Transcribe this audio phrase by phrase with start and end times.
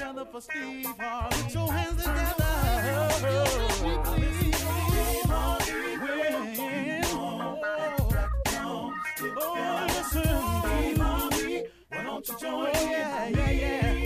[0.00, 1.42] together for Steve Harvey.
[1.42, 2.44] Put your hands together.
[9.36, 10.22] Oh, listen,
[10.62, 12.90] Steve Harvey, why don't you join in?
[12.90, 13.99] Yeah, yeah,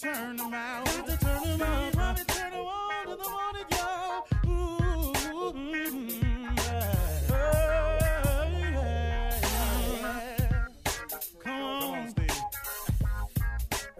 [0.00, 0.86] turn them out.
[0.86, 1.58] To turn them.
[1.58, 4.26] Steve Harvey turn them on to the morning, y'all.
[4.44, 4.80] Mm.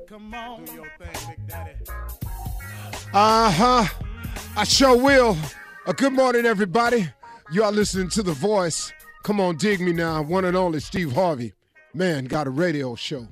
[0.09, 0.65] Come on.
[0.65, 1.73] Do your thing, Big Daddy.
[3.13, 3.87] Uh huh.
[4.57, 5.37] I sure will.
[5.87, 7.09] Uh, good morning, everybody.
[7.53, 8.93] You are listening to The Voice.
[9.23, 10.23] Come on, dig me now.
[10.23, 11.53] One and only Steve Harvey.
[11.95, 13.29] Man, got a radio show.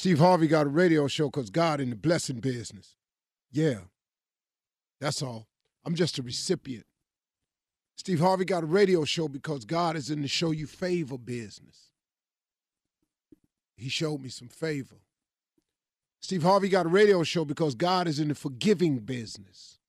[0.00, 2.96] Steve Harvey got a radio show because God in the blessing business.
[3.52, 3.80] Yeah.
[4.98, 5.46] That's all.
[5.84, 6.86] I'm just a recipient.
[7.98, 11.90] Steve Harvey got a radio show because God is in the show you favor business.
[13.76, 15.02] He showed me some favor.
[16.22, 19.80] Steve Harvey got a radio show because God is in the forgiving business.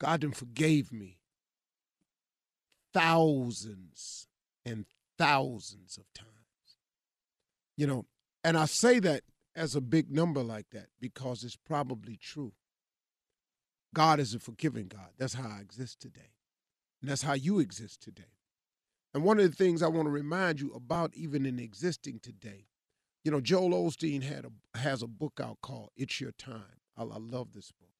[0.00, 1.18] God done forgave me
[2.92, 4.26] thousands
[4.66, 4.86] and
[5.16, 6.37] thousands of times.
[7.78, 8.06] You know,
[8.42, 9.22] and I say that
[9.54, 12.52] as a big number like that because it's probably true.
[13.94, 15.10] God is a forgiving God.
[15.16, 16.32] That's how I exist today.
[17.00, 18.34] And that's how you exist today.
[19.14, 22.66] And one of the things I want to remind you about, even in existing today,
[23.24, 26.80] you know, Joel Osteen had a, has a book out called It's Your Time.
[26.96, 27.90] I, I love this book.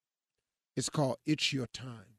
[0.77, 2.17] It's called It's Your Time.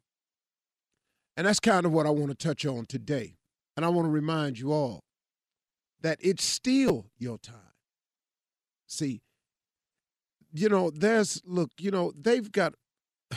[1.35, 3.35] And that's kind of what I want to touch on today.
[3.75, 5.03] And I want to remind you all
[6.01, 7.55] that it's still your time.
[8.87, 9.21] See,
[10.51, 12.73] you know, there's, look, you know, they've got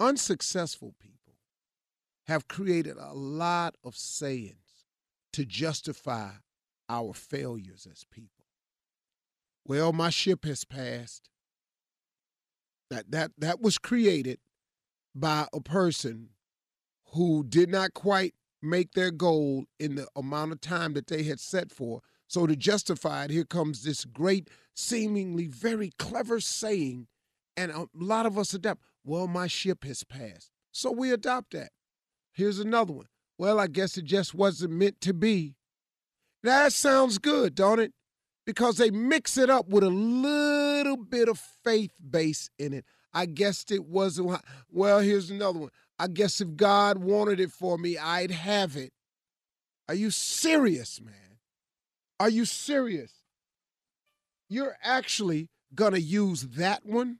[0.00, 1.34] unsuccessful people
[2.26, 4.84] have created a lot of sayings
[5.32, 6.30] to justify
[6.88, 8.44] our failures as people.
[9.66, 11.28] Well, my ship has passed.
[12.90, 14.38] That that that was created
[15.14, 16.30] by a person
[17.12, 21.40] who did not quite make their goal in the amount of time that they had
[21.40, 22.00] set for.
[22.26, 27.06] So to justify it, here comes this great, seemingly very clever saying,
[27.56, 28.82] and a lot of us adapt.
[29.04, 30.50] Well, my ship has passed.
[30.72, 31.70] So we adopt that.
[32.32, 33.06] Here's another one.
[33.38, 35.54] Well, I guess it just wasn't meant to be.
[36.42, 37.92] That sounds good, don't it?
[38.44, 42.84] Because they mix it up with a little bit of faith base in it.
[43.12, 44.40] I guessed it wasn't.
[44.70, 45.70] Well, here's another one.
[45.98, 48.92] I guess if God wanted it for me, I'd have it.
[49.88, 51.38] Are you serious, man?
[52.20, 53.12] Are you serious?
[54.48, 57.18] You're actually going to use that one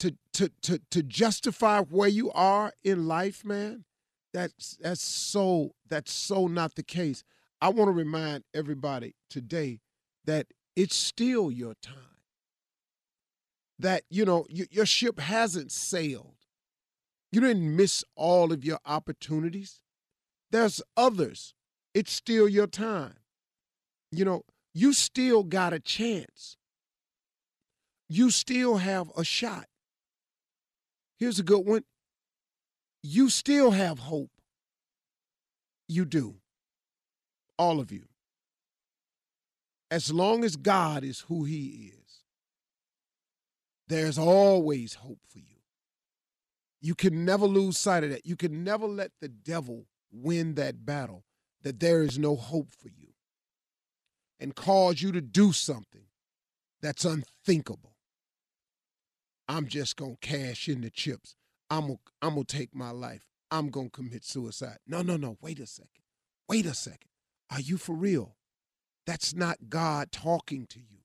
[0.00, 3.84] to, to, to, to justify where you are in life, man?
[4.32, 7.22] That's, that's, so, that's so not the case.
[7.60, 9.80] I want to remind everybody today
[10.24, 11.96] that it's still your time.
[13.78, 16.41] That, you know, your ship hasn't sailed.
[17.32, 19.80] You didn't miss all of your opportunities.
[20.50, 21.54] There's others.
[21.94, 23.14] It's still your time.
[24.12, 24.42] You know,
[24.74, 26.56] you still got a chance.
[28.08, 29.66] You still have a shot.
[31.18, 31.84] Here's a good one.
[33.02, 34.30] You still have hope.
[35.88, 36.36] You do.
[37.58, 38.04] All of you.
[39.90, 42.22] As long as God is who He is,
[43.88, 45.51] There's always hope for you.
[46.82, 48.26] You can never lose sight of that.
[48.26, 51.24] You can never let the devil win that battle,
[51.62, 53.14] that there is no hope for you,
[54.40, 56.06] and cause you to do something
[56.82, 57.94] that's unthinkable.
[59.48, 61.36] I'm just going to cash in the chips.
[61.70, 63.28] I'm going I'm to take my life.
[63.52, 64.78] I'm going to commit suicide.
[64.84, 65.36] No, no, no.
[65.40, 66.02] Wait a second.
[66.48, 67.10] Wait a second.
[67.50, 68.34] Are you for real?
[69.06, 70.98] That's not God talking to you.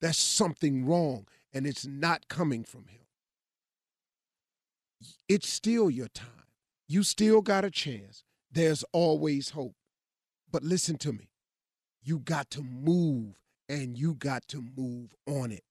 [0.00, 3.03] That's something wrong, and it's not coming from Him
[5.28, 6.28] it's still your time.
[6.86, 8.24] You still got a chance.
[8.50, 9.74] There's always hope.
[10.50, 11.30] But listen to me.
[12.02, 15.64] You got to move and you got to move on it.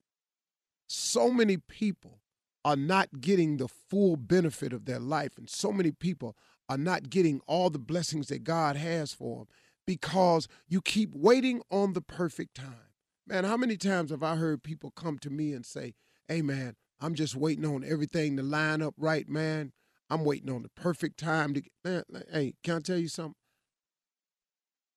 [0.87, 2.19] So many people
[2.65, 6.35] are not getting the full benefit of their life, and so many people
[6.69, 9.47] are not getting all the blessings that God has for them
[9.85, 12.89] because you keep waiting on the perfect time.
[13.27, 15.93] Man, how many times have I heard people come to me and say,
[16.27, 19.73] Hey, man, I'm just waiting on everything to line up right, man.
[20.09, 22.23] I'm waiting on the perfect time to get, man.
[22.31, 23.35] Hey, can I tell you something?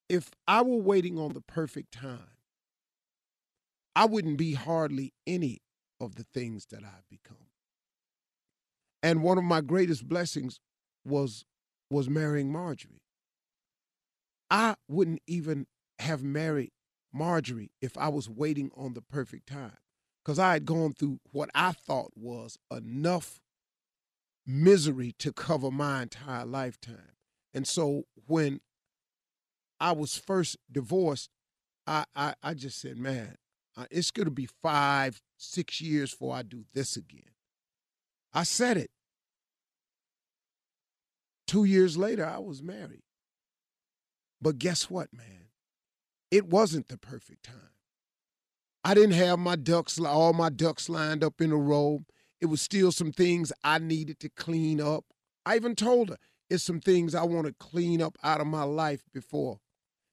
[0.07, 2.37] If I were waiting on the perfect time,
[3.93, 5.59] I wouldn't be hardly any
[5.99, 7.47] of the things that I've become.
[9.03, 10.61] And one of my greatest blessings
[11.03, 11.43] was
[11.89, 13.03] was marrying Marjorie.
[14.49, 15.67] I wouldn't even
[15.99, 16.71] have married
[17.11, 19.77] Marjorie if I was waiting on the perfect time
[20.27, 23.39] because I had gone through what I thought was enough
[24.45, 27.15] misery to cover my entire lifetime.
[27.53, 28.59] And so when
[29.79, 31.29] I was first divorced,
[31.87, 33.37] I, I, I just said, man,
[33.77, 37.31] uh, it's going to be five, six years before I do this again.
[38.33, 38.91] I said it.
[41.47, 43.03] Two years later, I was married.
[44.41, 45.51] But guess what, man?
[46.31, 47.76] It wasn't the perfect time.
[48.87, 52.05] I didn't have my ducks, all my ducks lined up in a row.
[52.39, 55.03] It was still some things I needed to clean up.
[55.45, 56.15] I even told her
[56.49, 59.59] it's some things I want to clean up out of my life before.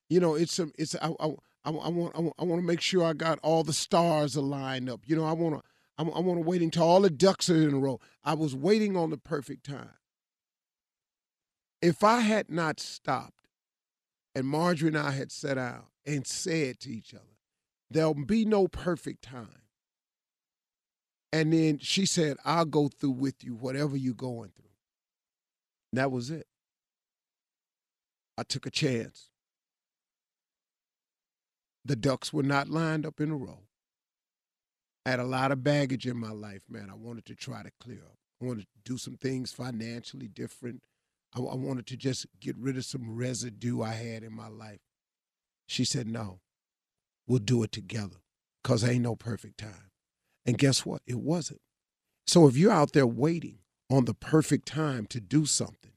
[0.08, 1.26] You know, it's some, it's I, I,
[1.64, 5.02] I, I want, I want, to make sure I got all the stars aligned up.
[5.06, 5.62] You know, I want to,
[5.96, 8.00] I, I want to wait until all the ducks are in a row.
[8.24, 9.94] I was waiting on the perfect time.
[11.80, 13.46] If I had not stopped,
[14.34, 17.33] and Marjorie and I had sat out and said to each other,
[17.94, 19.62] There'll be no perfect time.
[21.32, 24.72] And then she said, I'll go through with you whatever you're going through.
[25.92, 26.48] And that was it.
[28.36, 29.30] I took a chance.
[31.84, 33.60] The ducks were not lined up in a row.
[35.06, 36.88] I had a lot of baggage in my life, man.
[36.90, 38.18] I wanted to try to clear up.
[38.42, 40.82] I wanted to do some things financially different.
[41.32, 44.80] I, I wanted to just get rid of some residue I had in my life.
[45.68, 46.40] She said, No,
[47.26, 48.16] we'll do it together
[48.62, 49.90] because there ain't no perfect time.
[50.46, 51.02] And guess what?
[51.06, 51.60] It wasn't.
[52.26, 53.58] So if you're out there waiting
[53.90, 55.92] on the perfect time to do something,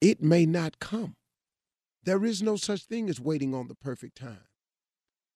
[0.00, 1.16] it may not come.
[2.04, 4.46] There is no such thing as waiting on the perfect time.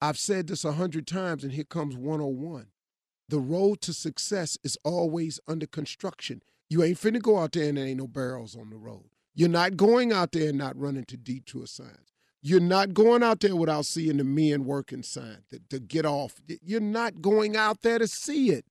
[0.00, 2.69] I've said this a hundred times, and here comes 101.
[3.28, 6.42] The road to success is always under construction.
[6.69, 9.10] You ain't finna go out there and there ain't no barrels on the road.
[9.34, 12.12] You're not going out there and not running to detour signs.
[12.42, 16.40] You're not going out there without seeing the men working sign to, to get off.
[16.62, 18.64] You're not going out there to see it.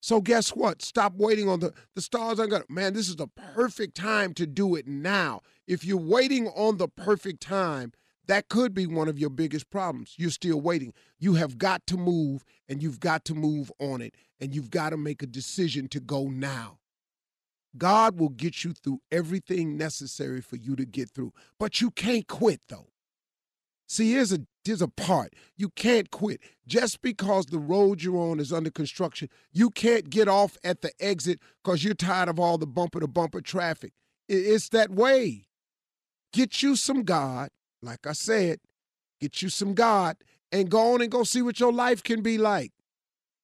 [0.00, 0.82] So guess what?
[0.82, 2.38] Stop waiting on the the stars.
[2.38, 2.94] I'm gonna man.
[2.94, 5.40] This is the perfect time to do it now.
[5.66, 7.92] If you're waiting on the perfect time,
[8.26, 10.14] that could be one of your biggest problems.
[10.16, 10.92] You're still waiting.
[11.18, 14.90] You have got to move, and you've got to move on it, and you've got
[14.90, 16.78] to make a decision to go now.
[17.78, 21.32] God will get you through everything necessary for you to get through.
[21.58, 22.88] But you can't quit though.
[23.88, 25.34] See, here's a here's a part.
[25.56, 26.40] You can't quit.
[26.66, 30.90] Just because the road you're on is under construction, you can't get off at the
[30.98, 33.92] exit because you're tired of all the bumper to bumper traffic.
[34.28, 35.46] It's that way.
[36.32, 38.58] Get you some God, like I said,
[39.20, 40.16] get you some God,
[40.50, 42.72] and go on and go see what your life can be like.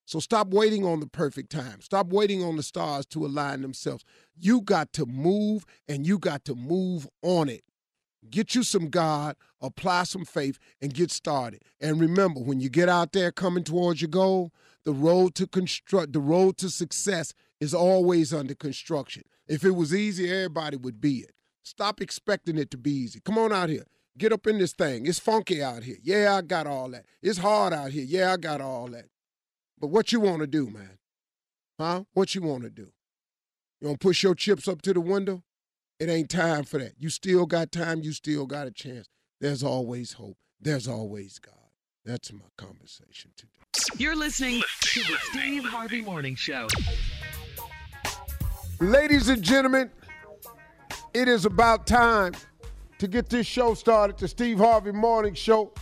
[0.05, 1.81] So stop waiting on the perfect time.
[1.81, 4.05] Stop waiting on the stars to align themselves.
[4.37, 7.63] You got to move and you got to move on it.
[8.31, 11.63] Get you some God, apply some faith, and get started.
[11.81, 14.53] And remember, when you get out there coming towards your goal,
[14.85, 19.25] the road to construct, the road to success is always under construction.
[19.49, 21.33] If it was easy, everybody would be it.
[21.65, 23.21] Stop expecting it to be easy.
[23.21, 23.85] Come on out here.
[24.19, 25.07] Get up in this thing.
[25.07, 25.97] It's funky out here.
[26.03, 27.07] Yeah, I got all that.
[27.23, 28.05] It's hard out here.
[28.05, 29.07] Yeah, I got all that.
[29.83, 30.97] But what you want to do, man?
[31.77, 32.05] Huh?
[32.15, 32.93] What you want to do?
[33.81, 35.43] You want to push your chips up to the window?
[35.99, 36.93] It ain't time for that.
[37.01, 38.01] You still got time.
[38.01, 39.09] You still got a chance.
[39.41, 40.37] There's always hope.
[40.61, 41.57] There's always God.
[42.05, 43.51] That's my conversation today.
[43.97, 46.69] You're listening to the Steve Harvey Morning Show.
[48.79, 49.91] Ladies and gentlemen,
[51.13, 52.35] it is about time
[52.99, 54.17] to get this show started.
[54.17, 55.73] The Steve Harvey Morning Show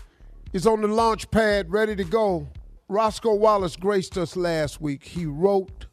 [0.55, 2.49] is on the launch pad, ready to go.
[2.91, 5.05] Roscoe Wallace graced us last week.
[5.05, 5.87] He wrote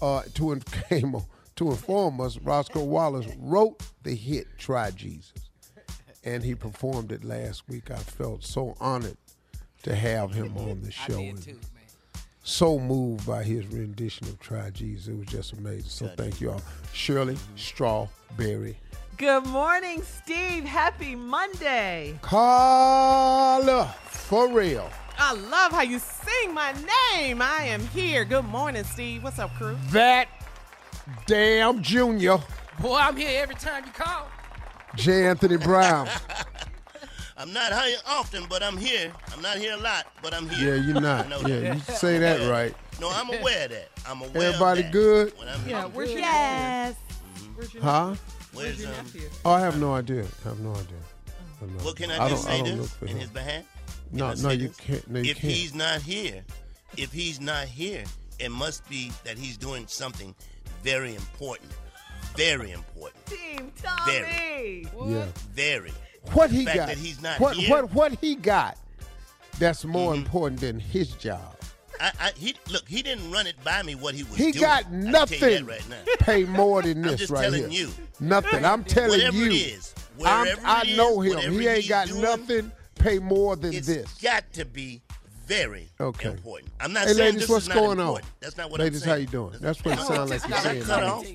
[0.00, 0.58] uh, to
[0.88, 1.14] came
[1.56, 2.38] to inform us.
[2.38, 5.50] Roscoe Wallace wrote the hit "Try Jesus,"
[6.24, 7.90] and he performed it last week.
[7.90, 9.18] I felt so honored
[9.82, 11.20] to have him on the show.
[11.20, 11.58] and
[12.42, 15.90] so moved by his rendition of "Try Jesus." It was just amazing.
[15.90, 16.62] So thank you all,
[16.94, 18.78] Shirley Strawberry,
[19.18, 20.64] Good morning, Steve.
[20.64, 22.18] Happy Monday.
[22.22, 24.90] Carla, for real.
[25.24, 26.72] I love how you sing my
[27.14, 27.40] name.
[27.40, 28.24] I am here.
[28.24, 29.22] Good morning, Steve.
[29.22, 29.78] What's up, crew?
[29.90, 30.26] That
[31.26, 32.38] damn Junior,
[32.80, 34.26] Boy, I'm here every time you call.
[34.96, 35.28] J.
[35.28, 36.08] Anthony Brown.
[37.36, 39.12] I'm not here often, but I'm here.
[39.32, 40.74] I'm not here a lot, but I'm here.
[40.74, 41.28] Yeah, you're not.
[41.28, 41.74] know Yeah, that.
[41.76, 42.74] you say that right.
[43.00, 43.90] No, I'm aware of that.
[44.04, 44.64] I'm aware Everybody of that.
[44.64, 45.38] Everybody good?
[45.38, 45.90] When I'm Yeah, here.
[45.90, 46.96] where's your Yes.
[47.54, 48.14] Where's your Huh?
[48.54, 49.30] Where's, your um, nephew?
[49.44, 50.24] Oh, I have no idea.
[50.44, 50.84] I have no idea.
[51.28, 52.22] I have what can idea.
[52.24, 53.18] I just don't, I say don't look this for in him.
[53.20, 53.64] his behalf?
[54.12, 55.08] Can No, no, you can't.
[55.10, 55.52] No, you if can't.
[55.52, 56.42] he's not here,
[56.96, 58.04] if he's not here,
[58.38, 60.34] it must be that he's doing something
[60.82, 61.70] very important.
[62.36, 63.24] Very important.
[63.26, 64.86] Team Tommy.
[65.06, 65.26] yeah.
[65.54, 65.92] Very.
[66.32, 66.88] What he fact got?
[66.88, 68.78] that he's not what here- what what he got?
[69.58, 70.22] That's more Mm-hmm.
[70.24, 71.56] important than his job.
[72.00, 72.88] I, I, he look.
[72.88, 74.62] He didn't run it by me what he was He doing.
[74.62, 75.40] got I can tell you nothing.
[75.40, 75.96] that right now.
[76.20, 77.86] Pay more than I'm this just right telling here.
[77.88, 77.92] you.
[78.18, 78.64] Nothing.
[78.64, 79.46] I'm telling Whatever you.
[79.46, 81.34] it is, I'm- wherever I it is, know him.
[81.36, 82.72] whatever He ain't he's got doing, nothing.
[83.02, 84.12] Pay more than It's this.
[84.22, 85.02] got to be
[85.46, 86.28] very Okay.
[86.30, 86.70] important.
[86.80, 88.06] I'm not Hey, saying ladies, this what's is not going on?
[88.06, 88.32] important.
[88.40, 89.26] That's not what Ladies, I'm how saying.
[89.26, 89.56] you doing?
[89.60, 90.82] That's what it sounds like you're saying.
[90.84, 91.26] cut off?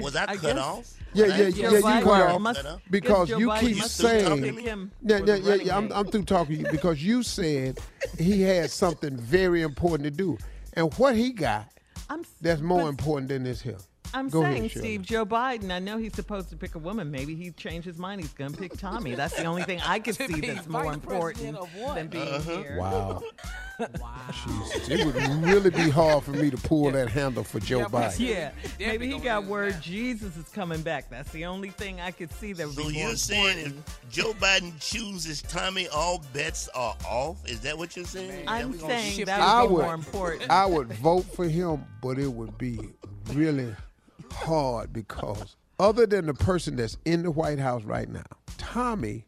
[0.00, 0.92] Was I, I cut guess- off?
[1.12, 4.44] Yeah, Was I- yeah, yeah, you Biden cut off must- because you keep saying.
[5.02, 5.76] Yeah, yeah, yeah, yeah.
[5.76, 5.92] I'm.
[5.92, 7.80] I'm through talking to you because you said
[8.16, 10.38] he had something very important to do,
[10.74, 11.66] and what he got
[12.08, 13.78] I'm, that's more important than this here.
[14.12, 14.84] I'm Go saying, Shirley.
[14.86, 17.10] Steve, Joe Biden, I know he's supposed to pick a woman.
[17.10, 18.20] Maybe he changed his mind.
[18.20, 19.14] He's going to pick Tommy.
[19.14, 21.94] That's the only thing I could see that's more vice important president of what?
[21.94, 22.62] than being Uh-huh.
[22.62, 22.76] here.
[22.78, 23.22] Wow.
[24.00, 24.16] wow.
[24.44, 24.88] Jesus.
[24.88, 25.14] It would
[25.44, 28.18] really be hard for me to pull that handle for Joe Yeah, Biden.
[28.18, 29.80] Yeah, Definitely maybe he got word now.
[29.80, 31.08] Jesus is coming back.
[31.08, 33.84] That's the only thing I could see that would So be more you're saying important.
[33.86, 37.46] if Joe Biden chooses Tommy, all bets are off?
[37.48, 38.44] Is that what you're saying?
[38.48, 40.50] I'm That saying that would be would, more important.
[40.50, 42.78] I would vote for him, but it would be
[43.32, 43.74] really
[44.32, 48.22] hard because other than the person that's in the White House right now,
[48.58, 49.24] Tommy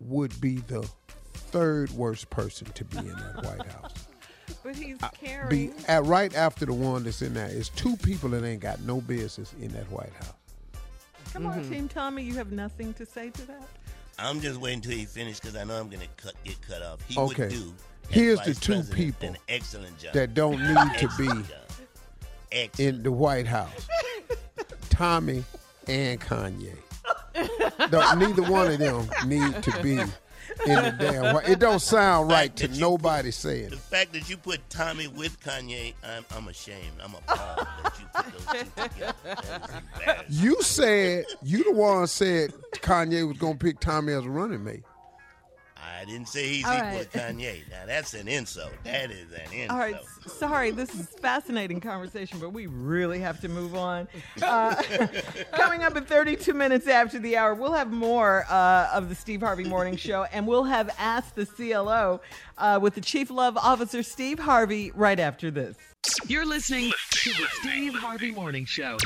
[0.00, 0.88] would be the
[1.34, 3.92] third worst person to be in that White House.
[4.62, 5.74] but he's Be carrying.
[5.88, 9.00] at right after the one that's in there is two people that ain't got no
[9.00, 10.32] business in that White House.
[11.32, 11.58] Come Mm-hmm.
[11.58, 13.68] on, Team Tommy, you have nothing to say to that?
[14.18, 16.82] I'm just waiting until he finishes because I know I'm going to cut get cut
[16.82, 17.00] off.
[17.06, 17.42] He Okay.
[17.48, 17.74] would do.
[18.08, 20.14] as Here's the two people An excellent job.
[20.14, 21.50] That don't need to be job.
[22.52, 22.96] Excellent.
[22.96, 23.88] in the White House.
[24.90, 25.44] Tommy
[25.86, 26.76] and Kanye.
[27.92, 30.08] No, neither one of them need to be in
[30.64, 31.48] the damn White.
[31.48, 33.70] It don't sound right to nobody saying.
[33.70, 36.92] The fact that you put Tommy with Kanye, I'm, I'm ashamed.
[37.02, 40.22] I'm appalled that you put those two together.
[40.28, 44.82] You said you the one said Kanye was gonna pick Tommy as a running mate.
[45.98, 47.12] I didn't say he's All equal right.
[47.12, 47.70] to Kanye.
[47.70, 48.72] Now that's an insult.
[48.84, 49.70] That is an insult.
[49.70, 54.08] All right, sorry, this is fascinating conversation, but we really have to move on.
[54.42, 54.74] Uh,
[55.52, 59.40] coming up in 32 minutes after the hour, we'll have more uh, of the Steve
[59.40, 62.20] Harvey Morning Show, and we'll have Ask the CLO
[62.58, 65.76] uh, with the Chief Love Officer, Steve Harvey, right after this.
[66.26, 68.98] You're listening to the Steve Harvey Morning Show.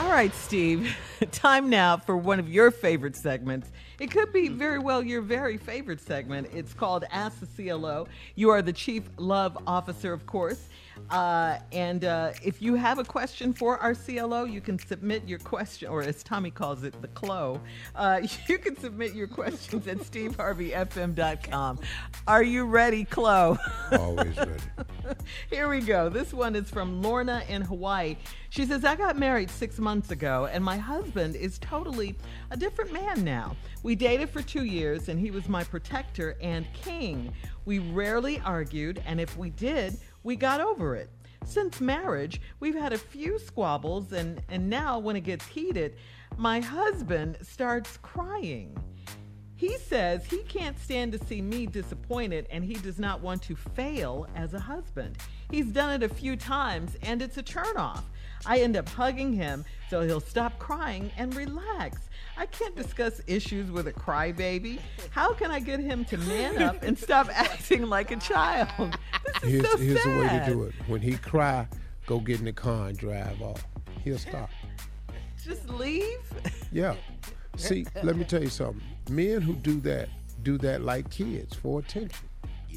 [0.00, 0.96] All right, Steve,
[1.30, 3.70] time now for one of your favorite segments.
[3.98, 4.86] It could be very mm-hmm.
[4.86, 6.48] well your very favorite segment.
[6.54, 8.08] It's called Ask the CLO.
[8.34, 10.69] You are the Chief Love Officer, of course.
[11.10, 15.38] Uh, and uh, if you have a question for our CLO, you can submit your
[15.38, 17.60] question, or as Tommy calls it, the CLO.
[17.94, 21.78] Uh, you can submit your questions at steveharveyfm.com.
[22.26, 23.56] Are you ready, CLO?
[23.92, 24.52] Always ready.
[25.50, 26.08] Here we go.
[26.08, 28.16] This one is from Lorna in Hawaii.
[28.50, 32.16] She says, I got married six months ago, and my husband is totally
[32.50, 33.56] a different man now.
[33.82, 37.32] We dated for two years, and he was my protector and king.
[37.64, 41.10] We rarely argued, and if we did, we got over it.
[41.44, 45.96] Since marriage, we've had a few squabbles, and, and now when it gets heated,
[46.36, 48.76] my husband starts crying.
[49.60, 53.54] He says he can't stand to see me disappointed and he does not want to
[53.54, 55.18] fail as a husband.
[55.50, 58.04] He's done it a few times and it's a turnoff.
[58.46, 62.08] I end up hugging him so he'll stop crying and relax.
[62.40, 64.78] I can't discuss issues with a crybaby.
[65.10, 68.96] How can I get him to man up and stop acting like a child?
[69.42, 70.74] This is Here's, so here's the way to do it.
[70.86, 71.68] When he cry,
[72.06, 73.66] go get in the car and drive off.
[74.02, 74.48] He'll stop.
[75.44, 76.18] Just leave?
[76.72, 76.94] Yeah.
[77.56, 78.80] See, let me tell you something.
[79.10, 80.08] Men who do that
[80.42, 82.26] do that like kids for attention.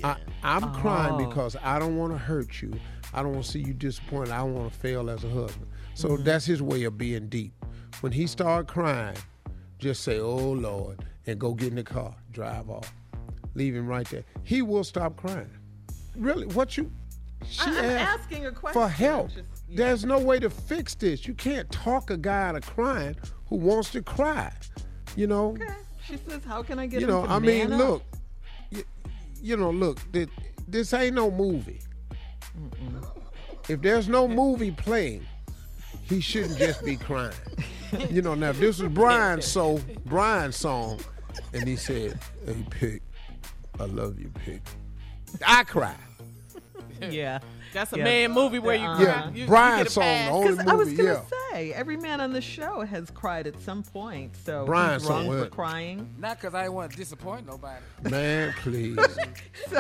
[0.04, 1.26] I, I'm crying Oh.
[1.26, 2.74] because I don't want to hurt you.
[3.14, 4.32] I don't want to see you disappointed.
[4.32, 5.68] I don't want to fail as a husband.
[5.94, 6.24] So mm-hmm.
[6.24, 7.54] that's his way of being deep.
[8.02, 9.16] When he start crying,
[9.84, 12.92] just say, "Oh Lord," and go get in the car, drive off,
[13.54, 14.24] leave him right there.
[14.44, 15.50] He will stop crying.
[16.16, 16.48] Really?
[16.48, 16.92] What you?
[17.48, 18.82] She I- I'm asked asking a question.
[18.82, 19.28] for help.
[19.28, 19.78] Just- yeah.
[19.78, 21.28] There's no way to fix this.
[21.28, 23.16] You can't talk a guy out of crying
[23.48, 24.52] who wants to cry.
[25.16, 25.50] You know.
[25.52, 25.68] Okay.
[26.08, 27.26] She says, "How can I get You know.
[27.26, 28.04] I mean, man up?" look.
[28.72, 28.84] You,
[29.42, 30.00] you know, look.
[30.12, 30.28] This,
[30.68, 31.82] this ain't no movie.
[33.70, 35.26] If there's no movie playing,
[36.04, 37.34] he shouldn't just be crying.
[38.10, 38.36] You know.
[38.36, 41.00] Now, if this was Brian's so Brian's song,
[41.54, 43.02] and he said, "Hey, Pig,
[43.80, 44.62] I love you, Pig,"
[45.46, 45.96] I cry.
[47.02, 47.40] Yeah.
[47.74, 48.04] That's a Yeah.
[48.04, 49.02] man movie where you cry.
[49.04, 50.28] Yeah, You- you Brian's get a song, pass.
[50.30, 51.22] the only Because I was gonna yeah.
[51.52, 54.36] say, every man on the show has cried at some point.
[54.46, 56.14] So Brian he's wrong so for crying.
[56.20, 57.82] Not because I didn't want to disappoint nobody.
[58.10, 58.96] Man, please.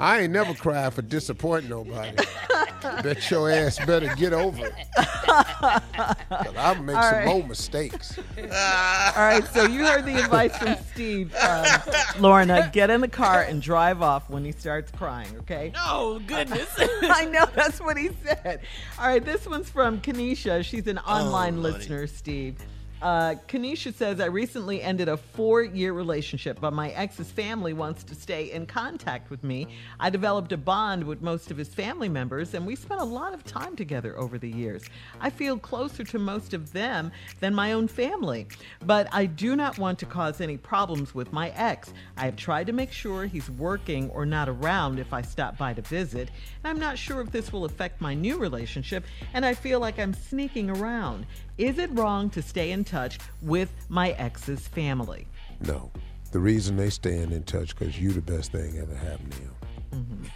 [0.00, 2.16] I ain't never cried for disappointing nobody.
[3.02, 4.74] Bet your ass better get over it.
[5.28, 7.26] 'Cause I'll make All some right.
[7.26, 8.16] more mistakes.
[8.38, 11.34] All right, so you heard the advice from Steve.
[11.34, 11.66] Um,
[12.20, 15.72] Lorna, get in the car and drive off when he starts crying, okay?
[15.76, 16.68] Oh goodness.
[16.78, 18.60] I know that's what he said.
[18.98, 20.64] All right, this one's from Kanisha.
[20.64, 21.78] She's an online Lordy.
[21.78, 22.56] listener, Steve.
[23.00, 28.02] Uh, Kanisha says, I recently ended a four year relationship, but my ex's family wants
[28.04, 29.68] to stay in contact with me.
[30.00, 33.34] I developed a bond with most of his family members, and we spent a lot
[33.34, 34.82] of time together over the years.
[35.20, 38.48] I feel closer to most of them than my own family,
[38.84, 41.92] but I do not want to cause any problems with my ex.
[42.16, 45.72] I have tried to make sure he's working or not around if I stop by
[45.74, 46.30] to visit,
[46.64, 50.00] and I'm not sure if this will affect my new relationship, and I feel like
[50.00, 51.26] I'm sneaking around.
[51.58, 55.26] Is it wrong to stay in touch with my ex's family?
[55.60, 55.90] No.
[56.30, 60.30] The reason they staying in touch because you the best thing ever happened to them.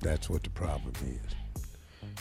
[0.00, 1.62] That's what the problem is.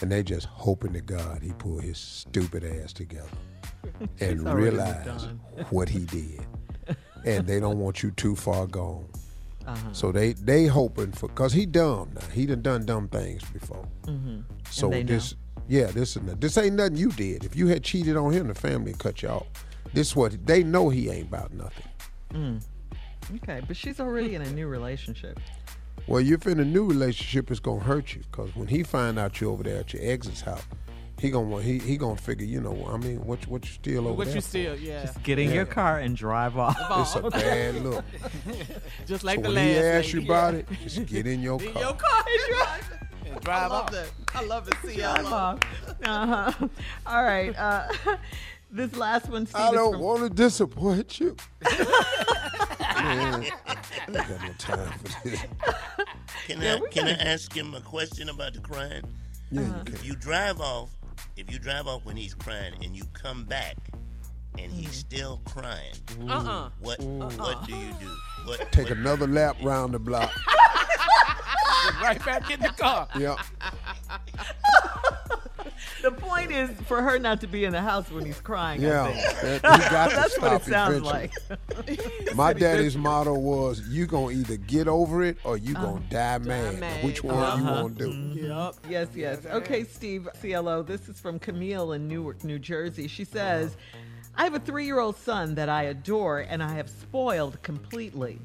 [0.02, 3.28] And they just hoping to God he pull his stupid ass together
[4.20, 5.28] and realize
[5.70, 6.46] what he did.
[7.26, 9.08] And they don't want you too far gone.
[9.68, 9.94] Uh-huh.
[9.94, 12.28] So they they hoping for because he dumb now.
[12.32, 13.88] He done done dumb things before.
[14.70, 15.14] So they know.
[15.14, 15.34] this
[15.68, 17.44] yeah this is this ain't nothing you did.
[17.44, 19.48] If you had cheated on him, the family would cut you off.
[19.94, 21.86] This what they know he ain't about nothing.
[22.34, 22.62] Mm.
[23.38, 25.40] Okay, but she's already in a new relationship.
[26.08, 29.42] Well, if in a new relationship, it's gonna hurt you because when he find out
[29.42, 30.62] you over there at your ex's house,
[31.18, 33.72] he gonna want he he gonna figure you know I mean what you- what you
[33.72, 34.14] still over there?
[34.18, 34.48] what there you for?
[34.48, 35.06] still, yeah.
[35.06, 36.76] Just get in your car and drive off.
[36.78, 38.04] It's a bad look.
[39.08, 41.60] Just like so the when last he asks you about it, just get in your
[41.64, 41.82] In car.
[41.82, 43.05] your car and drive.
[43.26, 43.92] And I drive love off.
[43.92, 44.08] that.
[44.34, 45.34] I love to see Drive y'all.
[45.34, 45.60] off.
[46.04, 46.68] Uh-huh.
[47.08, 47.58] All right.
[47.58, 47.88] Uh,
[48.72, 51.36] this last one, Steve, I don't from- want to disappoint you.
[51.64, 51.86] Man,
[52.96, 53.44] I
[54.08, 55.46] ain't got no time for this.
[56.48, 59.04] Can Yeah, I can I ask him a question about the crying?
[59.52, 59.84] Yeah, Uh-huh.
[59.88, 60.90] you If you drive off,
[61.38, 63.76] if you drive off when he's crying and you come back
[64.60, 65.94] and he's still crying,
[66.30, 66.70] Uh-uh.
[66.80, 68.08] what what do you do?
[68.46, 70.32] What Take what, another lap round the block.
[72.02, 73.08] Right back in the car.
[73.18, 73.36] Yeah.
[76.02, 78.80] The point is for her not to be in the house when he's crying.
[78.82, 79.08] Yeah.
[79.42, 81.32] That, he got to That's what it sounds eventually.
[81.88, 82.36] like.
[82.36, 85.86] My daddy's motto was, "You gonna either get over it or you Uh-huh.
[85.94, 87.04] gonna die mad." mad.
[87.04, 87.82] Which one are you Uh-huh.
[87.84, 88.40] want to do?
[88.48, 88.76] Yep.
[88.88, 89.46] Yes, yes.
[89.48, 93.08] Okay, Steve, CLO, this is from Camille in Newark, New Jersey.
[93.08, 93.76] She says,
[94.38, 98.42] I have a three year old son that I adore and I have spoiled completely.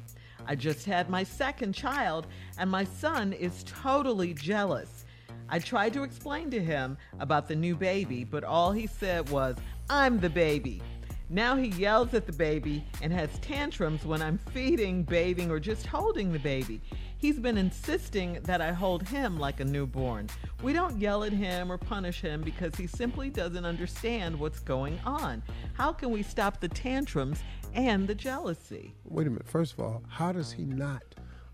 [0.47, 2.27] I just had my second child,
[2.57, 5.05] and my son is totally jealous.
[5.49, 9.57] I tried to explain to him about the new baby, but all he said was,
[9.89, 10.81] I'm the baby.
[11.29, 15.85] Now he yells at the baby and has tantrums when I'm feeding, bathing, or just
[15.85, 16.81] holding the baby.
[17.21, 20.27] He's been insisting that I hold him like a newborn.
[20.63, 24.99] We don't yell at him or punish him because he simply doesn't understand what's going
[25.05, 25.43] on.
[25.73, 27.43] How can we stop the tantrums
[27.75, 28.95] and the jealousy?
[29.05, 29.47] Wait a minute.
[29.47, 31.03] First of all, how does he not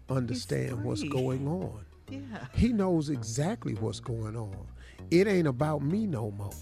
[0.10, 1.86] understand what's going on?
[2.10, 2.46] Yeah.
[2.54, 4.68] He knows exactly what's going on.
[5.12, 6.54] It ain't about me no more.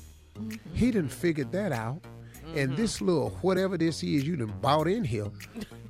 [0.73, 2.01] He didn't figure that out.
[2.55, 2.75] And mm-hmm.
[2.75, 5.27] this little whatever this is you done bought in here,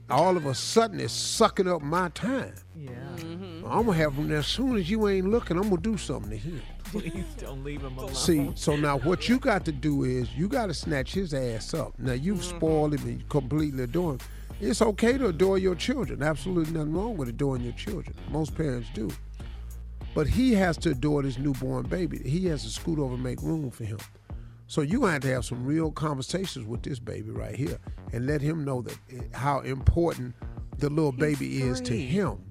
[0.10, 2.54] all of a sudden it's sucking up my time.
[2.76, 2.92] Yeah.
[3.18, 3.66] Mm-hmm.
[3.66, 5.58] I'm gonna have him there as soon as you ain't looking.
[5.58, 6.62] I'm gonna do something to him.
[6.86, 8.14] Please don't leave him alone.
[8.14, 11.74] See, so now what you got to do is you got to snatch his ass
[11.74, 11.98] up.
[11.98, 12.58] Now you've mm-hmm.
[12.58, 14.20] spoiled him and you completely adore him.
[14.62, 16.24] It's okay to adore your children.
[16.24, 18.16] Absolutely nothing wrong with adoring your children.
[18.30, 19.10] Most parents do.
[20.14, 22.20] But he has to adore this newborn baby.
[22.20, 23.98] He has to scoot over and make room for him.
[24.68, 27.78] So you're gonna have to have some real conversations with this baby right here
[28.14, 30.34] and let him know that eh, how important
[30.80, 32.44] the little baby is to him.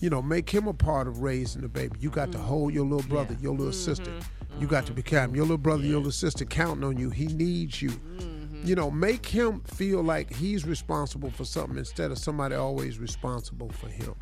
[0.00, 1.96] You know, make him a part of raising the baby.
[2.00, 2.46] You got to mm-hmm.
[2.46, 4.10] hold your little brother, your little sister.
[4.10, 4.60] Mm-hmm.
[4.60, 5.34] You got to be kind.
[5.34, 7.10] Your little brother, your little sister counting on you.
[7.10, 7.90] He needs you.
[7.90, 8.66] Mm-hmm.
[8.66, 13.70] You know, make him feel like he's responsible for something instead of somebody always responsible
[13.70, 14.14] for him.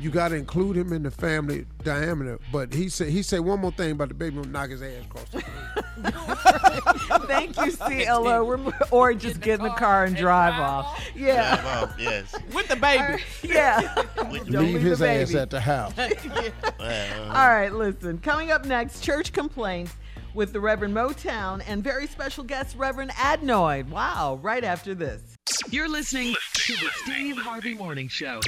[0.00, 2.38] You got to include him in the family diameter.
[2.52, 4.36] But he said he said one more thing about the baby.
[4.36, 7.22] Gonna knock his ass across the room.
[7.26, 8.72] Thank you, CLO.
[8.90, 11.02] Or just get in the car and drive off.
[11.14, 11.56] Yeah.
[11.56, 12.34] Drive off, yes.
[12.52, 13.22] With the baby.
[13.42, 14.04] Yeah.
[14.30, 15.94] Leave leave his ass at the house.
[15.96, 18.18] Well, All right, listen.
[18.18, 19.94] Coming up next, church complaints
[20.34, 23.88] with the Reverend Motown and very special guest, Reverend Adnoid.
[23.88, 25.22] Wow, right after this.
[25.70, 28.40] You're listening to the Steve Harvey Morning Show.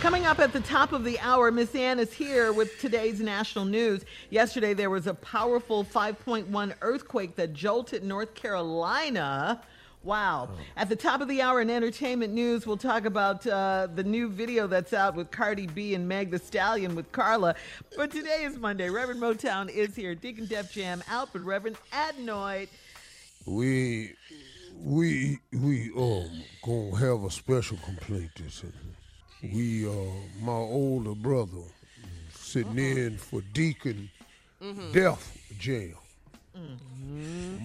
[0.00, 3.64] Coming up at the top of the hour, Miss Ann is here with today's national
[3.64, 4.04] news.
[4.30, 9.62] Yesterday, there was a powerful 5.1 earthquake that jolted North Carolina.
[10.02, 10.48] Wow.
[10.76, 14.30] At the top of the hour in entertainment news, we'll talk about uh, the new
[14.30, 17.54] video that's out with Cardi B and Meg Thee Stallion with Carla.
[17.96, 18.88] But today is Monday.
[18.88, 20.14] Reverend Motown is here.
[20.14, 22.68] Deacon Def Jam out, but Reverend Adnoid.
[23.44, 24.14] We
[24.82, 26.30] we we um
[26.64, 29.54] gonna have a special complaint this evening.
[29.54, 31.62] We uh my older brother
[32.32, 34.10] sitting in for Deacon
[34.92, 35.36] Death
[36.54, 36.78] Jail.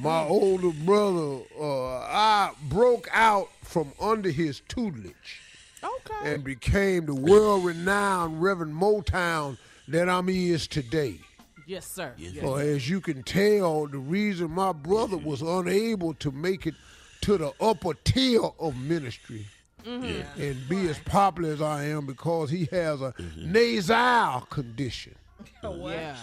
[0.02, 5.42] My older brother, uh, I broke out from under his tutelage
[5.84, 6.34] Okay.
[6.34, 11.20] and became the world-renowned Reverend Motown that I'm is today.
[11.68, 12.14] Yes, sir.
[12.18, 12.42] Yes.
[12.42, 16.76] So as you can tell, the reason my brother was unable to make it
[17.22, 19.48] to the upper tier of ministry
[19.84, 20.42] mm-hmm.
[20.42, 23.52] and be as popular as I am because he has a mm-hmm.
[23.52, 25.16] nasal condition.
[25.64, 26.16] Yeah.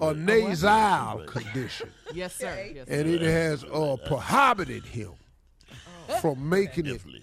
[0.00, 1.90] Oh, A nasal condition.
[2.14, 2.70] yes, sir.
[2.74, 3.14] Yes, And sir.
[3.14, 5.12] it has uh, prohibited him
[6.20, 7.22] from making it definitely.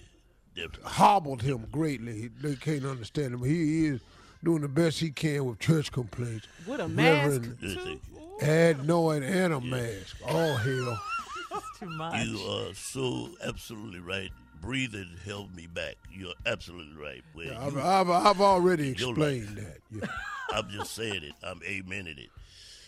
[0.56, 0.84] Definitely.
[0.90, 2.28] hobbled him greatly.
[2.42, 3.44] They can't understand him.
[3.44, 4.02] He is
[4.44, 6.48] doing the best he can with church complaints.
[6.68, 7.42] With a mask.
[7.42, 7.80] Reverend Yes, too.
[7.80, 8.48] thank you.
[8.48, 10.18] Adnoid and a mask.
[10.28, 11.02] All hell.
[11.80, 12.26] Too much.
[12.26, 14.32] You are so absolutely right.
[14.68, 15.96] Breathing held me back.
[16.10, 17.22] You're absolutely right.
[17.36, 19.78] Well, I've, you- I've, I've already explained that.
[19.92, 20.08] Yeah.
[20.58, 21.34] I'm just saying it.
[21.44, 22.30] I'm amening it.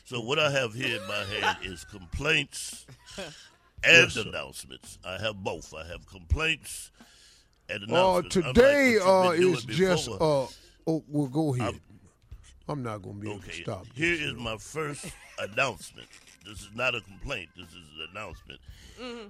[0.06, 2.86] So what I have here in my hand is complaints
[3.84, 5.00] and announcements.
[5.06, 5.74] I have both.
[5.74, 6.92] I have complaints
[7.68, 8.36] and Uh, announcements.
[8.38, 10.50] unlike today what uh, is just, uh, oh,
[10.86, 11.68] well, go ahead.
[11.74, 11.82] I'm-
[12.68, 13.86] I'm, not going to be able to stop.
[13.94, 14.22] here this.
[14.28, 15.06] is my first
[15.40, 16.08] announcement.
[16.46, 17.50] This is not a complaint.
[17.58, 18.60] This is an announcement.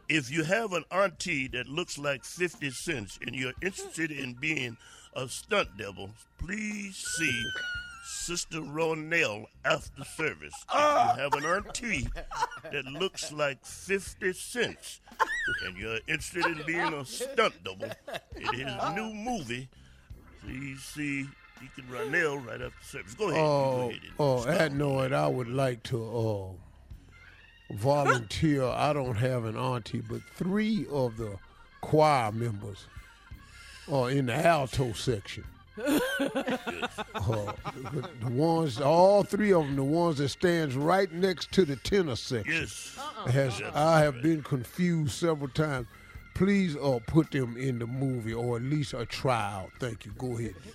[0.09, 4.77] If you have an auntie that looks like 50 cents and you're interested in being
[5.15, 7.43] a stunt devil, please see
[8.03, 10.53] Sister Ronell after service.
[10.73, 12.07] If you have an auntie
[12.71, 14.99] that looks like 50 cents
[15.65, 17.87] and you're interested in being a stunt double
[18.35, 19.67] in his new movie,
[20.43, 21.25] please see
[21.59, 23.13] Deacon Ronell right after service.
[23.15, 23.39] Go ahead.
[24.03, 25.11] you go Oh, ahead and oh, start.
[25.11, 26.51] Adnoid, I would like to uh,
[27.71, 28.63] volunteer.
[28.63, 31.37] I don't have an auntie, but three of the
[31.81, 32.85] choir members
[33.91, 35.43] are in the alto section.
[37.15, 37.51] Uh,
[37.91, 41.75] the, the ones, all three of them, the ones that stands right next to the
[41.77, 42.53] tenor section.
[42.53, 42.97] Yes.
[43.27, 45.87] has I have been confused several times.
[46.35, 49.71] Please uh, put them in the movie or at least a tryout.
[49.79, 50.11] Thank you.
[50.17, 50.55] Go ahead.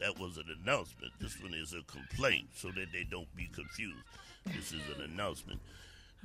[0.00, 1.12] That was an announcement.
[1.18, 3.96] This one is a complaint so that they don't be confused.
[4.44, 5.58] This is an announcement.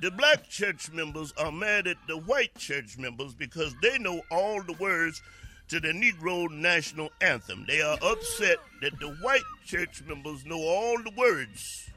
[0.00, 4.62] The black church members are mad at the white church members because they know all
[4.62, 5.22] the words
[5.68, 7.64] to the Negro National Anthem.
[7.68, 11.88] They are upset that the white church members know all the words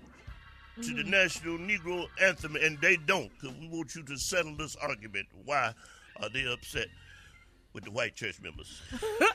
[0.84, 3.32] to the National Negro Anthem and they don't.
[3.40, 5.28] Because we want you to settle this argument.
[5.44, 5.74] Why
[6.22, 6.88] are they upset
[7.74, 8.82] with the white church members?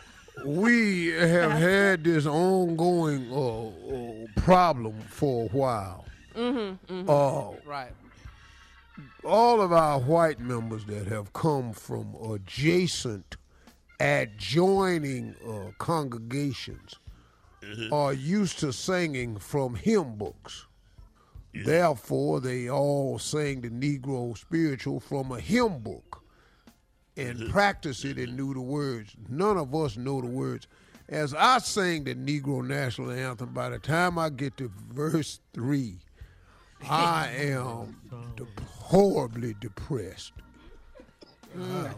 [0.47, 6.05] We have had this ongoing uh, uh, problem for a while.
[6.35, 7.93] Uh, Right.
[9.25, 13.37] All of our white members that have come from adjacent,
[14.01, 16.97] adjoining uh, congregations
[17.93, 20.67] are used to singing from hymn books.
[21.55, 26.23] Therefore, they all sing the Negro spiritual from a hymn book.
[27.17, 29.15] and practice it and knew the words.
[29.29, 30.67] None of us know the words.
[31.09, 35.99] As I sang the Negro National Anthem, by the time I get to verse three,
[36.89, 37.97] I am
[38.37, 40.33] de- horribly depressed.
[41.55, 41.95] I'm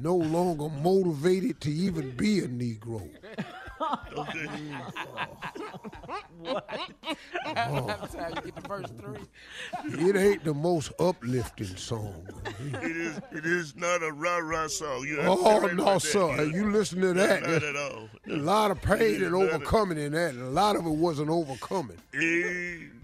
[0.00, 3.08] no longer motivated to even be a Negro.
[4.16, 4.46] Okay.
[6.44, 10.08] That's how you get the verse three.
[10.08, 12.26] It ain't the most uplifting song.
[12.60, 13.20] It is.
[13.32, 15.04] It is not a rah rah song.
[15.06, 16.36] You Oh no, about sir!
[16.36, 16.48] that.
[16.52, 17.42] You listen to that?
[17.42, 18.08] Not at all.
[18.28, 20.90] a lot of pain and Not at- overcoming in that, and a lot of it
[20.90, 21.98] wasn't overcoming.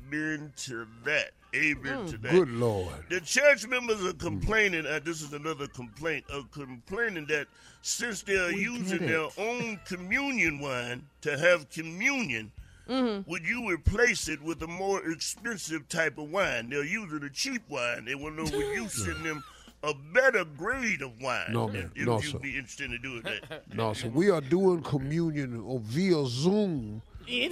[0.09, 1.31] Amen to that.
[1.55, 2.33] Amen mm, to that.
[2.33, 2.93] Good Lord!
[3.09, 4.19] The church members are mm.
[4.19, 7.47] complaining, and this is another complaint, of complaining that
[7.83, 12.53] since they are using their own communion wine to have communion,
[12.89, 13.29] mm-hmm.
[13.31, 16.69] would you replace it with a more expensive type of wine?
[16.69, 18.05] They're using a cheap wine.
[18.05, 19.43] They want to know would you send them
[19.83, 21.47] a better grade of wine?
[21.51, 21.93] No, if, man.
[21.95, 22.39] if No, you'd sir.
[22.39, 23.75] be interested in doing that.
[23.75, 27.01] No, so we are doing communion or via Zoom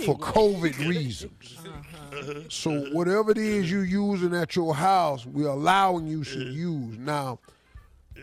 [0.04, 1.58] for COVID reasons.
[1.58, 2.40] Uh-huh.
[2.48, 6.96] So whatever it is you're using at your house, we're allowing you to use.
[6.98, 7.38] Now,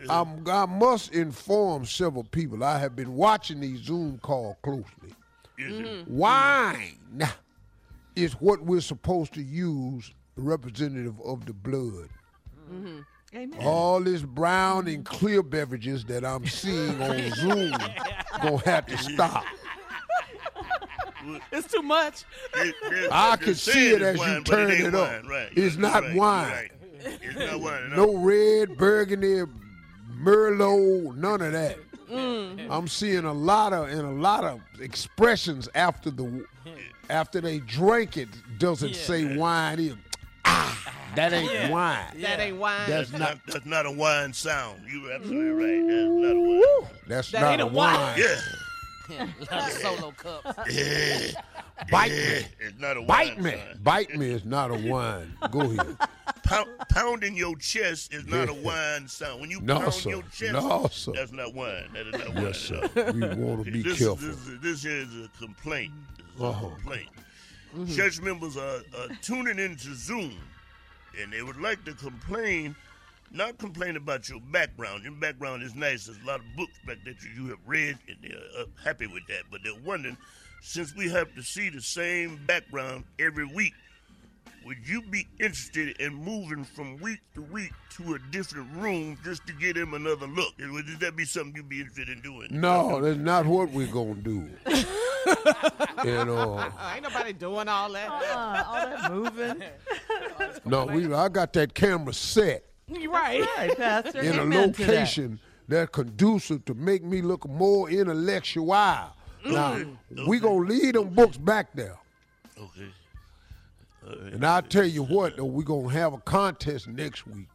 [0.08, 2.64] I'm, I must inform several people.
[2.64, 5.14] I have been watching these Zoom calls closely.
[5.58, 6.16] Mm-hmm.
[6.16, 6.98] Wine
[8.16, 12.08] is what we're supposed to use, representative of the blood.
[12.72, 13.00] Mm-hmm.
[13.36, 13.60] Amen.
[13.60, 15.16] All this brown and mm-hmm.
[15.16, 17.72] clear beverages that I'm seeing on Zoom
[18.42, 19.44] gonna have to stop.
[21.52, 22.24] It's too much.
[22.54, 25.26] They- they- I they're can see it as you wine, but turn ain't it up.
[25.28, 25.48] Right.
[25.56, 26.14] It's You're not right.
[26.16, 26.48] Wine.
[26.52, 26.70] right.
[27.22, 27.90] It's not wine.
[27.94, 29.42] No red, burgundy,
[30.18, 31.78] Merlot, none of that.
[32.70, 36.44] I'm seeing a lot of and a lot of expressions after the
[37.10, 39.80] after they drank it doesn't say wine.
[39.80, 39.94] It,
[40.44, 42.04] ah, that ain't wine.
[42.20, 42.88] That ain't wine.
[42.88, 44.82] That's That's not not, that's not a wine sound.
[44.88, 45.88] You're absolutely right.
[45.88, 46.90] That's not a wine.
[47.08, 47.94] that's That not ain't a a wine.
[48.00, 48.18] wine.
[48.18, 48.36] Yeah.
[49.50, 50.56] A solo cups.
[51.90, 52.38] Bite yeah.
[52.40, 52.46] me.
[52.60, 53.50] It's not a Bite wine me.
[53.52, 53.84] sound.
[53.84, 55.32] Bite me is not a wine.
[55.50, 55.96] Go ahead.
[56.44, 59.40] Pound, pounding your chest is not a wine sound.
[59.40, 60.10] When you No, pound sir.
[60.10, 61.12] your chest, No, sir.
[61.14, 61.88] that's not wine.
[61.94, 62.44] That is not wine.
[62.44, 63.12] Yes, at sir.
[63.12, 64.16] We want to be this, careful.
[64.16, 65.92] This, this here is a complaint.
[66.18, 66.66] This is Uh-huh.
[66.66, 67.08] a complaint.
[67.96, 70.32] Church members are, are tuning into Zoom,
[71.20, 72.76] and they would like to complain,
[73.34, 75.02] not complain about your background.
[75.02, 76.06] Your background is nice.
[76.06, 79.06] There's a lot of books back that you, you have read, and they're uh, happy
[79.06, 79.42] with that.
[79.50, 80.16] But they're wondering,
[80.62, 83.74] since we have to see the same background every week,
[84.64, 89.46] would you be interested in moving from week to week to a different room just
[89.46, 90.54] to get him another look?
[90.58, 92.48] Would that be something you'd be interested in doing?
[92.50, 94.48] No, that's not what we're gonna do.
[96.04, 98.08] you know, Ain't nobody doing all that.
[98.08, 99.62] Uh, all that moving.
[100.64, 101.12] no, we.
[101.12, 103.46] I got that camera set You right.
[103.56, 104.20] Right, Pastor.
[104.20, 105.92] in a location to that.
[105.92, 108.66] conducive to make me look more intellectual.
[109.46, 109.84] Now,
[110.26, 111.98] we gonna leave them books back there,
[112.58, 112.90] Okay.
[114.32, 115.36] and I'll tell you what.
[115.36, 117.48] Though we gonna have a contest next week.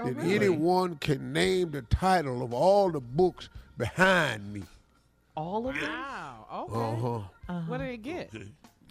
[0.00, 4.62] Oh, that anyone can name the title of all the books behind me.
[5.36, 5.84] All of them?
[5.90, 6.46] Wow.
[6.70, 6.74] Okay.
[7.50, 7.60] Uh huh.
[7.68, 8.32] What did it get?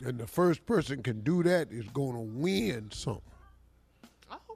[0.04, 3.22] And the first person can do that is gonna win something.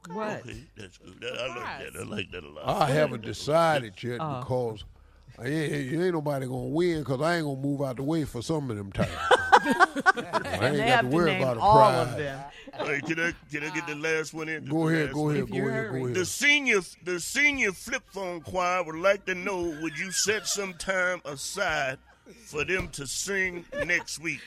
[0.06, 0.14] Okay.
[0.16, 0.40] What?
[0.42, 1.20] Okay, that's good.
[1.22, 2.00] That- I like that.
[2.00, 2.82] I like that a lot.
[2.82, 4.40] I haven't decided yet Uh.
[4.42, 4.84] because
[5.38, 8.42] I ain't, ain't nobody gonna win because I ain't gonna move out the way for
[8.42, 9.18] some of them titles.
[9.66, 12.08] I ain't got to to worry name about a all prize.
[12.12, 12.40] of them.
[12.78, 14.66] Hey, can I can I get the last one in?
[14.66, 16.00] Go ahead, go ahead, go ahead, hurry.
[16.02, 20.48] go The senior the senior flip phone choir would like to know would you set
[20.48, 21.98] some time aside
[22.46, 24.42] for them to sing next week?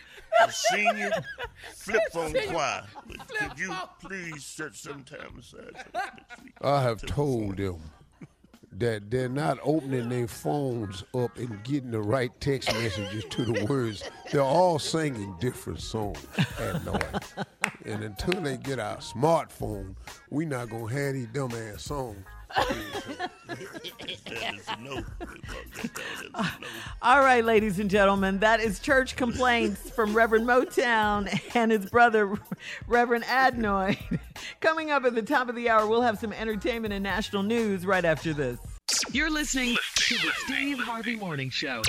[0.47, 1.11] The senior
[1.75, 2.85] flip phone choir.
[3.39, 6.55] Could you please set some time aside for them next week?
[6.63, 7.81] I have told them
[8.73, 13.65] that they're not opening their phones up and getting the right text messages to the
[13.65, 14.09] words.
[14.31, 16.25] They're all singing different songs
[16.61, 17.47] at night.
[17.85, 19.97] And until they get our smartphone,
[20.31, 22.25] we're not gonna have these dumbass songs.
[22.55, 24.95] That is a no.
[24.95, 26.69] We mark that down as a no.
[27.03, 32.35] All right, ladies and gentlemen, that is church complaints from Reverend Motown and his brother,
[32.87, 33.99] Reverend Adnoid.
[34.61, 37.87] Coming up at the top of the hour, we'll have some entertainment and national news
[37.87, 38.59] right after this.
[39.13, 41.83] You're listening to the Steve Harvey Morning Show.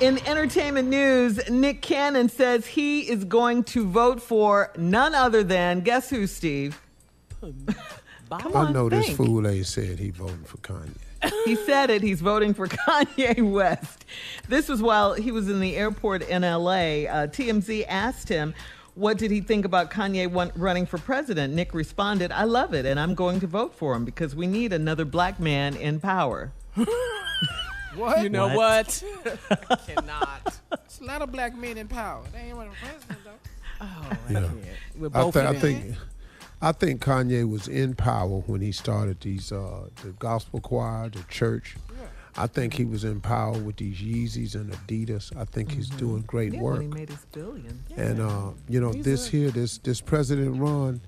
[0.00, 5.80] In entertainment news, Nick Cannon says he is going to vote for none other than
[5.80, 6.80] guess who, Steve?
[8.30, 10.96] Come on, I know this fool ain't said he voting for Kanye.
[11.44, 12.02] He said it.
[12.02, 14.04] He's voting for Kanye West.
[14.48, 17.04] This was while he was in the airport in LA.
[17.06, 18.54] Uh, TMZ asked him,
[18.94, 21.52] what did he think about Kanye one- running for president?
[21.54, 24.72] Nick responded, I love it, and I'm going to vote for him because we need
[24.72, 26.52] another black man in power.
[27.94, 28.22] What?
[28.22, 29.02] You know What?
[29.50, 29.68] what?
[29.70, 30.58] I cannot.
[30.84, 32.22] It's a lot of black men in power.
[32.30, 33.30] They ain't running for president though.
[33.80, 34.40] Oh, I Yeah.
[34.40, 34.54] can't.
[34.98, 35.60] We're I, both th- I in it.
[35.60, 35.94] think
[36.66, 41.22] I think Kanye was in power when he started these uh, the gospel choir, the
[41.30, 41.76] church.
[42.36, 45.34] I think he was in power with these Yeezys and Adidas.
[45.36, 46.82] I think he's doing great Yeah, work.
[46.82, 47.84] he made his billion.
[47.96, 51.00] And uh, you know, He's this a- here, this this President Ron,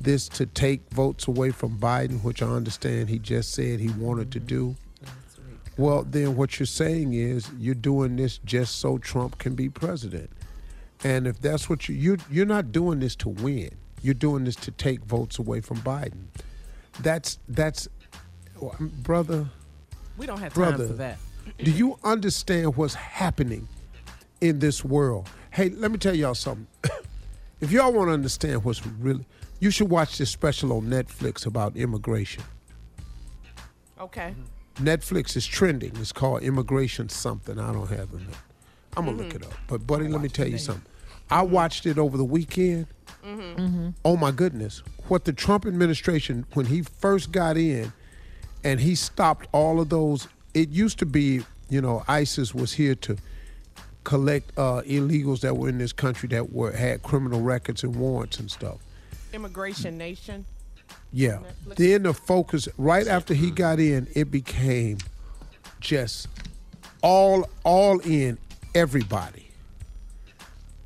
[0.00, 4.32] this to take votes away from Biden, which I understand he just said he wanted
[4.32, 4.76] to do.
[5.76, 10.30] Well, then what you're saying is you're doing this just so Trump can be president.
[11.04, 13.72] And if that's what you you you're not doing this to win.
[14.02, 16.24] You're doing this to take votes away from Biden.
[17.00, 17.88] That's that's
[18.80, 19.48] brother,
[20.16, 21.18] we don't have time for that.
[21.58, 23.68] do you understand what's happening
[24.40, 25.28] in this world?
[25.50, 26.66] Hey, let me tell y'all something.
[27.60, 29.24] if y'all want to understand what's really,
[29.60, 32.42] you should watch this special on Netflix about immigration.
[34.00, 34.34] Okay.
[34.76, 35.92] Netflix is trending.
[35.96, 37.58] It's called Immigration Something.
[37.58, 38.20] I don't have it.
[38.96, 39.36] I'm gonna look mm-hmm.
[39.36, 39.52] it up.
[39.68, 40.90] But buddy, let me tell you something.
[41.32, 42.86] I watched it over the weekend.
[44.04, 44.82] Oh my goodness!
[45.08, 47.92] What the Trump administration, when he first got in,
[48.64, 50.28] and he stopped all of those.
[50.54, 53.16] It used to be, you know, ISIS was here to
[54.04, 58.38] collect uh, illegals that were in this country that were had criminal records and warrants
[58.38, 58.78] and stuff.
[59.32, 60.44] Immigration Nation.
[61.12, 61.38] Yeah.
[61.76, 64.98] Then the focus right after he got in, it became
[65.80, 66.28] just
[67.02, 68.38] all all in
[68.74, 69.41] everybody.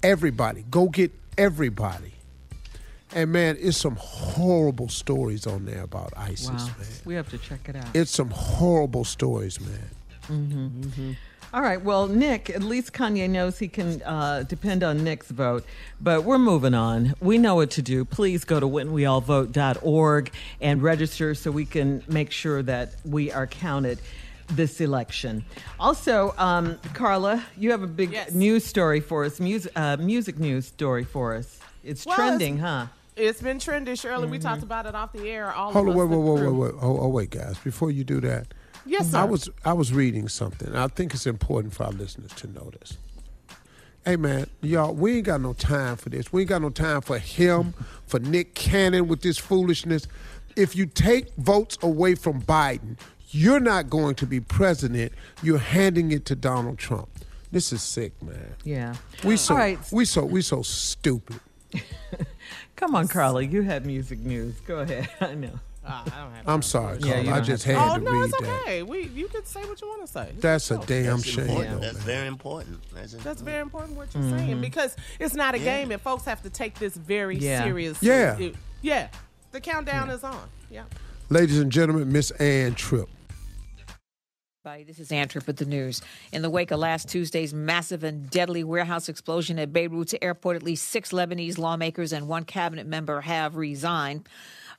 [0.02, 0.64] Everybody.
[0.70, 2.12] Go get everybody.
[3.14, 6.56] And man, it's some horrible stories on there about ISIS, Wow.
[6.56, 6.86] man.
[7.04, 7.86] We have to check it out.
[7.94, 11.16] It's some horrible stories, man.
[11.54, 11.80] All right.
[11.80, 15.64] Well, Nick, at least Kanye knows he can uh, depend on Nick's vote.
[16.00, 17.14] But we're moving on.
[17.20, 18.04] We know what to do.
[18.04, 24.00] Please go to whenweallvote.org and register so we can make sure that we are counted
[24.48, 25.44] this election.
[25.80, 28.32] Also, um, Carla, you have a big Yes.
[28.32, 31.58] news story for us, music, uh, music news story for us.
[31.82, 32.86] It's Well, trending, it's- huh?
[33.16, 34.28] It's been trending, Shirley.
[34.28, 35.50] We talked about it off the air.
[35.52, 36.82] All Hold on, wait, the wait, wait, wait, wait.
[36.82, 37.56] Oh, oh, wait, guys.
[37.64, 38.52] Before you do that,
[38.84, 39.18] Yes, sir.
[39.18, 40.76] I was I was reading something.
[40.76, 42.98] I think it's important for our listeners to know this.
[44.04, 46.32] Hey man, y'all, we ain't got no time for this.
[46.32, 47.74] We ain't got no time for him,
[48.06, 50.06] for Nick Cannon with this foolishness.
[50.54, 52.96] If you take votes away from Biden,
[53.36, 55.12] you're not going to be president.
[55.42, 57.08] You're handing it to Donald Trump.
[57.52, 58.54] This is sick, man.
[58.64, 58.94] Yeah.
[59.24, 59.78] We so All right.
[59.92, 61.40] we so we so stupid.
[62.76, 63.46] Come on, Carly.
[63.46, 64.54] You have music news.
[64.60, 65.08] Go ahead.
[65.20, 65.50] I know.
[65.88, 67.24] Ah, I don't have I'm sorry, Yeah, Carl.
[67.26, 68.60] you I just have had Oh to no, read it's that.
[68.62, 68.82] okay.
[68.82, 70.32] We you can say what you want to say.
[70.40, 70.82] That's a Go.
[70.84, 71.70] damn That's shame, important.
[71.74, 72.04] though, That's man.
[72.06, 72.80] very important.
[72.92, 74.36] That's That's very important what you're Mm-hmm.
[74.38, 77.62] saying because it's not a game and folks have to take this very Yeah.
[77.62, 78.08] seriously.
[78.08, 78.38] Yeah.
[78.38, 79.08] It- yeah.
[79.52, 80.48] The countdown is on.
[80.70, 80.82] Yeah.
[81.30, 83.08] Ladies and gentlemen, Miss Ann Tripp.
[84.66, 86.02] Hi, This is Ann Tripp with the news.
[86.32, 90.64] In the wake of last Tuesday's massive and deadly warehouse explosion at Beirut's airport, at
[90.64, 94.28] least six Lebanese lawmakers and one cabinet member have resigned.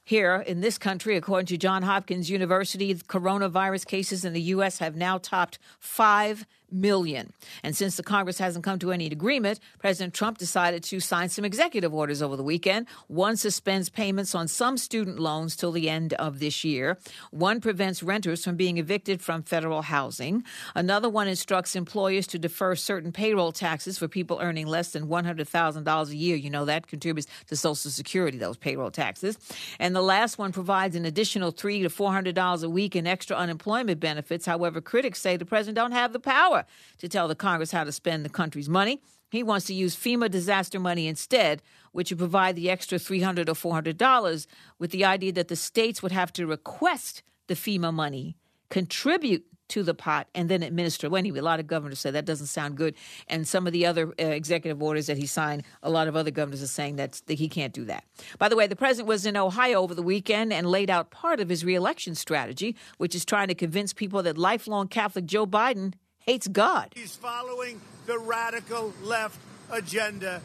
[0.04, 4.80] Here in this country, according to Johns Hopkins University, coronavirus cases in the U.S.
[4.80, 7.34] have now topped 5 million.
[7.64, 11.46] And since the Congress hasn't come to any agreement, President Trump decided to sign some
[11.46, 12.88] executive orders over the weekend.
[13.08, 16.98] One suspends payments on some student loans till the end of this year.
[17.32, 20.44] One prevents renters from being evicted from federal housing.
[20.76, 26.10] Another one instructs employers to defer certain payroll taxes for people earning less than $100,000
[26.10, 26.36] a year.
[26.36, 29.38] You know that contributes to Social Security, those payroll taxes.
[29.80, 34.00] And the last one provides an additional three to $400 a week in extra unemployment
[34.00, 34.46] benefits.
[34.46, 36.57] However, critics say the president don't have the power
[36.98, 39.02] to tell the Congress how to spend the country's money.
[39.30, 43.82] He wants to use FEMA disaster money instead, which would provide the extra $300 or
[43.82, 44.48] $400
[44.80, 48.38] with the idea that the states would have to request the FEMA money,
[48.70, 51.10] contribute to the pot, and then administer.
[51.10, 52.96] Well, anyway, a lot of governors say that doesn't sound good.
[53.28, 56.32] And some of the other uh, executive orders that he signed, a lot of other
[56.32, 58.06] governors are saying that he can't do that.
[58.38, 61.40] By the way, the president was in Ohio over the weekend and laid out part
[61.40, 65.96] of his reelection strategy, which is trying to convince people that lifelong Catholic Joe Biden
[66.28, 66.90] hates God.
[66.94, 69.40] He's following the radical left
[69.72, 70.42] agenda.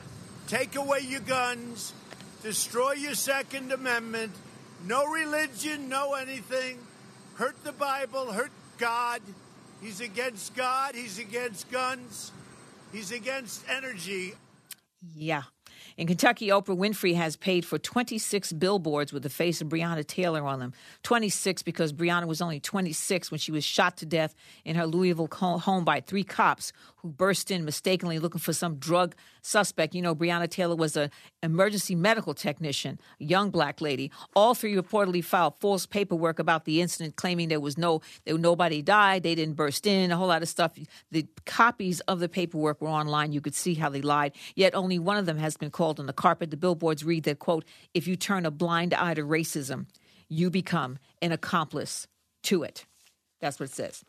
[0.46, 1.92] Take away your guns,
[2.42, 4.32] destroy your Second Amendment,
[4.86, 6.78] no religion, no anything,
[7.34, 9.20] hurt the Bible, hurt God.
[9.82, 12.30] He's against God, he's against guns,
[12.92, 14.34] he's against energy.
[15.14, 15.42] Yeah.
[16.02, 20.44] In Kentucky, Oprah Winfrey has paid for 26 billboards with the face of Breonna Taylor
[20.44, 20.72] on them.
[21.04, 24.34] 26 because Breonna was only 26 when she was shot to death
[24.64, 26.72] in her Louisville home by three cops
[27.02, 29.94] who burst in mistakenly looking for some drug suspect.
[29.94, 31.10] You know, Breonna Taylor was an
[31.42, 34.10] emergency medical technician, a young black lady.
[34.36, 38.82] All three reportedly filed false paperwork about the incident, claiming there was no, there nobody
[38.82, 40.72] died, they didn't burst in, a whole lot of stuff.
[41.10, 43.32] The copies of the paperwork were online.
[43.32, 44.32] You could see how they lied.
[44.54, 46.50] Yet only one of them has been called on the carpet.
[46.50, 49.86] The billboards read that quote: "If you turn a blind eye to racism,
[50.28, 52.06] you become an accomplice
[52.44, 52.86] to it."
[53.40, 54.04] That's what it says.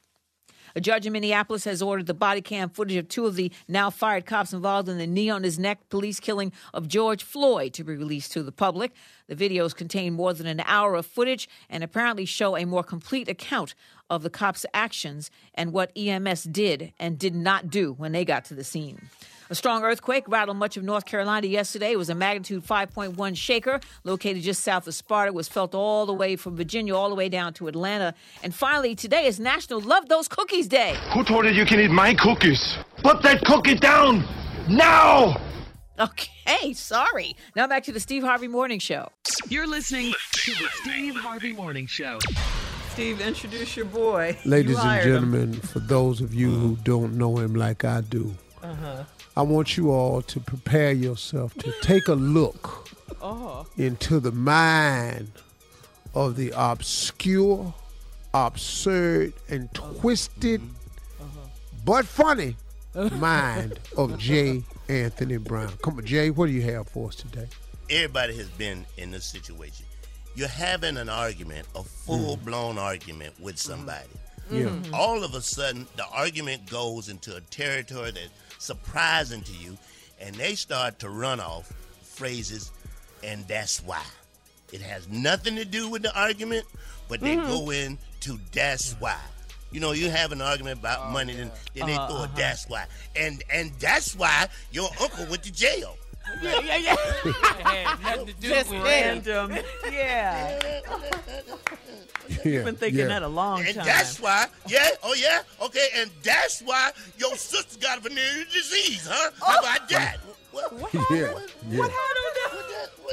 [0.76, 3.92] A judge in Minneapolis has ordered the body cam footage of two of the now
[3.92, 7.84] fired cops involved in the knee on his neck police killing of George Floyd to
[7.84, 8.92] be released to the public.
[9.28, 13.30] The videos contain more than an hour of footage and apparently show a more complete
[13.30, 13.76] account
[14.10, 18.44] of the cops' actions and what EMS did and did not do when they got
[18.46, 19.10] to the scene.
[19.54, 21.92] A strong earthquake rattled much of North Carolina yesterday.
[21.92, 25.28] It was a magnitude 5.1 shaker located just south of Sparta.
[25.28, 28.16] It was felt all the way from Virginia all the way down to Atlanta.
[28.42, 30.96] And finally, today is National Love Those Cookies Day.
[31.14, 32.78] Who told you you can eat my cookies?
[33.04, 34.24] Put that cookie down
[34.68, 35.40] now!
[36.00, 37.36] Okay, sorry.
[37.56, 39.10] Now back to the Steve Harvey Morning Show.
[39.50, 42.18] You're listening to the Steve Harvey Morning Show.
[42.94, 44.36] Steve, introduce your boy.
[44.46, 45.14] Ladies You and hired him.
[45.14, 48.34] gentlemen, for those of you who don't know him like I do,
[48.64, 49.04] Uh-huh.
[49.36, 52.90] I want you all to prepare yourself to take a look
[53.22, 53.66] Oh.
[53.78, 55.32] into the mind
[56.14, 57.74] of the obscure,
[58.34, 60.62] absurd, and twisted,
[61.86, 62.56] but funny
[63.14, 64.64] mind of J.
[64.88, 65.74] Anthony Brown.
[65.82, 67.48] Come on, Jay, what do you have for us today?
[67.90, 69.86] Everybody has been in this situation.
[70.36, 74.10] You're having an argument, a full blown argument with somebody.
[74.52, 74.66] Yeah.
[74.66, 74.94] Mm-hmm.
[74.94, 78.30] All of a sudden, the argument goes into a territory that's
[78.64, 79.78] surprising to you,
[80.20, 82.72] and they start to run off phrases,
[83.24, 84.04] and that's why.
[84.72, 86.66] It has nothing to do with the argument,
[87.08, 87.48] but they Mm-hmm.
[87.50, 89.20] go into that's why.
[89.72, 92.68] You know, you have an argument about money, then, then they Uh-huh, throw a that's
[92.70, 92.86] why,
[93.16, 95.98] and and that's why your uncle went to jail.
[96.42, 97.96] Yeah, yeah, yeah.
[97.98, 99.52] Had to do Just with random.
[99.52, 99.66] Random.
[99.92, 100.60] Yeah.
[102.46, 103.08] Yeah, I've been thinking yeah.
[103.08, 103.80] that a long And time.
[103.80, 108.46] And that's why, yeah, oh yeah, okay, and that's why your sister got a venereal
[108.52, 109.32] disease, huh?
[109.40, 109.60] How oh.
[109.60, 110.18] about that?
[110.52, 111.34] What, what, Yeah,
[111.70, 111.80] yeah.
[111.80, 111.92] what,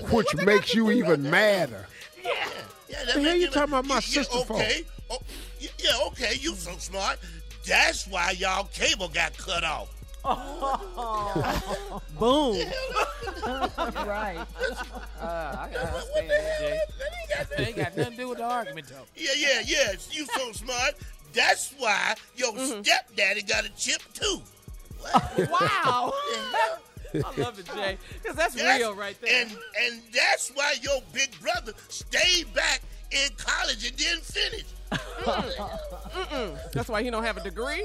[0.03, 1.87] what, Which makes you even madder.
[2.23, 2.33] yeah,
[2.89, 4.55] yeah, that The hell make you talking about my yeah, sister for?
[4.55, 5.19] Okay, oh,
[5.59, 7.19] yeah, yeah, okay, you so smart.
[7.67, 9.89] That's why y'all cable got cut off.
[12.19, 12.57] Boom.
[14.07, 14.39] right.
[15.21, 16.79] Uh, I gotta that, Jay.
[17.57, 19.05] That ain't got nothing to do with the argument, though.
[19.17, 19.93] Yeah, yeah, yeah.
[20.11, 20.95] You so smart.
[21.33, 22.83] That's why your Mm-hmm.
[22.83, 24.41] stepdaddy got a chip too.
[25.51, 26.13] Wow.
[27.15, 27.97] I love it, Jay.
[28.23, 29.43] Because that's That's- real right there.
[29.43, 29.51] And
[29.85, 34.65] and that's why your big brother stayed back in college and didn't finish.
[36.73, 37.79] That's why he don't have a degree.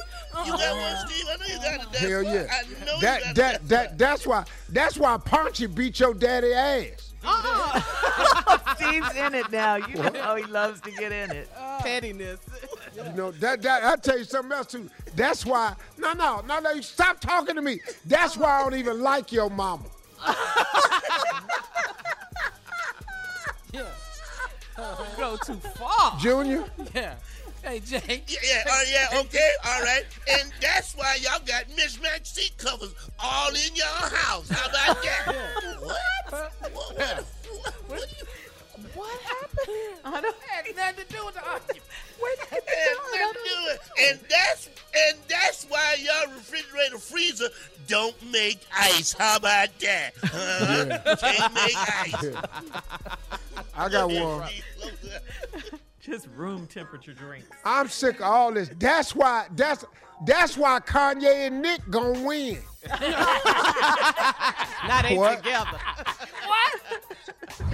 [0.45, 1.25] You got one, Steve?
[1.29, 1.87] I know you got it.
[1.91, 2.47] That's Hell yeah.
[2.51, 3.67] I know you That got that it.
[3.69, 7.13] that that's why that's why Ponchi beat your daddy ass.
[7.27, 8.75] Uh-uh.
[8.75, 9.75] Steve's in it now.
[9.77, 11.49] You know how he loves to get in it.
[11.57, 12.39] Uh, Pettiness.
[12.95, 14.89] You know that that I tell you something else too.
[15.15, 17.79] That's why no no no no you stop talking to me.
[18.05, 19.83] That's why I don't even like your mama.
[23.71, 23.83] Yeah.
[25.17, 26.17] Go too far.
[26.19, 26.65] Junior.
[26.93, 27.15] Yeah.
[27.63, 28.25] Hey, Jake.
[28.27, 28.79] Yeah, yeah, uh,
[29.11, 30.03] yeah, okay, all right.
[30.29, 34.47] And that's why y'all got mismatched seat covers all in your house.
[34.49, 35.35] How about that?
[35.81, 36.31] What?
[36.31, 36.51] What?
[36.71, 37.25] What?
[37.87, 38.05] What?
[38.93, 39.99] What happened?
[40.05, 40.35] I don't.
[40.47, 41.81] Had nothing to do with the argument.
[42.21, 43.39] And, let's do
[43.71, 43.79] it.
[44.09, 47.49] and that's and that's why y'all refrigerator freezer
[47.87, 49.13] don't make ice.
[49.13, 50.11] How about that?
[50.23, 53.39] Uh, Can't make ice.
[53.77, 54.49] I got one.
[55.99, 57.47] Just room temperature drinks.
[57.65, 58.69] I'm sick of all this.
[58.77, 59.83] That's why that's
[60.25, 62.59] that's why Kanye and Nick gonna win.
[64.87, 65.37] Now they What?
[65.37, 65.79] together.
[66.45, 66.79] What?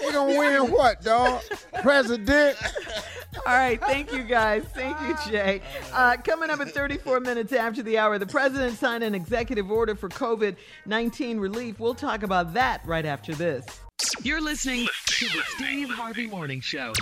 [0.00, 1.42] They gonna win what, dog?
[1.82, 2.56] President?
[3.46, 4.64] All right, thank you guys.
[4.74, 5.62] Thank you, Jay.
[5.92, 9.94] Uh, coming up at 34 minutes after the hour, the president signed an executive order
[9.94, 10.56] for COVID
[10.86, 11.78] 19 relief.
[11.78, 13.64] We'll talk about that right after this.
[14.22, 16.92] You're listening to the Steve Harvey Morning Show.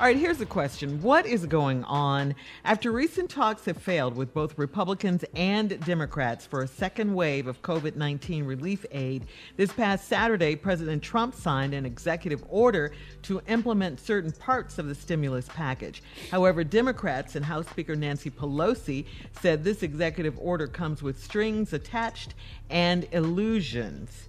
[0.00, 1.00] All right, here's a question.
[1.02, 2.34] What is going on
[2.64, 7.62] after recent talks have failed with both Republicans and Democrats for a second wave of
[7.62, 9.24] COVID 19 relief aid?
[9.56, 12.90] This past Saturday, President Trump signed an executive order
[13.22, 16.02] to implement certain parts of the stimulus package.
[16.28, 19.06] However, Democrats and House Speaker Nancy Pelosi
[19.40, 22.34] said this executive order comes with strings attached
[22.68, 24.28] and illusions.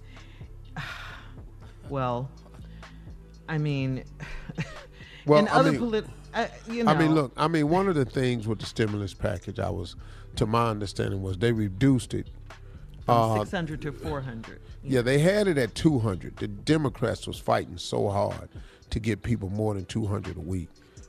[1.88, 2.30] well,
[3.48, 4.04] I mean,
[5.26, 7.88] Well, in I other mean- polit- uh, you know, I mean, look, I mean, one
[7.88, 9.96] of the things with the stimulus package, I was,
[10.36, 12.28] to my understanding, was they reduced it.
[13.06, 14.60] from Uh, 600 to 400.
[14.82, 16.36] yeah, they had it at 200.
[16.38, 18.48] The Democrats was fighting so hard
[18.90, 20.68] to get people more than 200 a week.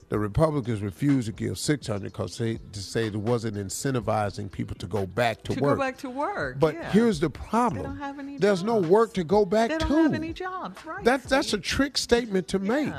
[0.10, 4.86] The Republicans refused to give 600 because they to say it wasn't incentivizing people to
[4.88, 5.58] go back to, work.
[5.58, 5.76] To work.
[5.78, 6.60] go back to work.
[6.60, 6.92] But yeah.
[6.92, 9.78] here's the problem: They don't have any there's no work to go back to.
[9.80, 11.04] They don't have any jobs, right?
[11.04, 12.94] That that's a trick statement to make.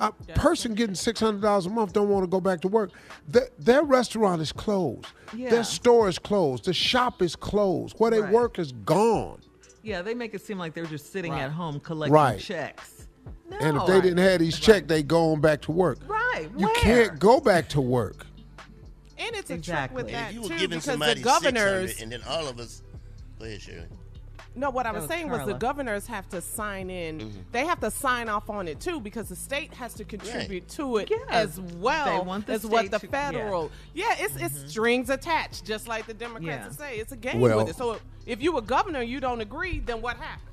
[0.00, 2.90] A person getting six hundred dollars a month don't want to go back to work.
[3.28, 5.06] Their, their restaurant is closed.
[5.36, 5.50] Yeah.
[5.50, 6.64] Their store is closed.
[6.64, 7.94] The shop is closed.
[7.98, 8.32] Where they Right.
[8.32, 9.40] work is gone.
[9.82, 12.38] yeah, they make it seem like they're just sitting at home collecting Right.
[12.38, 13.06] checks.
[13.50, 13.56] No.
[13.60, 15.98] And if they didn't have these checks, they go on back to work.
[16.06, 16.48] Right.
[16.56, 18.26] You can't go back to work.
[19.18, 19.96] And it's a Exactly.
[20.02, 22.00] trick with that if you were too, giving because somebody the governors.
[22.00, 22.82] and then all of us,
[23.38, 23.86] go ahead, Shirley.
[24.56, 27.18] No, what I was was saying was the governors have to sign in.
[27.20, 27.38] Mm-hmm.
[27.52, 30.96] They have to sign off on it too because the state has to contribute to
[30.98, 33.70] it Yeah, as well they want the as what the to- federal.
[33.94, 36.86] Yeah, it's it's strings attached, just like the Democrats Yeah.
[36.86, 36.96] say.
[36.98, 37.76] It's a game Well- with it.
[37.76, 40.46] So if you a governor, and you don't agree, then what happens?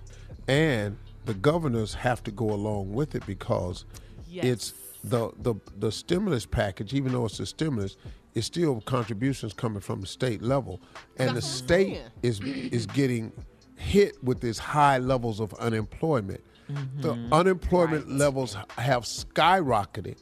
[0.50, 0.95] and
[1.26, 3.84] the governors have to go along with it because
[4.30, 4.45] Yes.
[4.45, 4.74] it's
[5.04, 7.98] the, the the stimulus package even though it's a stimulus
[8.34, 10.80] it's still contributions coming from the state level
[11.18, 13.32] and the That's what I'm state is is getting
[13.78, 16.43] hit with these high levels of unemployment.
[16.97, 17.34] The mm-hmm.
[17.34, 20.17] unemployment levels have skyrocketed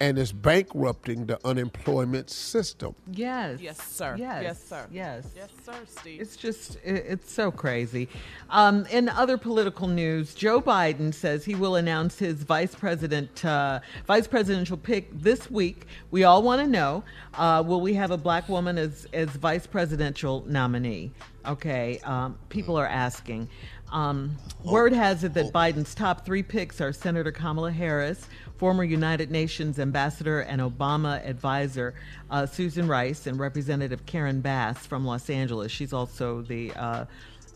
[0.00, 3.60] and it's bankrupting the unemployment system Yes.
[3.60, 4.16] Yes, sir.
[4.18, 4.42] Yes.
[4.42, 4.86] Yes, sir.
[4.90, 5.26] Yes.
[5.34, 6.20] Yes, sir, Steve.
[6.20, 8.08] It's just, i- it's so crazy.
[8.50, 13.80] Um, in other political news, Joe Biden says he will announce his vice president, uh,
[14.06, 15.86] vice presidential pick this week.
[16.10, 17.02] We all want to know:
[17.34, 21.12] uh, Will we have a black woman as as vice presidential nominee?
[21.46, 23.48] Okay, um, people are asking.
[23.92, 28.26] Um, word has it that Biden's top three picks are Senator Kamala Harris,
[28.58, 31.94] former United Nations ambassador and Obama advisor
[32.30, 35.70] uh, Susan Rice, and Representative Karen Bass from Los Angeles.
[35.70, 37.04] She's also the uh,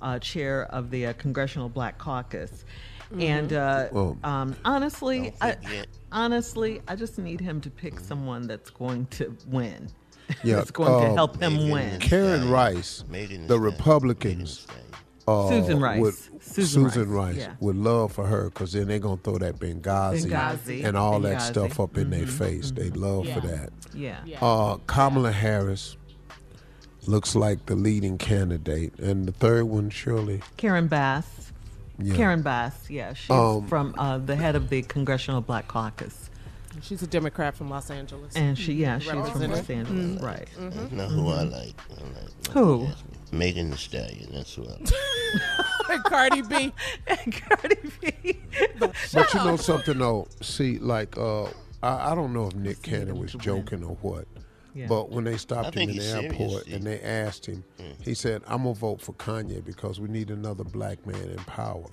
[0.02, 2.64] uh, chair of the uh, Congressional Black Caucus.
[3.18, 5.56] And uh, Well- um, honestly, I,
[6.12, 9.88] honestly, I just need him to pick someone that's going to win.
[10.44, 11.98] Yeah, that's going to uh, help him win.
[11.98, 14.84] Karen Rice the Republicans Megan Thee Stallion.
[15.30, 16.00] Uh, Susan Rice.
[16.00, 17.54] Would, Susan Susan, Rice, Rice, yeah.
[17.60, 20.84] would love for her because then they're gonna throw that Benghazi, Benghazi.
[20.84, 22.28] and all that stuff up in their Mhm.
[22.28, 22.70] face.
[22.70, 23.70] They'd love for that.
[23.94, 24.18] Yeah.
[24.24, 24.38] Yeah.
[24.44, 25.96] Uh, Kamala Harris
[27.06, 30.42] looks like the leading candidate, and the third one, surely?
[30.56, 31.26] Karen Bass.
[31.98, 32.14] Yeah.
[32.14, 33.12] Karen Bass, yeah.
[33.12, 36.29] She's Um, from uh, the head of the Congressional Black Caucus.
[36.82, 38.34] She's a Democrat from Los Angeles.
[38.36, 39.18] And she, yeah, she's from
[39.50, 40.48] Los Angeles, right.
[40.58, 41.74] You know who I like?
[41.90, 42.58] I like Mm-hmm.
[42.58, 42.88] Who?
[43.32, 44.30] Megan Thee Stallion.
[44.32, 44.76] That's who I
[45.88, 46.02] like.
[46.04, 46.72] Cardi B.
[47.32, 48.40] Cardi B.
[48.78, 48.94] But
[49.34, 51.44] you know something though, see, like uh,
[51.82, 54.26] I, I don't know if Nick Cannon was joking or what.
[54.74, 54.86] Yeah.
[54.88, 57.64] But when they stopped I him in the he's serious, airport and they asked him,
[58.00, 61.86] he said, "I'm gonna vote for Kanye because we need another black man in power."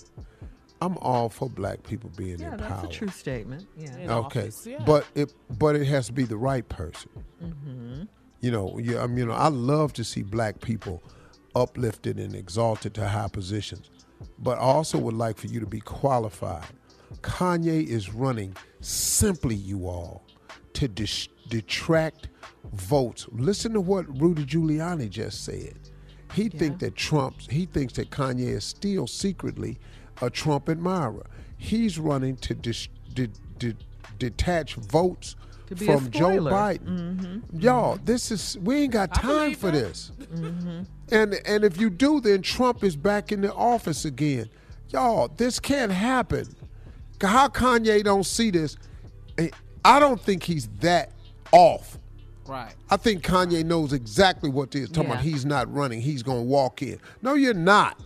[0.81, 2.81] I'm all for black people being Yeah, in power.
[2.83, 3.67] that's a true statement.
[3.77, 3.97] Yeah.
[3.97, 4.83] In okay, office, yeah.
[4.85, 7.09] but it but it has to be the right person.
[7.43, 8.03] Mm-hmm.
[8.41, 11.01] You know, yeah, I mean, you know, I love to see black people
[11.55, 13.89] uplifted and exalted to high positions,
[14.37, 16.65] but I also would like for you to be qualified.
[17.21, 20.23] Kanye is running simply, you all,
[20.73, 22.27] to dis- detract
[22.73, 23.27] votes.
[23.31, 25.79] Listen to what Rudy Giuliani just said.
[26.33, 29.79] He think that Trump, he thinks that Kanye is still secretly
[30.21, 31.25] a Trump admirer.
[31.57, 33.75] He's running to dis- de- de-
[34.19, 35.35] detach votes
[35.67, 36.51] To be a from Joe spoiler.
[36.51, 37.41] Biden.
[37.53, 39.77] Y'all, this is we ain't got time for that.
[39.79, 40.11] this.
[41.11, 44.49] And and if you do, then Trump is back in the office again.
[44.89, 46.47] Y'all, this can't happen.
[47.21, 48.77] How Kanye don't see this?
[49.37, 49.49] eh,
[49.83, 51.11] I don't think he's that
[51.51, 51.97] off.
[52.47, 52.73] Right.
[52.89, 54.89] I think Kanye knows exactly what this is.
[54.89, 56.99] Talking about he's not running, he's gonna walk in.
[57.21, 57.99] No, you're not.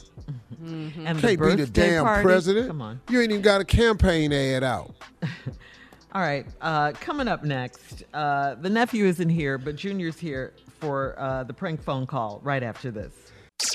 [0.63, 2.67] And Can't be the damn party- president.
[2.67, 3.01] Come on.
[3.09, 4.93] You ain't even got a campaign ad out.
[6.13, 6.45] All right.
[6.61, 11.53] Uh, coming up next, uh, the nephew isn't here, but Junior's here for uh, the
[11.53, 13.13] prank phone call right after this.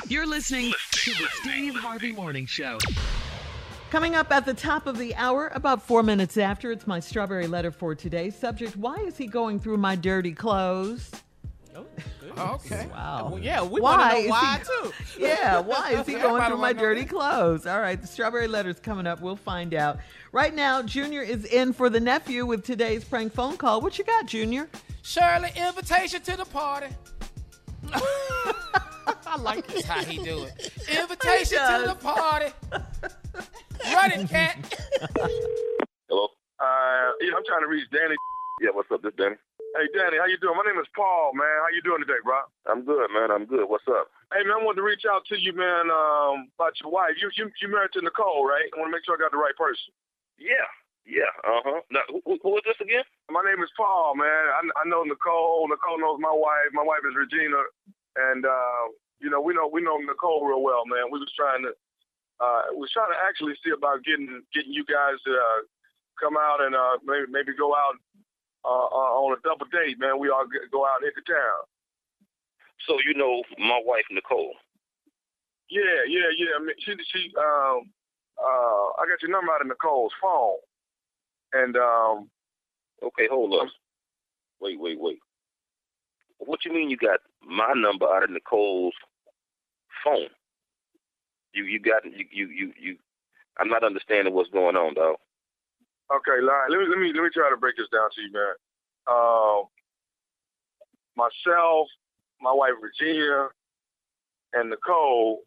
[0.08, 2.78] You're listening to the Steve Harvey Morning Show.
[3.90, 7.46] Coming up at the top of the hour, about four minutes after, it's my strawberry
[7.46, 8.30] letter for today.
[8.30, 11.10] Subject Why is he going through my dirty clothes?
[11.74, 12.88] Oh, okay.
[12.90, 13.28] Wow.
[13.30, 14.92] Well, yeah, we want to know why he, too.
[15.18, 17.10] Yeah, why is he going through my dirty that.
[17.10, 17.66] clothes?
[17.66, 19.20] All right, the strawberry letter's coming up.
[19.20, 19.98] We'll find out.
[20.32, 23.80] Right now, Junior is in for the nephew with today's prank phone call.
[23.80, 24.68] What you got, Junior?
[25.02, 26.88] Shirley, invitation to the party.
[29.26, 30.72] I like this how he do it.
[30.88, 32.52] Invitation to the party.
[33.92, 34.56] Run it, cat.
[36.08, 36.28] Hello?
[36.58, 38.16] Uh, yeah, I'm trying to reach Danny.
[38.60, 39.02] Yeah, what's up?
[39.02, 39.36] This Danny.
[39.76, 40.56] Hey, Danny, how you doing?
[40.56, 41.44] My name is Paul, man.
[41.60, 42.40] How you doing today, bro?
[42.64, 43.28] I'm good, man.
[43.28, 43.68] I'm good.
[43.68, 44.08] What's up?
[44.32, 47.20] Hey, man, I wanted to reach out to you, man, um, about your wife.
[47.20, 48.64] You you you married to Nicole, right?
[48.72, 49.92] I want to make sure I got the right person.
[50.40, 50.64] Yeah,
[51.04, 51.80] yeah, uh huh.
[51.92, 53.04] Now, who, who is this again?
[53.28, 54.44] My name is Paul, man.
[54.56, 55.68] I, I know Nicole.
[55.68, 56.72] Nicole knows my wife.
[56.72, 57.60] My wife is Regina,
[58.32, 58.82] and uh,
[59.20, 61.12] you know we know we know Nicole real well, man.
[61.12, 61.76] We was trying to
[62.40, 65.60] uh, we was trying to actually see about getting getting you guys to uh,
[66.20, 67.96] come out and uh, maybe maybe go out
[68.64, 70.18] uh, uh, on a double date, man.
[70.18, 71.62] We all go out into town.
[72.86, 74.54] So you know my wife Nicole.
[75.70, 76.52] Yeah, yeah, yeah.
[76.56, 77.90] I mean, she she um
[78.38, 80.60] uh I got your number out of Nicole's phone,
[81.52, 82.30] and um
[83.02, 83.68] Okay, hold up.
[84.60, 85.18] Wait, wait, wait.
[86.38, 88.94] What you mean you got my number out of Nicole's
[90.02, 90.28] phone?
[91.56, 92.96] You you got you you you, you
[93.58, 95.16] I'm not understanding what's going on, though.
[96.12, 96.68] okay, right.
[96.68, 98.54] Let me let me let me try to break this down to you, man.
[99.08, 99.64] Um,
[101.16, 101.88] myself,
[102.42, 103.48] my wife Virginia,
[104.52, 105.40] and Nicole,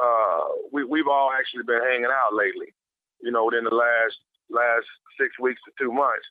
[0.00, 2.72] uh, we we've all actually been hanging out lately.
[3.20, 4.14] You know, within the last
[4.48, 4.86] last
[5.18, 6.26] six weeks to two months.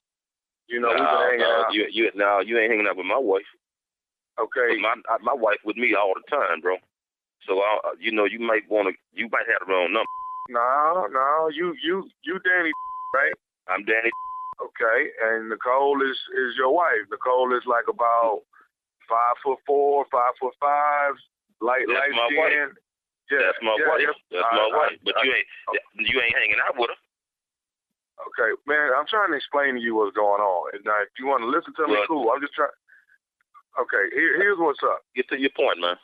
[0.70, 1.74] You know, we've been hanging no, out.
[1.74, 3.44] You you no, you ain't hanging out with my wife.
[4.40, 4.80] Okay.
[4.80, 6.78] My uh, my wife with me all the time, bro.
[7.48, 10.10] So I, you know, you might want to, you might have the wrong number.
[10.50, 12.72] No, no, you you you Danny,
[13.14, 13.34] right?
[13.68, 14.10] I'm Danny.
[14.62, 17.06] Okay, and Nicole is is your wife.
[17.12, 18.42] Nicole is like about
[19.10, 21.14] five foot four, five foot five,
[21.62, 22.38] light That's light my skin.
[22.70, 22.78] wife.
[23.32, 24.16] Yeah, That's my yeah, wife.
[24.32, 24.98] That's I- my I- wife.
[25.04, 25.48] But I- you ain't
[26.10, 27.00] you ain't hanging out with her.
[28.32, 30.72] Okay, man, I'm trying to explain to you what's going on.
[30.74, 32.32] And now, if you want to listen to me, Well- cool.
[32.32, 32.70] I'm just trying.
[33.82, 35.04] Okay, here, here's what's up.
[35.16, 35.98] Get to your point, man.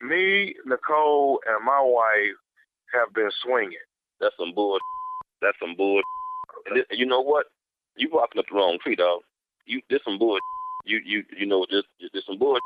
[0.00, 2.36] Me, Nicole, and my wife
[2.94, 3.84] have been swinging.
[4.20, 4.78] That's some bull.
[5.42, 6.00] That's some bull.
[6.66, 7.46] And this, you know what?
[7.96, 9.20] You walking up the wrong tree, dog.
[9.66, 10.38] You this some bull.
[10.86, 12.56] You you you know this this some bull.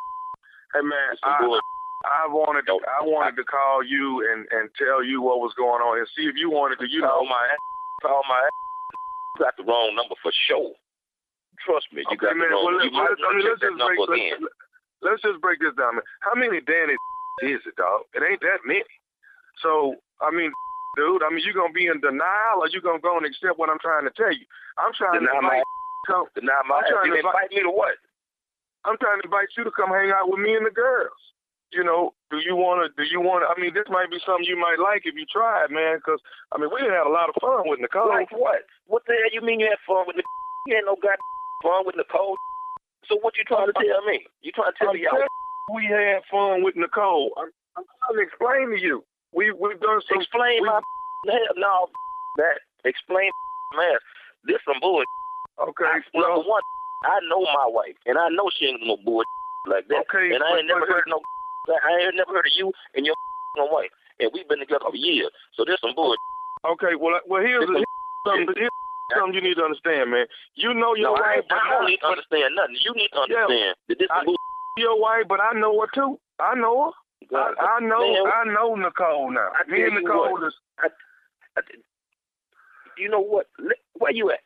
[0.75, 1.59] Hey, man, some I, bull.
[2.07, 5.83] I wanted to, I wanted to call you and and tell you what was going
[5.83, 7.59] on and see if you wanted to, you know, Call my ass.
[8.03, 8.39] call my.
[9.39, 10.71] You got the wrong number for sure.
[11.67, 12.51] Trust me, you Okay, got man.
[12.51, 12.65] the wrong.
[12.67, 14.43] Well, let's, might let's, I want mean, to let's just break number let's, again.
[15.03, 16.07] let's just break this down, man.
[16.23, 16.95] How many Danny
[17.43, 18.07] is it, dog?
[18.15, 18.85] It ain't that many.
[19.63, 20.53] So, I mean,
[20.97, 23.71] dude, I mean, you gonna be in denial, or you gonna go and accept what
[23.71, 24.47] I'm trying to tell you?
[24.79, 25.65] I'm trying Deny to my- invite,
[26.07, 26.83] come, Deny my.
[26.83, 27.97] I'm trying You to invite, invite me to what?
[28.85, 31.17] I'm trying to invite you to come hang out with me and the girls.
[31.73, 32.93] You know, do you want to?
[32.95, 33.51] Do you want to?
[33.51, 35.99] I mean, this might be something you might like if you try it, man.
[35.99, 36.21] Because
[36.55, 38.07] I mean, we had a lot of fun with Nicole.
[38.15, 38.63] Like what?
[38.87, 40.23] What the hell you mean you had fun with the?
[40.71, 41.19] You ain't no god
[41.67, 42.37] fun with Nicole.
[43.11, 44.23] So what you trying to tell me?
[44.47, 45.19] You trying to tell I'm me y'all?
[45.73, 47.33] We had fun with Nicole.
[47.39, 49.05] I'm, I'm trying to explain to you.
[49.33, 50.21] We we've done some.
[50.21, 50.81] Explain we- my
[51.29, 51.89] hell no
[52.37, 52.61] that.
[52.85, 53.31] Explain
[53.77, 53.97] man.
[54.47, 55.03] This some bull.
[55.57, 56.63] Okay, I, number one,
[57.07, 59.23] I know my wife, and I know she ain't no bull
[59.71, 60.05] like that.
[60.11, 61.21] Okay, and I ain't but- never but- heard no.
[61.65, 63.17] I ain't never heard of you and your
[63.57, 63.89] wife,
[64.21, 65.31] and we've been together for years.
[65.57, 66.15] So there's some bull.
[66.77, 67.85] Okay, well, well, here's, here's
[68.29, 68.53] something.
[68.53, 68.71] Here's
[69.17, 70.27] something you need to understand, man.
[70.57, 72.77] You know your No, I, wife, I but don't need to understand nothing.
[72.85, 73.49] You need to Yeah.
[73.49, 74.37] understand that this I- is bull.
[74.77, 76.19] Your wife, but I know her too.
[76.41, 76.93] I know
[77.31, 77.37] her.
[77.37, 78.25] Uh, I, I know.
[78.25, 79.51] Man, I know Nicole now.
[79.55, 80.47] I Me and Nicole what.
[80.47, 80.55] is.
[82.99, 83.47] You know what?
[83.95, 84.41] Where you at?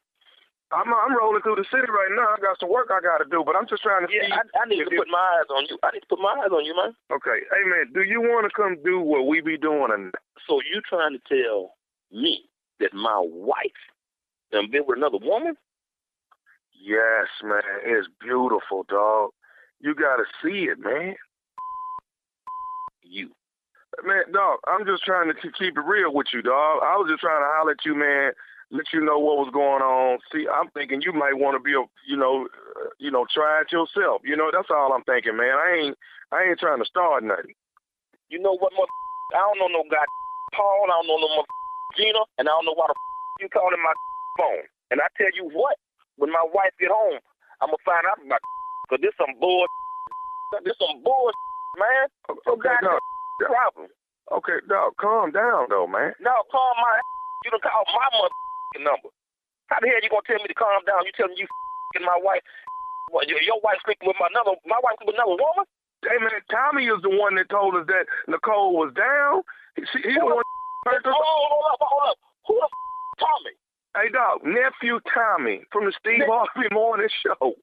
[0.71, 2.29] I'm I'm rolling through the city right now.
[2.29, 4.21] I got some work I got to do, but I'm just trying to see.
[4.21, 5.79] Yeah, I, I need to put my eyes on you.
[5.83, 6.95] I need to put my eyes on you, man.
[7.11, 9.89] Okay, hey man, do you want to come do what we be doing?
[9.93, 10.13] And
[10.47, 11.75] So you trying to tell
[12.13, 12.45] me
[12.81, 13.81] that my wife
[14.53, 15.57] done been with another woman?
[16.81, 19.31] yes, man, it's beautiful, dog.
[19.81, 21.15] You got to see it, man.
[23.03, 23.31] You.
[24.05, 26.85] Man, dog, I'm just trying to keep it real with you, dog.
[26.85, 28.33] I was just trying to holler at you, man.
[28.71, 30.21] Let you know what was going on.
[30.29, 33.65] See, I'm thinking you might want to be a, you know, uh, you know, try
[33.65, 34.21] it yourself.
[34.23, 35.57] You know, that's all I'm thinking, man.
[35.57, 35.97] I ain't,
[36.31, 37.57] I ain't trying to start nothing.
[38.29, 38.93] You know what, mother?
[39.41, 40.05] I don't know no god
[40.57, 40.85] Paul.
[40.85, 41.49] I don't know no mother
[41.97, 42.97] Gina, and I don't know why the
[43.41, 43.95] you calling my
[44.37, 44.69] phone.
[44.91, 45.81] And I tell you what,
[46.17, 47.21] when my wife get home,
[47.63, 48.43] I'm gonna find out about
[48.89, 49.69] because this some bull.
[50.65, 51.29] This some bull,
[51.77, 52.09] man.
[52.49, 53.05] So Okay, dog.
[53.37, 53.93] problem.
[54.33, 56.17] Okay, dog, calm down, though, man.
[56.21, 57.01] No, calm my
[57.45, 59.13] You done called my motherfucking number.
[59.69, 61.05] How the hell you gonna tell me to calm down?
[61.05, 62.41] You telling you f***ing my wife?
[63.29, 65.65] Your, your wife sleeping with my another, my wife with another woman?
[66.05, 69.43] Hey man, Tommy is the one that told us that Nicole was down.
[69.77, 70.45] He, he the one.
[70.89, 72.19] Hold on, hold up, hold up.
[72.49, 73.55] Who the f- Tommy?
[73.97, 77.57] Hey dog, nephew Tommy from the Steve Harvey Morning Show.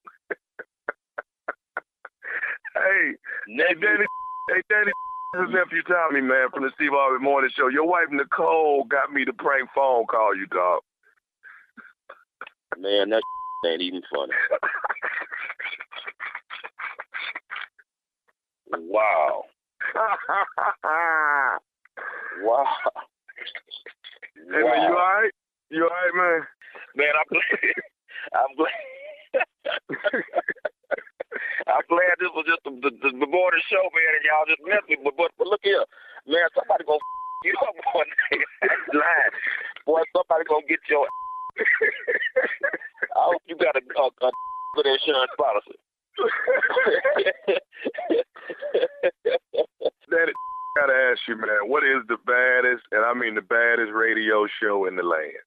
[2.75, 3.11] Hey,
[3.47, 4.05] hey Danny,
[4.49, 4.91] hey Danny,
[5.33, 7.67] this is nephew Tommy man from the Steve Harvey Morning Show.
[7.69, 10.81] Your wife Nicole got me to prank phone call you, dog.
[12.77, 13.23] Man, that
[13.65, 14.33] ain't even funny.
[18.89, 19.43] wow.
[22.43, 22.65] wow.
[24.35, 25.31] Hey man, you alright?
[25.69, 26.41] You alright, man?
[26.95, 27.73] Man, I'm glad.
[28.35, 28.71] I'm glad.
[31.67, 34.63] I'm glad this was just the, the, the, the morning show, man, and y'all just
[34.67, 34.97] messed me.
[34.99, 35.83] But, but, but look here,
[36.27, 38.39] man, somebody gonna f- you up one day.
[38.99, 39.35] lying.
[39.85, 41.07] Boy, somebody gonna get your.
[43.15, 44.31] I hope you got a, a, a
[44.75, 45.79] good insurance policy.
[50.11, 50.33] Daddy,
[50.75, 54.85] gotta ask you, man, what is the baddest, and I mean the baddest radio show
[54.85, 55.43] in the land?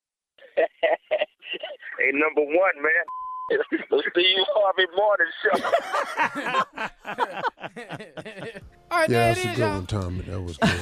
[0.57, 3.05] hey, number one, man.
[3.49, 3.65] The
[4.13, 6.69] Steve Harvey Morning Show.
[8.91, 9.75] All right, yeah, there that's a good y'all.
[9.75, 10.21] one, Tommy.
[10.23, 10.81] That was good.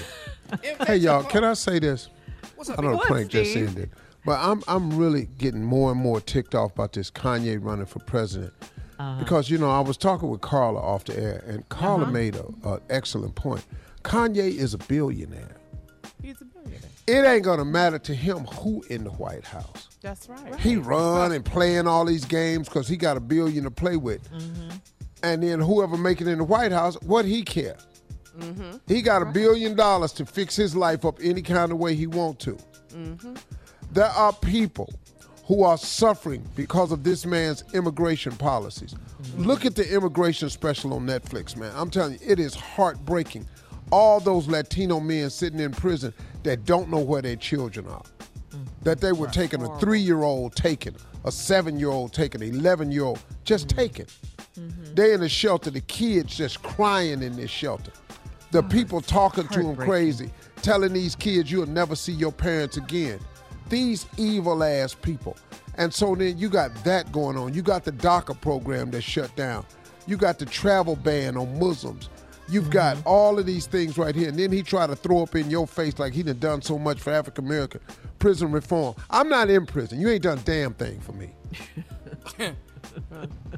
[0.86, 2.08] hey, y'all, can I say this?
[2.56, 3.68] What's up, I don't know the What, prank just Steve?
[3.68, 3.90] ended,
[4.24, 7.98] but I'm I'm really getting more and more ticked off about this Kanye running for
[8.00, 8.52] president.
[8.98, 9.18] Uh-huh.
[9.18, 12.12] Because you know, I was talking with Carla off the air, and Carla Uh-huh.
[12.12, 13.64] made a, a excellent point.
[14.02, 15.55] Kanye is a billionaire.
[16.26, 16.80] He's a billionaire.
[17.06, 19.88] It ain't gonna matter to him who in the White House.
[20.02, 20.56] That's right.
[20.56, 24.28] He run and playing all these games because he got a billion to play with.
[25.22, 27.76] And then whoever make it in the White House, what he care?
[28.36, 28.78] Mm-hmm.
[28.88, 32.08] He got a billion dollars to fix his life up any kind of way he
[32.08, 32.58] want to.
[32.88, 33.34] Mm-hmm.
[33.92, 34.92] There are people
[35.44, 38.96] who are suffering because of this man's immigration policies.
[39.36, 41.72] Look at the immigration special on Netflix, man.
[41.76, 43.46] I'm telling you, it is heartbreaking.
[43.90, 46.12] All those Latino men sitting in prison
[46.42, 48.02] that don't know where their children are.
[48.82, 52.54] That they were taking a three year old taken, a seven year old taken, an
[52.54, 54.06] 11 year old just taken.
[54.94, 57.92] They in the shelter, the kids just crying in this shelter.
[58.52, 60.30] The people talking to them crazy,
[60.62, 63.20] telling these kids you'll never see your parents again.
[63.68, 65.36] These evil ass people.
[65.74, 67.52] And so then you got that going on.
[67.52, 69.66] You got the DACA program that's shut down.
[70.06, 72.08] You got the travel ban on Muslims.
[72.48, 74.28] You've got all of these things right here.
[74.28, 76.78] And then he tried to throw up in your face like he done done so
[76.78, 77.80] much for African American
[78.18, 78.94] prison reform.
[79.10, 80.00] I'm not in prison.
[80.00, 81.30] You ain't done a damn thing for me.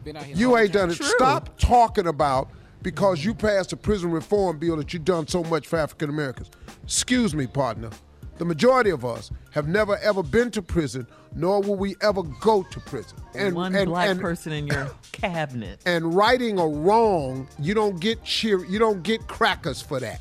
[0.04, 0.94] Been out here You ain't done it.
[0.94, 2.50] Stop talking about
[2.82, 6.50] because you passed a prison reform bill that you done so much for African Americans.
[6.84, 7.90] Excuse me, partner.
[8.38, 12.62] The majority of us have never ever been to prison, nor will we ever go
[12.62, 13.18] to prison.
[13.34, 15.80] And one black person in your cabinet.
[15.86, 20.20] and righting a wrong, you don't get cheer, you don't get crackers for that.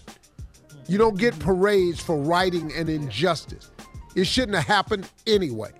[0.88, 3.72] You don't get parades for righting an injustice.
[4.15, 5.72] It shouldn't have happened anyway.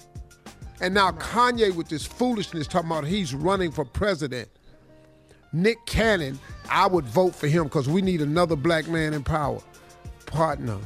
[0.80, 4.50] And now Kanye with this foolishness talking about he's running for president.
[5.54, 6.38] Nick Cannon,
[6.70, 9.60] I would vote for him because we need another black man in power.
[10.28, 10.78] Partner,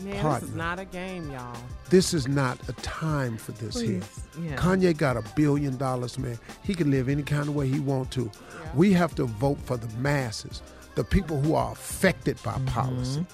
[0.00, 1.56] Man, this is not a game, y'all.
[1.90, 4.00] This is not a time for this here.
[4.40, 4.56] Yeah.
[4.56, 6.38] Kanye got a billion dollars, man.
[6.62, 8.30] He can live any kind of way he want to.
[8.74, 10.62] We have to vote for the masses,
[10.94, 12.66] the people who are affected by Mm-hmm.
[12.66, 13.26] policy,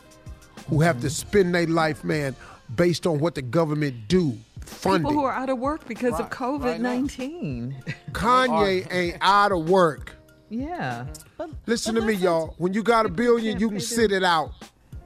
[0.69, 2.35] who have to spend their life, man,
[2.77, 5.03] based on what the government do, funding.
[5.11, 7.77] People who are out of work because of COVID 19.
[8.13, 10.15] Kanye ain't out of work.
[10.49, 11.07] yeah.
[11.37, 12.55] But Listen to me, y'all.
[12.59, 14.53] When you got a billion, you can sit it out.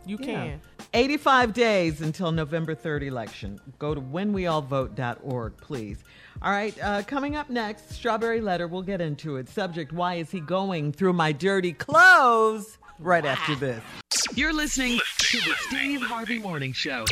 [0.06, 0.26] You Yeah.
[0.26, 0.60] can.
[0.94, 3.60] 85 days until November 3rd election.
[3.78, 6.02] Go to whenweallvote.org, please.
[6.40, 8.68] All right, uh, coming up next, Strawberry Letter.
[8.68, 9.48] We'll get into it.
[9.48, 12.78] Subject Why is he going through my dirty clothes?
[13.00, 13.82] Right after this.
[14.34, 17.04] You're listening to the Steve Harvey Morning Show.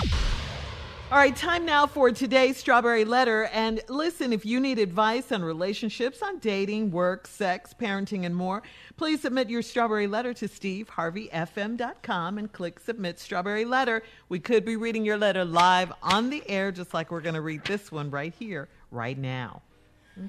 [1.13, 3.45] All right, time now for today's Strawberry Letter.
[3.53, 8.65] And listen, if you need advice on relationships, on dating, work, sex, parenting, and more,
[8.97, 14.03] please submit your Strawberry Letter to steveharveyfm.com and click Submit Strawberry Letter.
[14.29, 17.41] We could be reading your letter live on the air, just like we're going to
[17.41, 19.63] read this one right here, right now.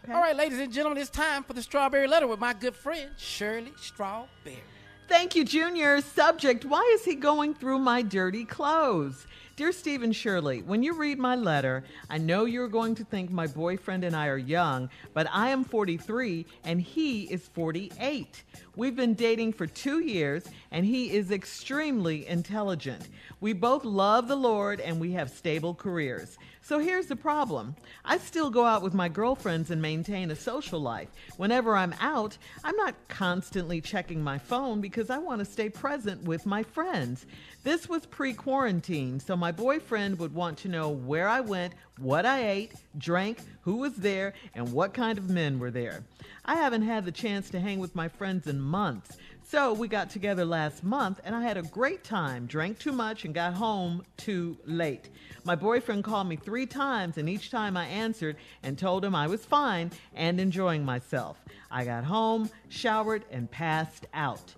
[0.09, 3.09] All right, ladies and gentlemen, it's time for the strawberry letter with my good friend
[3.17, 4.61] Shirley Strawberry.
[5.07, 6.01] Thank you, Junior.
[6.01, 9.25] Subject Why is he going through my dirty clothes?
[9.58, 13.47] Dear Stephen Shirley, when you read my letter, I know you're going to think my
[13.47, 18.43] boyfriend and I are young, but I am 43 and he is 48.
[18.76, 23.10] We've been dating for two years and he is extremely intelligent.
[23.41, 26.38] We both love the Lord and we have stable careers.
[26.68, 30.82] So here's the problem I still go out with my girlfriends and maintain a social
[30.82, 31.07] life.
[31.38, 36.26] Whenever I'm out, I'm not constantly checking my phone because I want to stay present
[36.26, 37.26] with my friends.
[37.63, 42.26] This was pre quarantine, so my boyfriend would want to know where I went, what
[42.26, 46.03] I ate, drank, who was there, and what kind of men were there.
[46.43, 49.15] I haven't had the chance to hang with my friends in months.
[49.50, 53.24] So we got together last month and I had a great time, drank too much,
[53.24, 55.08] and got home too late.
[55.45, 59.28] My boyfriend called me three times, and each time I answered and told him I
[59.28, 61.38] was fine and enjoying myself.
[61.72, 64.54] I got home, showered, and passed out.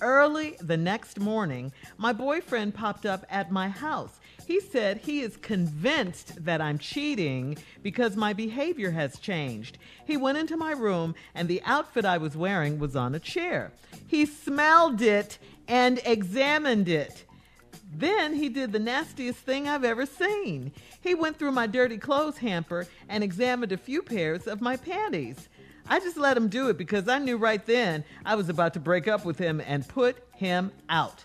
[0.00, 4.18] Early the next morning, my boyfriend popped up at my house.
[4.46, 9.78] He said he is convinced that I'm cheating because my behavior has changed.
[10.04, 13.72] He went into my room and the outfit I was wearing was on a chair.
[14.06, 15.38] He smelled it
[15.68, 17.24] and examined it.
[17.94, 20.72] Then he did the nastiest thing I've ever seen.
[21.00, 25.48] He went through my dirty clothes hamper and examined a few pairs of my panties.
[25.88, 28.80] I just let him do it because I knew right then I was about to
[28.80, 31.24] break up with him and put him out.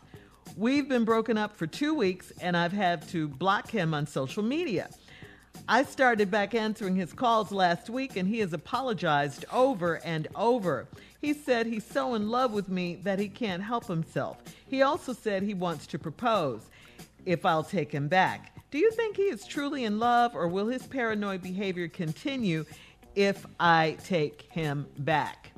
[0.58, 4.41] We've been broken up for two weeks and I've had to block him on social
[4.41, 4.89] media.
[5.70, 10.88] I started back answering his calls last week and he has apologized over and over.
[11.22, 14.41] He said he's so in love with me that he can't help himself.
[14.68, 16.62] He also said he wants to propose
[17.24, 18.55] if I'll take him back.
[18.72, 22.66] Do you think he is truly in love or will his paranoid behavior continue
[23.14, 25.51] if I take him back?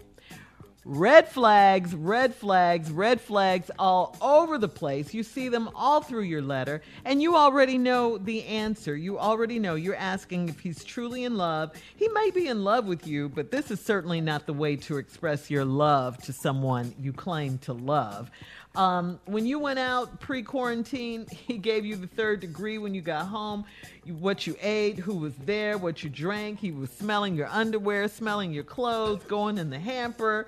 [0.85, 5.13] Red flags, red flags, red flags all over the place.
[5.13, 8.95] You see them all through your letter, and you already know the answer.
[8.95, 9.75] You already know.
[9.75, 11.73] You're asking if he's truly in love.
[11.97, 14.97] He may be in love with you, but this is certainly not the way to
[14.97, 18.31] express your love to someone you claim to love.
[18.75, 23.01] Um, when you went out pre quarantine, he gave you the third degree when you
[23.01, 23.65] got home.
[24.05, 26.59] What you ate, who was there, what you drank.
[26.59, 30.47] He was smelling your underwear, smelling your clothes, going in the hamper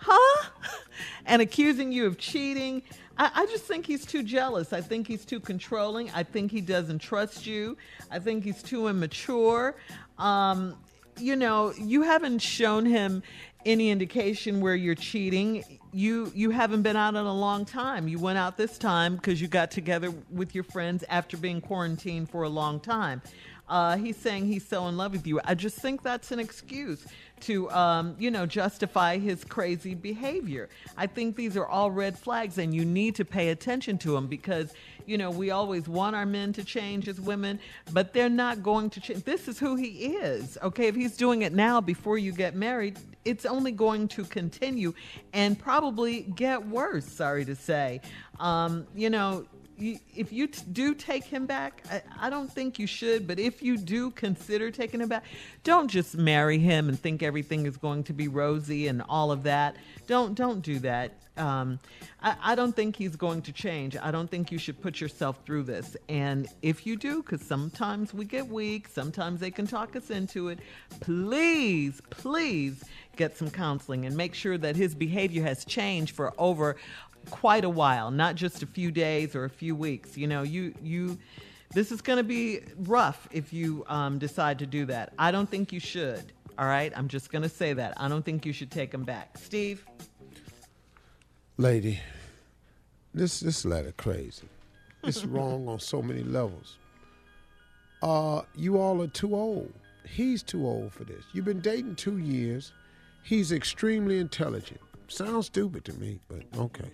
[0.00, 0.50] huh?
[1.26, 2.82] And accusing you of cheating.
[3.16, 4.72] I, I, just think he's too jealous.
[4.72, 6.10] I think he's too controlling.
[6.10, 7.76] I think he doesn't trust you.
[8.10, 9.76] I think he's too immature.
[10.18, 10.76] Um,
[11.18, 13.22] you know, you haven't shown him
[13.66, 15.64] any indication where you're cheating.
[15.92, 18.08] You you haven't been out in a long time.
[18.08, 22.30] You went out this time because you got together with your friends after being quarantined
[22.30, 23.20] for a long time.
[23.70, 25.40] Uh, he's saying he's so in love with you.
[25.44, 27.06] I just think that's an excuse
[27.42, 30.68] to, um, you know, justify his crazy behavior.
[30.96, 34.26] I think these are all red flags, and you need to pay attention to them
[34.26, 34.74] because,
[35.06, 37.60] you know, we always want our men to change as women,
[37.92, 39.22] but they're not going to change.
[39.22, 40.58] This is who he is.
[40.62, 44.92] Okay, if he's doing it now before you get married, it's only going to continue
[45.32, 47.06] and probably get worse.
[47.06, 48.00] Sorry to say.
[48.40, 49.46] Um, you know,
[49.80, 53.62] if you t- do take him back, I, I, don't think you should, but if
[53.62, 55.24] you do consider taking him back,
[55.64, 59.42] don't just marry him and think everything is going to be rosy and all of
[59.44, 59.76] that.
[60.06, 61.12] Don't don't do that.
[61.40, 61.80] Um,
[62.22, 63.96] I, I, don't think he's going to change.
[63.96, 65.96] I don't think you should put yourself through this.
[66.08, 70.48] And if you do, because sometimes we get weak, sometimes they can talk us into
[70.48, 70.58] it,
[71.00, 72.84] please, please
[73.16, 76.76] get some counseling and make sure that his behavior has changed for over
[77.30, 80.16] quite a while, not just a few days or a few weeks.
[80.16, 81.18] You know, you you
[81.72, 85.12] this is going to be rough if you um, decide to do that.
[85.18, 86.32] I don't think you should.
[86.58, 87.94] All right, I'm just going to say that.
[87.96, 89.38] I don't think you should take him back.
[89.38, 89.86] Steve,
[91.60, 92.00] lady,
[93.12, 94.48] this this letter crazy.
[95.04, 96.78] It's wrong on so many levels.
[98.02, 99.72] Uh, you all are too old.
[100.08, 101.22] He's too old for this.
[101.32, 102.72] You've been dating two years.
[103.22, 104.80] He's extremely intelligent.
[105.08, 106.90] Sounds stupid to me, but okay.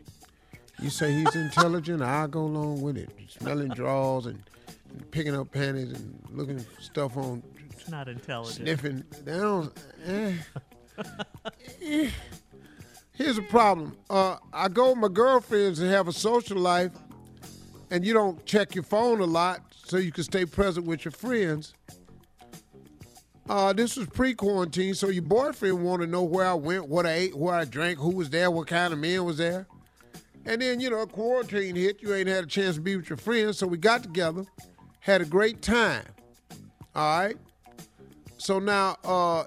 [0.83, 3.11] You say he's intelligent, I go along with it.
[3.29, 4.43] Smelling drawers and,
[4.91, 7.43] and picking up panties and looking for stuff on.
[7.71, 8.57] It's not intelligent.
[8.57, 9.71] Sniffing down.
[10.07, 10.33] Eh.
[11.83, 12.11] eh.
[13.17, 13.97] Here's a problem.
[14.11, 16.93] Uh, I go with my girlfriends and have a social life,
[17.91, 21.13] and you don't check your phone a lot so you can stay present with your
[21.13, 21.73] friends.
[23.49, 27.13] Uh, this was pre-quarantine, so your boyfriend want to know where I went, what I
[27.13, 29.67] ate, where I drank, who was there, what kind of men was there.
[30.45, 33.09] And then, you know, a quarantine hit, you ain't had a chance to be with
[33.09, 34.45] your friends, so we got together,
[35.01, 36.05] had a great time.
[36.95, 37.37] All right?
[38.39, 39.45] So now uh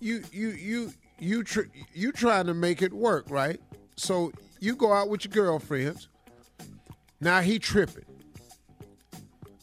[0.00, 3.60] you you you you tr- you trying to make it work, right?
[3.96, 6.08] So you go out with your girlfriends.
[7.20, 8.04] Now he tripping.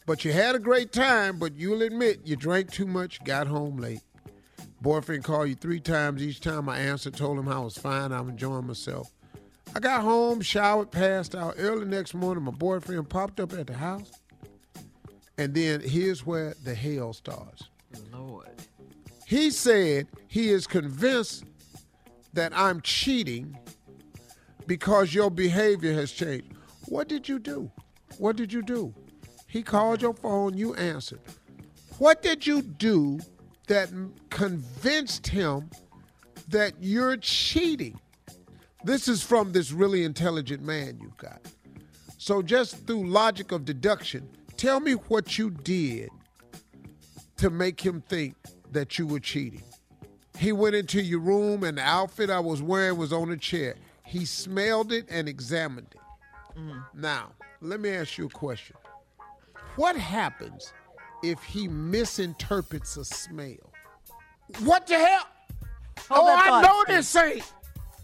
[0.06, 3.78] But you had a great time, but you'll admit you drank too much, got home
[3.78, 4.02] late.
[4.82, 6.22] Boyfriend called you three times.
[6.22, 9.12] Each time I answered, told him I was fine, I'm enjoying myself.
[9.76, 11.56] I got home, showered, passed out.
[11.58, 14.12] Early next morning, my boyfriend popped up at the house.
[15.38, 17.64] And then here's where the hell starts.
[18.12, 18.48] Lord.
[19.26, 21.46] He said he is convinced
[22.34, 23.58] that I'm cheating
[24.68, 26.54] because your behavior has changed.
[26.88, 27.72] What did you do?
[28.20, 28.94] What did you do?
[29.48, 31.22] He called your phone, you answered.
[31.98, 33.20] What did you do
[33.68, 33.90] that
[34.30, 35.70] convinced him
[36.50, 38.00] that you're cheating?
[38.84, 41.42] This is from this really intelligent man you've got.
[42.20, 46.10] So, just through logic of deduction, tell me what you did
[47.38, 48.36] to make him think
[48.76, 49.64] that you were cheating.
[50.38, 53.76] He went into your room and the outfit I was wearing was on a chair.
[54.06, 56.60] He smelled it and examined it.
[56.60, 56.84] Mm.
[56.94, 58.76] Now, let me ask you a question.
[59.78, 60.74] What happens
[61.24, 63.74] if he misinterprets a smell?
[64.60, 65.28] What the hell?
[66.10, 66.96] Hold oh, I thought, know Steve.
[66.96, 67.54] this ain't.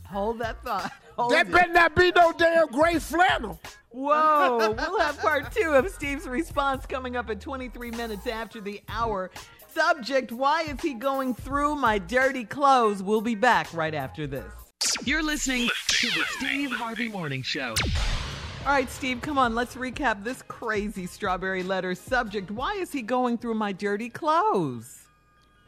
[0.07, 0.91] Hold that thought.
[1.17, 1.51] Hold That it.
[1.51, 3.59] better not be no damn gray flannel.
[3.89, 8.81] Whoa, we'll have part two of Steve's response coming up at 23 minutes after the
[8.87, 9.29] hour.
[9.73, 13.01] Subject Why is he going through my dirty clothes?
[13.01, 14.51] We'll be back right after this.
[15.05, 17.75] You're listening to the Steve Harvey Morning Show.
[18.65, 19.55] All right, Steve, come on.
[19.55, 22.51] Let's recap this crazy strawberry letter subject.
[22.51, 25.07] Why is he going through my dirty clothes?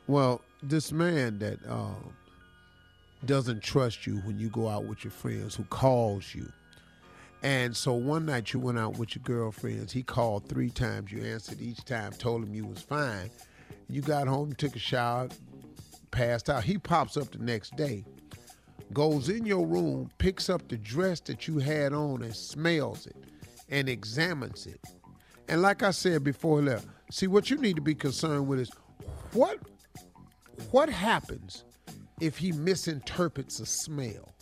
[0.08, 2.14] Well, this man that um,
[3.26, 6.52] doesn't trust you when you go out with your friends, who calls you.
[7.42, 9.94] And so one night you went out with your girlfriends.
[9.94, 11.12] He called three times.
[11.12, 13.30] You answered each time, told him you was fine.
[13.90, 15.30] You got home, took a shower,
[16.12, 16.64] passed out.
[16.64, 18.06] He pops up the next day,
[18.94, 23.16] goes in your room, picks up the dress that you had on and smells it
[23.70, 24.80] and examines it.
[25.48, 28.60] And like I said before he left, see what you need to be concerned with
[28.60, 28.72] is
[29.34, 29.60] what
[30.72, 31.64] what happens
[32.20, 34.34] if he misinterprets a smell?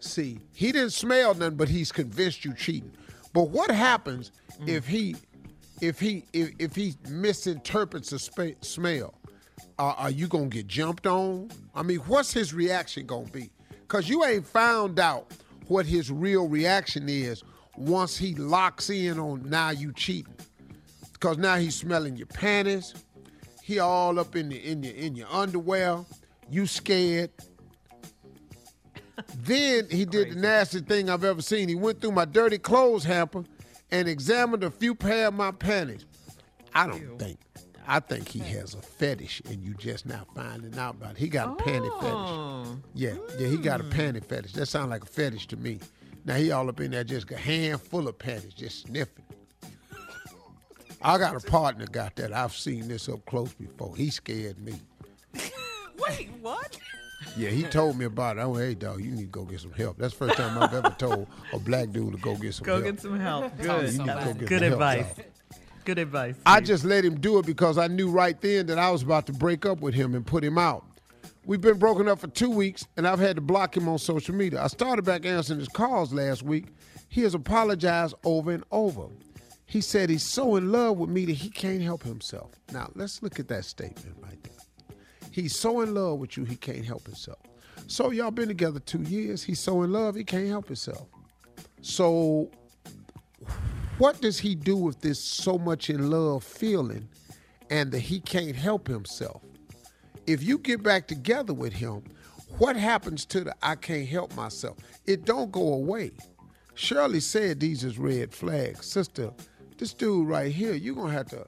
[0.00, 2.92] See, he didn't smell nothing, but he's convinced you cheating.
[3.32, 4.32] But what happens
[4.66, 5.16] if he
[5.80, 9.14] if he if, if he misinterprets the spa- smell?
[9.78, 11.50] Uh, are you gonna get jumped on?
[11.74, 13.50] I mean, what's his reaction gonna be?
[13.88, 15.32] Cause you ain't found out
[15.66, 17.42] what his real reaction is
[17.76, 20.34] once he locks in on now you cheating.
[21.18, 22.94] Cause now he's smelling your panties.
[23.62, 26.04] He all up in the in your in your underwear.
[26.50, 27.30] You scared.
[29.42, 31.68] then he did the nasty thing I've ever seen.
[31.68, 33.44] He went through my dirty clothes hamper
[33.92, 36.06] and examined a few pair of my panties.
[36.74, 37.38] I don't think.
[37.86, 41.12] I think he has a fetish, and you just now finding out about.
[41.12, 41.16] It.
[41.16, 42.64] He got a panty oh.
[42.64, 42.84] fetish.
[42.94, 43.90] Yeah, yeah, he got a hmm.
[43.90, 44.52] panty fetish.
[44.52, 45.80] That sounds like a fetish to me.
[46.24, 49.24] Now he all up in there, just a handful of panties, just sniffing.
[51.02, 52.32] I got a partner got that.
[52.32, 53.96] I've seen this up close before.
[53.96, 54.74] He scared me.
[55.98, 56.78] Wait, what?
[57.36, 58.40] Yeah, he told me about it.
[58.40, 59.98] I went, hey, dog, you need to go get some help.
[59.98, 62.74] That's the first time I've ever told a black dude to go get some Go
[62.74, 62.84] help.
[62.84, 63.56] Go get some help.
[63.58, 63.92] Good.
[63.92, 65.14] you need to go get Good some help, advice.
[65.16, 65.26] dog.
[65.84, 66.34] Good advice.
[66.46, 69.26] I just let him do it because I knew right then that I was about
[69.26, 70.84] to break up with him and put him out.
[71.46, 74.34] We've been broken up for two weeks, and I've had to block him on social
[74.34, 74.62] media.
[74.62, 76.66] I started back answering his calls last week.
[77.08, 79.06] He has apologized over and over.
[79.66, 82.50] He said he's so in love with me that he can't help himself.
[82.72, 84.19] Now, let's look at that statement right there.
[85.30, 87.38] He's so in love with you, he can't help himself.
[87.86, 89.42] So, y'all been together two years.
[89.42, 91.06] He's so in love, he can't help himself.
[91.82, 92.50] So,
[93.98, 97.08] what does he do with this so much in love feeling
[97.68, 99.42] and that he can't help himself?
[100.26, 102.04] If you get back together with him,
[102.58, 104.78] what happens to the I can't help myself?
[105.06, 106.12] It don't go away.
[106.74, 108.86] Shirley said these is red flags.
[108.86, 109.32] Sister,
[109.78, 111.44] this dude right here, you're gonna have to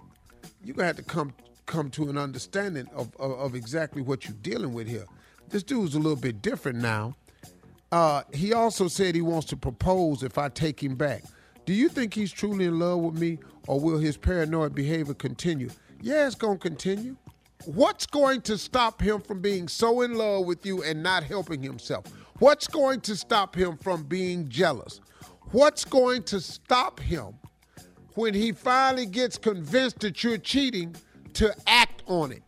[0.64, 1.32] you're gonna have to come
[1.66, 5.06] come to an understanding of, of, of exactly what you're dealing with here.
[5.48, 7.14] This dude's a little bit different now.
[7.90, 11.24] Uh, he also said he wants to propose if I take him back.
[11.66, 13.38] Do you think he's truly in love with me,
[13.68, 15.70] or will his paranoid behavior continue?
[16.00, 17.16] Yeah, it's gonna continue.
[17.66, 21.62] What's going to stop him from being so in love with you and not helping
[21.62, 22.06] himself?
[22.40, 25.00] What's going to stop him from being jealous?
[25.52, 27.34] What's going to stop him
[28.14, 30.96] when he finally gets convinced that you're cheating
[31.34, 32.42] to act on it?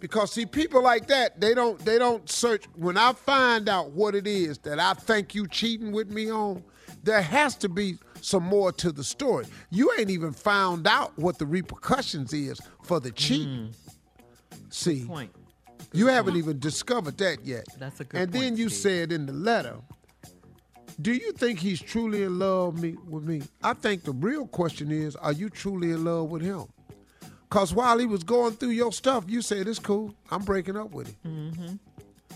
[0.00, 2.64] Because see, people like that, they don't they don't search.
[2.74, 6.62] When I find out what it is that I think you cheating with me on,
[7.02, 9.46] there has to be some more to the story.
[9.70, 13.72] You ain't even found out what the repercussions is for the cheating.
[14.52, 14.56] Hmm.
[14.70, 15.30] See, point.
[15.92, 17.64] you haven't even discovered that yet.
[17.78, 18.82] That's a good And then you Steve.
[18.82, 19.76] said in the letter
[21.00, 23.42] Do you think he's truly in love me, with me?
[23.62, 26.64] I think the real question is, are you truly in love with him?
[27.48, 30.14] Cause while he was going through your stuff, you said it's cool.
[30.30, 31.80] I'm breaking up with him.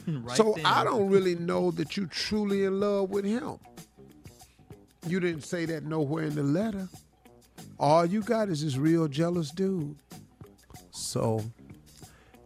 [0.07, 0.27] Mm-hmm.
[0.27, 0.65] Right so then.
[0.65, 3.59] I don't really know that you truly in love with him.
[5.07, 6.89] You didn't say that nowhere in the letter.
[7.79, 9.97] All you got is this real jealous dude.
[10.91, 11.43] So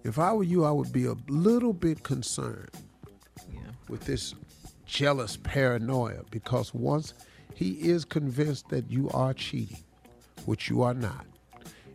[0.04, 2.70] if I were you, I would be a little bit concerned
[3.88, 4.34] with this
[4.86, 7.14] jealous paranoia because once
[7.54, 9.82] he is convinced that you are cheating,
[10.46, 11.26] which you are not,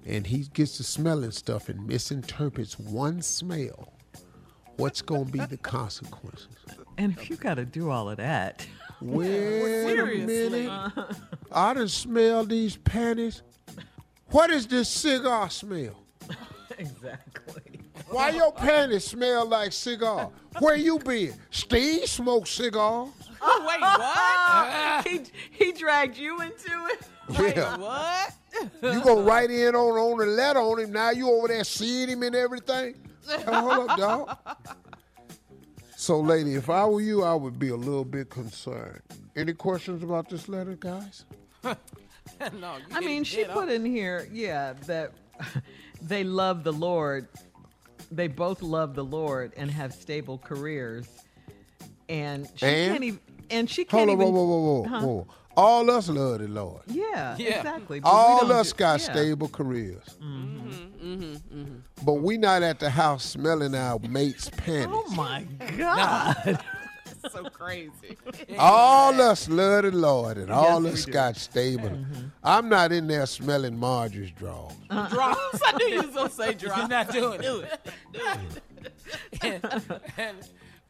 [0.05, 3.93] and he gets to smelling stuff and misinterprets one smell,
[4.77, 6.47] what's going to be the consequences?
[6.97, 8.65] And if you got to do all of that,
[9.01, 10.69] Wait a minute.
[10.69, 11.13] Uh-huh.
[11.51, 13.41] I done smell these panties.
[14.31, 16.03] What is this cigar smell?
[16.77, 17.79] exactly.
[18.09, 20.31] Why your panties smell like cigar?
[20.59, 21.33] Where you been?
[21.51, 23.09] Steve smoked cigars.
[23.41, 25.07] Oh, wait, what?
[25.07, 27.07] he, he dragged you into it?
[27.29, 27.77] Yeah.
[27.77, 28.33] What?
[28.81, 30.91] You go right in on on the letter on him.
[30.91, 32.95] Now you over there seeing him and everything.
[33.25, 34.37] Hey, hold up, dog.
[35.95, 39.01] So, lady, if I were you, I would be a little bit concerned.
[39.35, 41.25] Any questions about this letter, guys?
[41.63, 41.75] no,
[42.93, 43.69] I mean, she dead put on.
[43.69, 45.13] in here, yeah, that
[46.01, 47.27] they love the Lord.
[48.11, 51.07] They both love the Lord and have stable careers.
[52.09, 52.91] And she And?
[52.93, 53.19] can't even.
[53.51, 54.33] And she can't on, whoa, even.
[54.35, 55.05] whoa, whoa, whoa, Huh?
[55.05, 55.27] whoa.
[55.59, 56.81] All us love the Lord.
[56.87, 57.99] Yeah, exactly.
[57.99, 59.11] but All us do- got yeah.
[59.11, 60.15] stable careers.
[60.23, 61.23] Mm-hmm, mm-hmm,
[61.59, 64.87] mm-hmm, But we not at the house smelling our mate's panties.
[64.89, 65.45] Oh my
[65.77, 66.59] God.
[67.29, 68.17] so crazy.
[68.57, 71.11] All us love the Lord and all us we do.
[71.11, 71.89] got stable.
[71.89, 72.27] Mm-hmm.
[72.41, 74.71] I'm not in there smelling Marjorie's drawers.
[74.89, 75.61] Draws.
[75.65, 76.77] I knew you was gonna say draws.
[76.77, 77.63] You're not doing Do
[79.41, 79.59] it.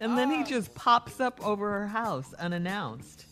[0.01, 3.25] And then he uh, just pops up over her house unannounced.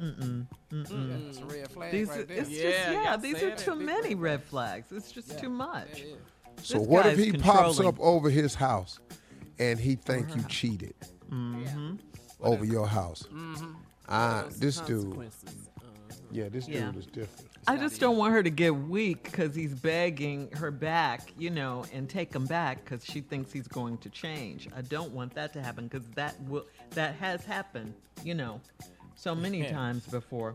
[0.00, 0.46] Mm-mm.
[0.70, 1.42] That's Mm-mm.
[1.42, 2.36] a red flag These, right there.
[2.38, 4.90] it's just, Yeah, yeah, these are too many red flags.
[4.92, 6.04] It's just too much.
[6.62, 8.98] So This what if he pops up over his house
[9.58, 10.94] and he think you cheated
[11.30, 11.96] Mm-hmm.
[12.40, 13.24] over your house?
[13.32, 13.72] Mm-hmm.
[14.08, 15.16] Ah, this dude.
[15.18, 15.22] Uh,
[16.30, 16.86] Yeah, this Yeah.
[16.86, 17.50] dude is different.
[17.66, 21.84] I just don't want her to get weak because he's begging her back, you know,
[21.94, 24.68] and take him back because she thinks he's going to change.
[24.76, 28.60] I don't want that to happen because that will that has happened, you know,
[29.16, 29.72] so many Yeah.
[29.72, 30.54] times before.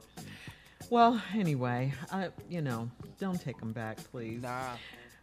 [0.89, 2.89] Well, anyway, I, you know,
[3.20, 4.41] don't take them back, please.
[4.41, 4.76] Nah.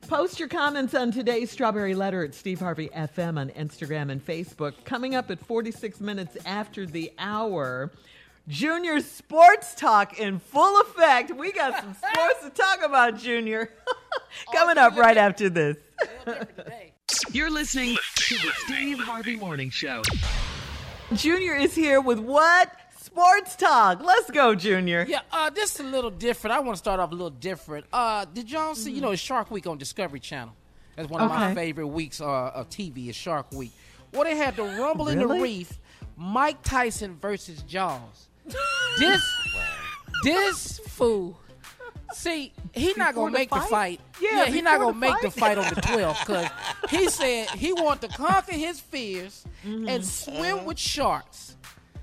[0.08, 4.84] Post your comments on today's Strawberry Letter at Steve Harvey FM on Instagram and Facebook.
[4.84, 7.90] Coming up at 46 minutes after the hour,
[8.46, 11.34] Junior Sports Talk in full effect.
[11.34, 13.70] We got some sports to talk about, Junior.
[14.54, 15.76] Coming up right after this.
[17.32, 20.02] You're listening to the Steve Harvey Morning Show.
[21.14, 22.70] Junior is here with what?
[23.20, 24.02] Sports Talk.
[24.04, 25.06] Let's go, Junior.
[25.08, 26.54] Yeah, uh, this is a little different.
[26.54, 27.86] I want to start off a little different.
[27.90, 28.90] Uh, did y'all see?
[28.92, 30.52] You know, it's Shark Week on Discovery Channel.
[30.96, 33.08] That's one of my favorite weeks uh, of TV.
[33.08, 33.72] Is Shark Week.
[34.12, 35.78] Well, they had the Rumble in the Reef,
[36.18, 38.28] Mike Tyson versus Jaws.
[38.98, 39.22] This,
[40.22, 41.40] this fool.
[42.12, 43.68] See, he not gonna make the fight?
[43.70, 44.00] fight.
[44.20, 45.56] Yeah, he not gonna the make the fight.
[45.56, 46.26] fight on the 12th
[46.82, 49.88] because he said he want to conquer his fears Mm-hmm.
[49.88, 51.55] and swim with sharks.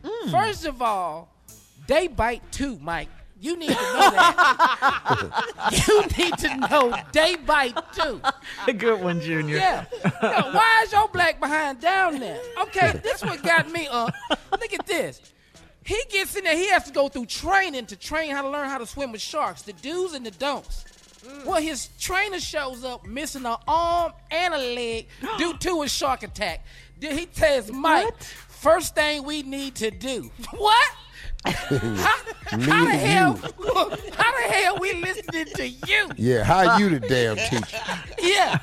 [0.03, 0.31] Mm.
[0.31, 1.29] First of all,
[1.87, 3.09] they bite too, Mike.
[3.39, 5.83] You need to know that.
[5.87, 8.21] you need to know they bite too.
[8.67, 9.57] A good one, Junior.
[9.57, 9.85] Yeah.
[10.21, 12.39] Yo, why is your black behind down there?
[12.61, 14.13] Okay, this what got me up.
[14.29, 15.33] Look at this.
[15.83, 18.69] He gets in there, he has to go through training to train how to learn
[18.69, 19.63] how to swim with sharks.
[19.63, 20.85] The do's and the don'ts.
[21.45, 26.23] Well, his trainer shows up missing an arm and a leg due to a shark
[26.23, 26.65] attack.
[26.99, 28.13] Then he tells Mike,
[28.63, 30.31] first thing we need to do.
[30.51, 30.89] What?
[31.45, 33.33] how, how the hell?
[34.15, 36.09] How the hell we listening to you?
[36.15, 37.77] Yeah, how uh, you the damn teacher?
[38.21, 38.57] Yeah.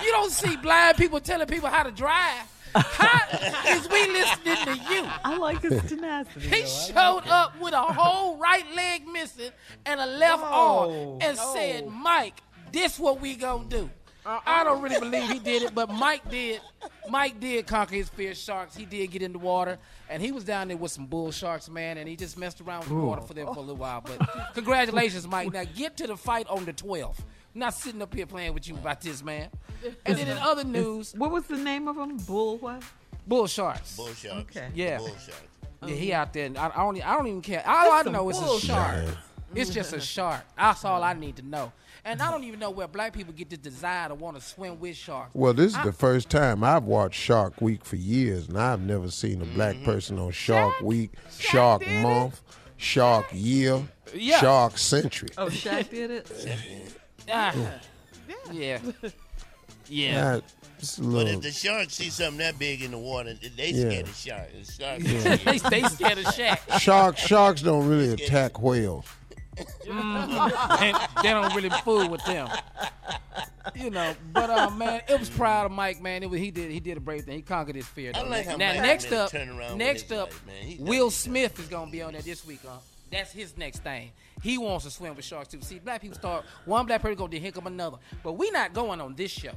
[0.00, 2.46] You don't see blind people telling people how to drive.
[2.76, 3.18] How
[3.68, 5.04] is we listening to you?
[5.24, 6.40] I like his tenacity.
[6.40, 6.56] He though.
[6.56, 9.50] I showed up with a whole right leg missing
[9.84, 13.90] and a left arm and said, Mike, this what we gonna do.
[14.24, 14.40] Uh-uh.
[14.46, 16.60] I don't really believe he did it, but Mike did.
[17.08, 18.74] Mike did conquer his fear of sharks.
[18.76, 19.78] He did get in the water,
[20.08, 22.80] and he was down there with some bull sharks, man, and he just messed around
[22.80, 24.00] with the water for them for a little while.
[24.02, 25.52] But congratulations, Mike.
[25.52, 27.18] Now get to the fight on the 12th.
[27.54, 29.48] I'm not sitting up here playing with you about this, man.
[30.06, 32.16] And then in other news, What was the name of him?
[32.16, 32.82] Bull what?
[33.26, 33.96] bull sharks.
[33.96, 34.56] Bull sharks.
[34.56, 34.68] Okay.
[34.74, 34.98] Yeah.
[34.98, 35.42] Bull sharks.
[35.86, 36.46] Yeah, he out there.
[36.46, 37.06] and I, I don't.
[37.06, 37.62] I don't even care.
[37.66, 39.04] All I some know is a bull shark.
[39.54, 40.42] It's just a shark.
[40.56, 41.72] That's all I need to know.
[42.06, 44.78] And I don't even know where black people get this desire to want to swim
[44.78, 45.34] with sharks.
[45.34, 48.80] Well, this is I- the first time I've watched Shark Week for years, and I've
[48.80, 49.84] never seen a black Mm-hmm.
[49.86, 52.42] person on Shark Week, Shark Month,
[52.76, 53.82] Shark Year,
[54.14, 54.38] Yeah.
[54.40, 55.30] Shark Century.
[55.38, 56.96] Oh, Shaq did it.
[57.32, 57.54] Ah,
[58.52, 58.78] yeah.
[59.88, 60.40] Yeah.
[60.78, 63.88] It's But if the sharks see something that big in the water, they Yeah.
[63.88, 64.48] scared of shark.
[64.52, 65.36] The sharks Yeah.
[65.36, 66.78] they, they scared of Shaq.
[66.80, 69.06] sharks, sharks don't really attack whales.
[69.90, 72.48] And they don't really fool with them.
[73.74, 76.00] You know, but uh, man, it was proud of Mike.
[76.00, 77.36] Man, it was he did he did a brave thing.
[77.36, 78.12] He conquered his fear.
[78.14, 78.28] I though.
[78.28, 80.86] like now next up, turning around with next up, life, man.
[80.86, 82.60] Will Smith is gonna be on there this week.
[82.66, 82.76] Uh,
[83.10, 84.10] that's his next thing.
[84.42, 85.60] He wants to swim with sharks too.
[85.62, 88.74] See, black people start one black person go to hook up another, but we not
[88.74, 89.52] going on this show.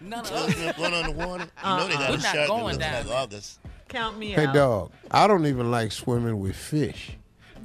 [0.00, 0.76] None of Will us.
[0.76, 1.44] Going on the water?
[1.44, 3.16] You know they got We're a not shark that going looks down like.
[3.16, 3.60] August.
[3.88, 4.48] Count me Hey, out.
[4.48, 7.16] Hey dog, I don't even like swimming with fish.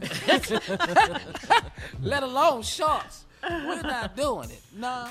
[2.01, 3.25] Let alone sharks.
[3.43, 4.61] We're not doing it.
[4.75, 5.09] Nah.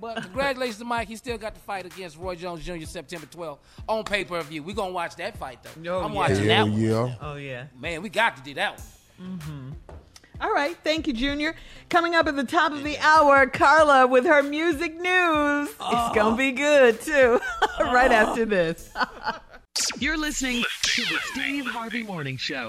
[0.00, 1.08] But congratulations to Mike.
[1.08, 2.84] He still got the fight against Roy Jones Jr.
[2.84, 3.58] September 12th
[3.88, 4.62] on pay per view.
[4.62, 6.00] We're going to watch that fight, though.
[6.00, 6.16] Oh, I'm yeah.
[6.18, 6.80] watching Hell that one.
[6.80, 7.14] yeah.
[7.20, 7.66] Oh yeah.
[7.80, 8.80] Man, we got to do that
[9.18, 9.38] one.
[9.38, 9.70] Mm-hmm.
[10.40, 11.54] All right, thank you, Junior.
[11.88, 15.68] Coming up at the top of the hour, Carla with her music news.
[15.70, 17.40] It's gonna be good too.
[17.80, 18.92] right after this.
[20.00, 22.68] You're listening to the Steve Harvey Morning Show.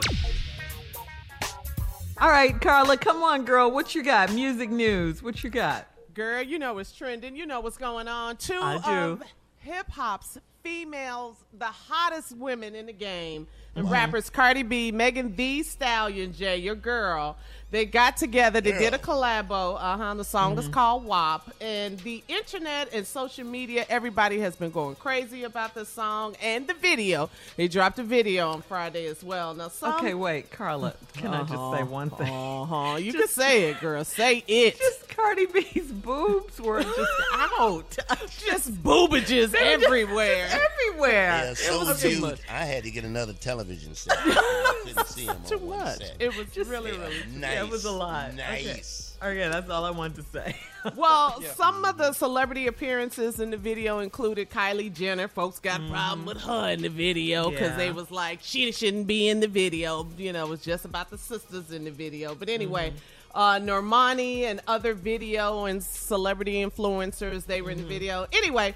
[2.18, 3.70] All right, Carla, come on, girl.
[3.70, 4.32] What you got?
[4.32, 5.22] Music news.
[5.22, 5.86] What you got?
[6.14, 7.36] Girl, you know what's trending.
[7.36, 8.38] You know what's going on.
[8.38, 9.22] Two of
[9.58, 15.62] hip hop's females, the hottest women in the game, the rappers Cardi B, Megan Thee
[15.62, 17.36] Stallion, Jay, your girl.
[17.76, 18.62] They got together.
[18.62, 19.76] They did a collabo.
[19.76, 20.14] Uh huh.
[20.14, 21.52] The song is called WAP.
[21.60, 26.66] And the internet and social media, everybody has been going crazy about the song and
[26.68, 27.30] the video.
[27.58, 29.54] They dropped a video on Friday as well.
[29.54, 29.96] Now, some.
[29.96, 30.94] Okay, wait, Carla.
[31.16, 32.30] Can I just say one thing?
[32.30, 32.96] Uh huh.
[32.96, 34.06] You can say it, girl.
[34.06, 34.78] Say it.
[34.78, 37.12] Just Cardi B's boobs were just
[37.60, 37.98] out.
[38.46, 40.48] just boobages everywhere.
[40.50, 41.26] everywhere.
[41.26, 42.22] Yeah, so was too huge.
[42.22, 42.40] much.
[42.50, 44.18] I had to get another television set.
[44.20, 45.98] I couldn't see him Too on one much.
[45.98, 46.16] set.
[46.20, 47.16] It was Just- really, really.
[47.36, 47.54] nice.
[47.56, 48.30] Yeah, it was a lot.
[48.30, 48.38] Okay.
[48.66, 49.18] Nice.
[49.22, 50.56] Okay, that's all I wanted to say.
[50.96, 55.28] Well, some of the celebrity appearances in the video included Kylie Jenner.
[55.28, 57.78] Folks got a problem with her in the video because Yeah.
[57.78, 60.08] they was like she shouldn't be in the video.
[60.16, 62.36] You know, it was just about the sisters in the video.
[62.36, 62.94] But anyway.
[63.34, 68.26] Uh, Normani and other video and celebrity influencers, they were in the video.
[68.32, 68.74] Anyway,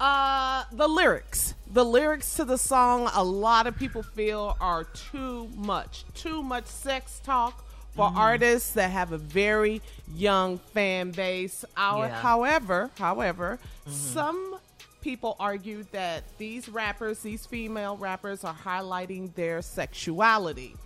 [0.00, 1.54] uh, the lyrics.
[1.72, 6.04] The lyrics to the song, a lot of people feel are too much.
[6.14, 9.80] Too much sex talk for artists that have a very
[10.14, 11.64] young fan base.
[11.76, 12.20] Our, Yeah.
[12.20, 14.58] However, however, some
[15.00, 20.76] people argue that these rappers, these female rappers, are highlighting their sexuality.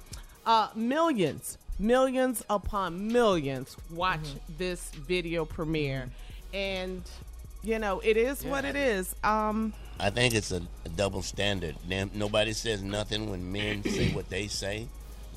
[0.47, 4.20] Uh, millions, millions upon millions watch
[4.59, 6.11] this video premiere,
[6.53, 7.03] and
[7.62, 9.15] you know it is what it is.
[9.23, 11.77] Um, I think it's a, a double standard.
[11.89, 14.89] Them- Nobody says nothing when men say what they say.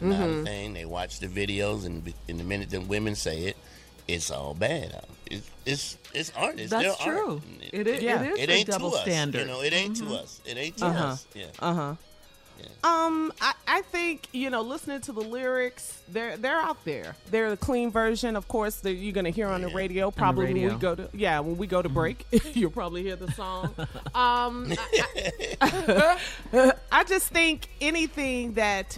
[0.02, 0.40] Not Mm-hmm.
[0.40, 0.74] a thing.
[0.74, 3.58] They watch the videos, and in the minute that women say it,
[4.08, 5.06] it's all bad.
[5.32, 6.60] It's it's, it's art.
[6.60, 7.32] It's That's their true.
[7.34, 7.42] Art.
[7.74, 8.04] It is.
[8.04, 8.22] Yeah.
[8.24, 9.08] It is It a ain't double to us.
[9.34, 10.42] You know, it ain't to us.
[10.46, 11.06] It ain't to Uh-huh.
[11.08, 11.26] us.
[11.34, 11.46] Yeah.
[11.60, 11.96] Uh huh.
[12.86, 17.16] Um, I, I think you know, listening to the lyrics, they're they're out there.
[17.32, 18.76] They're the clean version, of course.
[18.78, 20.10] That you're gonna hear on the radio.
[20.12, 20.74] Probably when radio.
[20.74, 23.74] we go to yeah, when we go to break, you'll probably hear the song.
[24.14, 25.32] um, I,
[25.62, 28.98] I- I just think anything that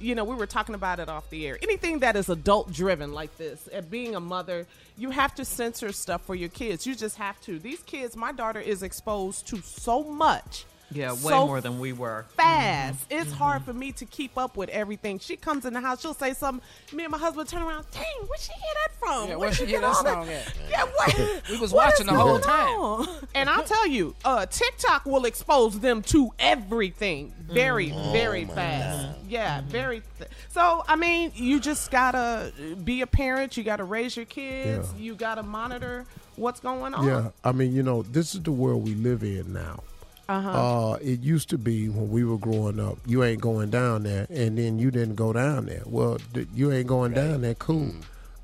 [0.00, 1.58] you know, we were talking about it off the air.
[1.62, 4.66] Anything that is adult driven like this, and being a mother,
[4.96, 6.86] you have to censor stuff for your kids.
[6.86, 7.58] You just have to.
[7.58, 10.64] These kids, my daughter is exposed to so much.
[10.90, 12.24] Yeah, way so more than we were.
[12.36, 13.08] fast.
[13.08, 13.20] Mm-hmm.
[13.20, 13.38] It's mm-hmm.
[13.38, 15.18] hard for me to keep up with everything.
[15.18, 16.64] She comes in the house, she'll say something.
[16.92, 17.86] Me and my husband turn around.
[17.92, 19.28] Dang, where'd she hear that from?
[19.28, 20.54] Yeah, Where'd she hear get that all song at?
[20.70, 21.42] Yeah, what?
[21.50, 22.68] We was what watching the whole time.
[22.68, 23.08] on?
[23.34, 28.12] And I'll tell you, uh, TikTok will expose them to everything very, mm-hmm.
[28.12, 29.18] very oh, fast.
[29.28, 30.02] Yeah, very.
[30.18, 32.52] Th- so I mean, you just gotta
[32.84, 33.56] be a parent.
[33.56, 34.88] You gotta raise your kids.
[34.96, 35.02] Yeah.
[35.02, 36.06] You gotta monitor
[36.36, 37.06] what's going on.
[37.06, 39.82] Yeah, I mean, you know, this is the world we live in now.
[40.28, 40.50] Uh-huh.
[40.50, 44.26] Uh, it used to be when we were growing up, you ain't going down there,
[44.28, 45.82] and then you didn't go down there.
[45.86, 47.92] Well, th- you ain't going down there, cool.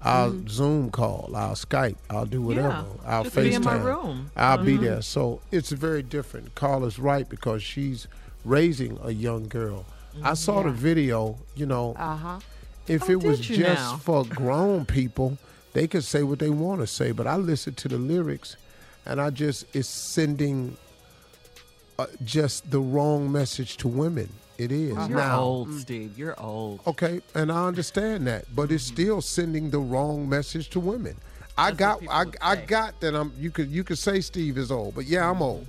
[0.00, 3.04] I'll Zoom call, I'll Skype, I'll do whatever, Mm-hmm.
[3.06, 3.42] Yeah, I'll just FaceTime.
[3.50, 4.30] be in my room.
[4.36, 4.84] I'll be Mm-hmm.
[4.84, 5.02] there.
[5.02, 6.54] So it's very different.
[6.54, 8.06] Carla's right because she's
[8.44, 9.84] raising a young girl.
[10.22, 12.40] I saw the video, you know, Uh huh.
[12.86, 13.96] if Oh, it was just now?
[13.96, 15.36] for grown people,
[15.74, 17.10] they could say what they want to say.
[17.12, 18.56] But I listened to the lyrics,
[19.04, 20.76] and I just it's sending
[21.98, 24.28] uh, just the wrong message to women.
[24.56, 25.40] It is You're now.
[25.40, 26.16] old, Steve.
[26.16, 26.80] You're old.
[26.86, 31.16] Okay, and I understand that, but it's still sending the wrong message to women.
[31.58, 33.14] I got, I, I got that.
[33.14, 33.32] I'm.
[33.38, 35.66] You could, you could say Steve is old, but yeah, I'm old,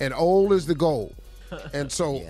[0.00, 1.14] and old is the goal,
[1.74, 2.22] and so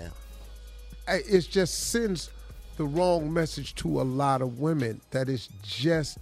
[1.07, 2.29] I- it just sends
[2.77, 6.17] the wrong message to a lot of women that it's just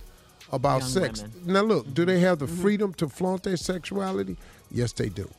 [0.51, 1.21] about Young sex.
[1.21, 1.41] women.
[1.45, 4.37] Now, look, do they have the freedom to flaunt their sexuality?
[4.71, 5.29] Yes, they do.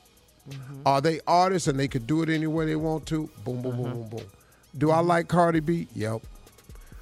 [0.49, 0.83] Mm-hmm.
[0.87, 3.29] Are they artists and they could do it any way they want to?
[3.45, 4.27] Boom, boom, boom, boom, boom.
[4.77, 5.09] Do I mm-hmm.
[5.09, 5.89] like Cardi B?
[5.95, 6.23] Yep.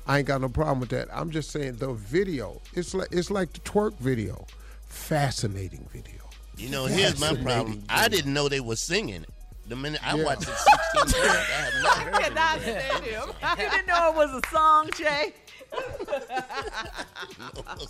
[0.06, 1.09] I ain't got no problem with that.
[1.12, 2.60] I'm just saying the video.
[2.74, 4.47] It's like it's like the twerk video.
[4.86, 6.20] Fascinating video.
[6.56, 7.85] You know, here's my Fascinating problem.
[7.89, 9.24] I didn't know they were singing.
[9.68, 10.24] The minute I Yeah.
[10.24, 12.23] watched it 16 times, I have not heard it.
[12.23, 13.28] cannot stand him.
[13.59, 15.35] you didn't know it was a song, Jay?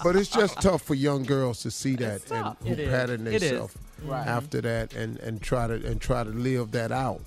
[0.03, 2.89] But it's just tough for young girls to see that and who It is.
[2.89, 3.75] pattern themselves
[4.11, 4.67] after mm-hmm.
[4.67, 7.21] that and, and try to and try to live that out.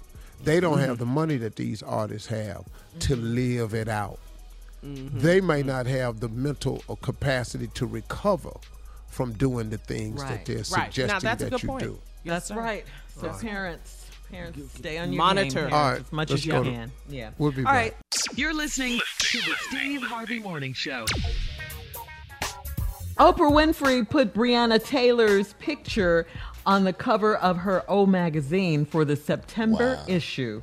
[0.44, 0.88] They don't mm-hmm.
[0.88, 2.64] have the money that these artists have
[3.00, 3.36] to mm-hmm.
[3.36, 4.20] live it out.
[4.82, 8.52] They may not have the mental or capacity to recover
[9.10, 10.72] from doing the things that they're Right.
[10.72, 11.84] Now, suggesting that's a that good you point.
[11.84, 12.00] do.
[12.24, 12.86] That's right.
[13.20, 13.99] So parents,
[14.32, 15.62] parents, stay on your Monitor.
[15.62, 16.92] game, parents, right, as much as you go to- can.
[17.10, 17.32] Yeah.
[17.38, 17.74] We'll be All back.
[17.76, 17.94] right.
[18.36, 21.06] You're listening to the Steve Harvey Morning Show.
[23.18, 26.26] Oprah Winfrey put Breonna Taylor's picture
[26.66, 30.04] on the cover of her O magazine for the September Wow.
[30.08, 30.62] issue.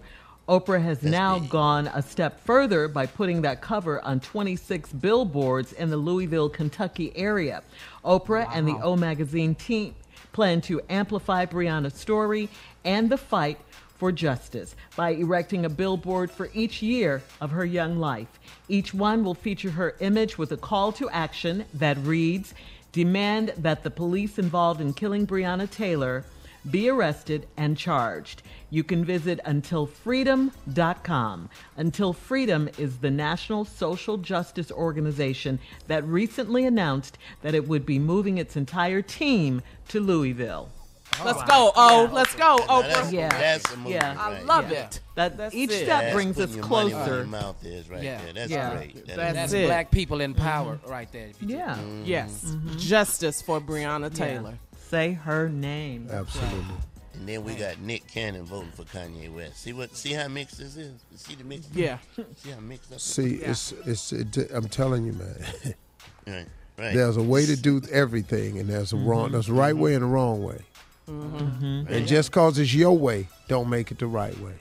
[0.49, 1.51] Oprah has now big.
[1.51, 7.13] gone a step further by putting that cover on 26 billboards in the Louisville, Kentucky
[7.17, 7.63] area.
[8.05, 9.95] Oprah and the O magazine team
[10.33, 12.49] plan to amplify Breonna's story
[12.87, 13.59] and the fight
[13.99, 18.39] for justice by erecting a billboard for each year of her young life.
[18.69, 22.55] Each one will feature her image with a call to action that reads
[22.93, 26.25] Demand that the police involved in killing Breonna Taylor
[26.71, 28.43] be arrested and charged.
[28.71, 31.51] You can visit untilfreedom.com.
[31.77, 37.99] Until Freedom is the national social justice organization that recently announced that it would be
[37.99, 40.71] moving its entire team to Louisville.
[41.25, 41.73] Let's go.
[41.77, 43.29] Oh, let's go, Now, that's, Yeah.
[43.29, 43.93] that's a move.
[43.93, 44.15] Yeah.
[44.19, 44.85] I love there.
[44.85, 45.01] it.
[45.15, 45.85] That That's each it.
[45.85, 47.17] step That's brings putting us your money closer.
[47.17, 48.21] your mouth is right Yeah.
[48.23, 48.33] there.
[48.35, 48.75] That's Yeah.
[48.77, 49.07] great.
[49.07, 50.43] That That's is That's black people in mm-hmm.
[50.43, 51.29] power right there.
[51.29, 51.75] if you just- Yeah.
[51.77, 52.03] Mm-hmm.
[52.05, 52.45] Yes.
[52.47, 52.77] Mm-hmm.
[52.79, 54.59] Justice for Breonna Taylor.
[54.91, 56.09] Say her name.
[56.13, 56.75] Absolutely.
[57.15, 59.63] And then we got Nick Cannon voting for Kanye West.
[59.63, 59.97] See what?
[59.97, 61.01] See how mixed this is?
[61.17, 61.67] See the mix?
[61.73, 61.97] Yeah.
[62.37, 63.01] See how mixed up?
[63.01, 63.51] See, Yeah.
[63.53, 64.13] it's it's.
[64.13, 65.75] It, I'm telling you, man.
[66.27, 66.47] Right.
[66.79, 66.93] Right.
[66.95, 69.33] There's a way to do everything, and there's a wrong.
[69.33, 70.59] There's a right way and a wrong way.
[71.09, 71.93] Mm-hmm.
[71.93, 74.55] And just cause it's your way, don't make it the right way.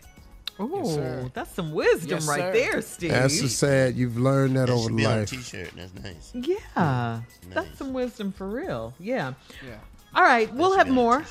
[0.60, 1.30] Ooh, sir.
[1.34, 3.12] that's some wisdom Yes, right there, Steve.
[3.12, 3.96] That's the sad.
[3.96, 5.30] You've learned that That over should be on a life.
[5.30, 5.72] T-shirt.
[5.76, 6.32] That's nice.
[6.34, 7.24] yeah, mm.
[7.50, 7.78] that's Nice.
[7.78, 8.94] some wisdom for real.
[9.00, 9.34] Yeah.
[9.68, 9.76] Yeah.
[10.16, 11.26] All right, we'll have be on a more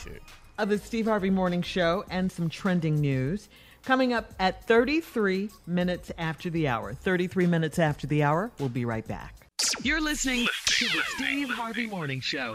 [0.59, 3.49] of the Steve Harvey Morning Show and some trending news
[3.83, 6.93] coming up at 33 minutes after the hour.
[6.93, 8.51] 33 minutes after the hour.
[8.59, 9.49] We'll be right back.
[9.83, 12.53] You're listening to the Steve Harvey Morning Show.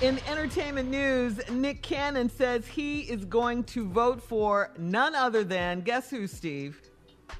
[0.00, 5.80] In entertainment news, Nick Cannon says he is going to vote for none other than
[5.80, 6.80] guess who, Steve?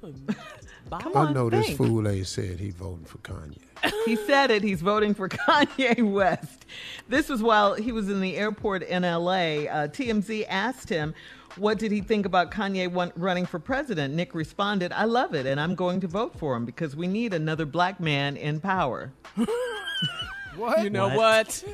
[0.01, 0.27] Come
[0.91, 3.59] I on, know this fool ain't said he voting for Kanye.
[4.05, 4.65] He said it.
[4.65, 6.67] He's voting for Kanye West.
[7.09, 9.67] This was while he was in the airport in LA.
[9.69, 11.15] Uh, TMZ asked him,
[11.57, 14.15] what did he think about Kanye want, running for president?
[14.15, 17.35] Nick responded, I love it, and I'm going to vote for him because we need
[17.35, 19.13] another black man in power.
[20.59, 20.83] What?
[20.83, 21.65] You know what?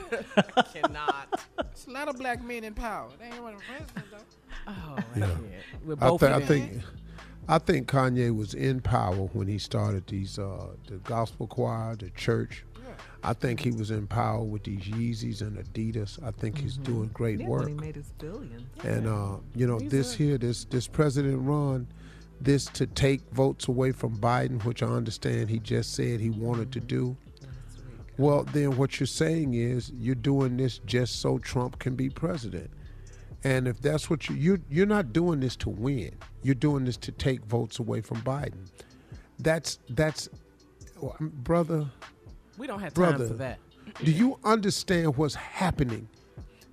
[0.57, 1.41] I cannot.
[1.57, 3.09] There's a lot of black men in power.
[3.19, 4.73] They ain't running for president though.
[4.73, 5.27] Oh, yeah.
[5.85, 6.73] We're I, both th- I think,
[7.49, 12.11] I think Kanye was in power when he started these uh, the gospel choir, the
[12.11, 12.65] church.
[13.27, 16.23] I think he was in power with these Yeezys and Adidas.
[16.23, 17.61] I think he's doing great Yeah, work.
[17.65, 18.67] when he made his billion.
[18.83, 21.87] And uh, you know, this here, this this President run,
[22.39, 26.71] this to take votes away from Biden, which I understand he just said he wanted
[26.73, 27.17] to do.
[28.17, 32.71] Well, then what you're saying is you're doing this just so Trump can be president.
[33.43, 36.13] And if that's what you you you're not doing this to win.
[36.43, 38.71] You're doing this to take votes away from Biden.
[39.39, 40.29] That's that's
[41.21, 41.87] brother,
[42.57, 43.29] We don't have time brother.
[43.29, 43.59] for that.
[44.03, 46.09] Do you understand what's happening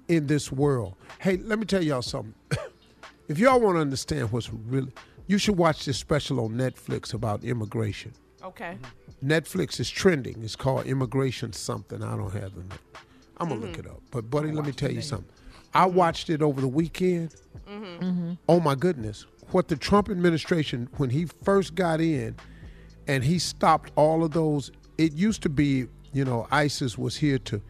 [0.08, 0.96] in this world?
[1.20, 2.34] Hey, let me tell y'all something.
[3.28, 4.92] if y'all want to understand what's really,
[5.28, 8.14] you should watch this special on Netflix about immigration.
[8.44, 8.78] Okay.
[9.24, 10.44] Netflix is trending.
[10.44, 12.04] It's called Immigration Something.
[12.04, 12.66] I don't have it.
[13.38, 13.82] I'm gonna look mm-hmm.
[13.82, 14.02] it up.
[14.12, 15.30] But buddy, let me tell you something.
[15.74, 17.36] I watched it over the weekend.
[17.70, 18.04] Mm-hmm.
[18.04, 18.34] Mm-hmm.
[18.50, 19.26] Oh my goodness.
[19.52, 22.36] What the Trump administration, when he first got in
[23.08, 27.38] and he stopped all of those, it used to be, you know, ISIS was here
[27.40, 27.62] to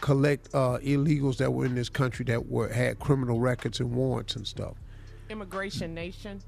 [0.00, 4.36] collect uh, illegals that were in this country that were had criminal records and warrants
[4.36, 4.74] and stuff.
[5.30, 6.40] Immigration Nation.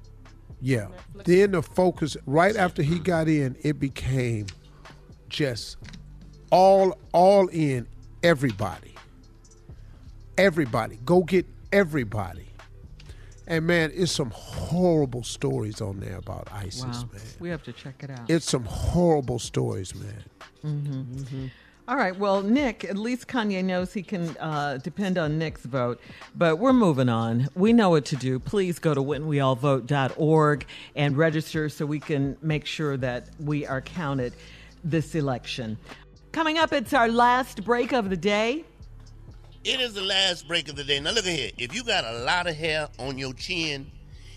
[0.61, 0.89] Yeah.
[1.25, 4.47] Then the focus right after he got in, it became
[5.29, 5.77] just
[6.51, 7.87] all all in
[8.23, 8.95] everybody.
[10.39, 10.99] Everybody.
[11.05, 12.47] Go get everybody.
[13.47, 17.09] And man, it's some horrible stories on there about ISIS, Wow.
[17.13, 17.23] man.
[17.39, 18.29] We have to check it out.
[18.29, 20.25] It's some horrible stories, man.
[20.65, 21.47] Mm-hmm.
[21.89, 22.19] All right.
[22.19, 26.01] Well, Nick, at least Kanye knows he can uh, depend on Nick's vote.
[26.35, 27.49] But we're moving on.
[27.55, 28.41] We know what to do.
[28.41, 34.33] Please go to whenweallvote.org and register so we can make sure that we are counted
[34.83, 35.79] this election.
[36.33, 38.65] Coming up, it's our last break of the day.
[39.63, 40.99] It is the last break of the day.
[40.99, 41.51] Now look at here.
[41.57, 43.91] If you got a lot of hair on your chin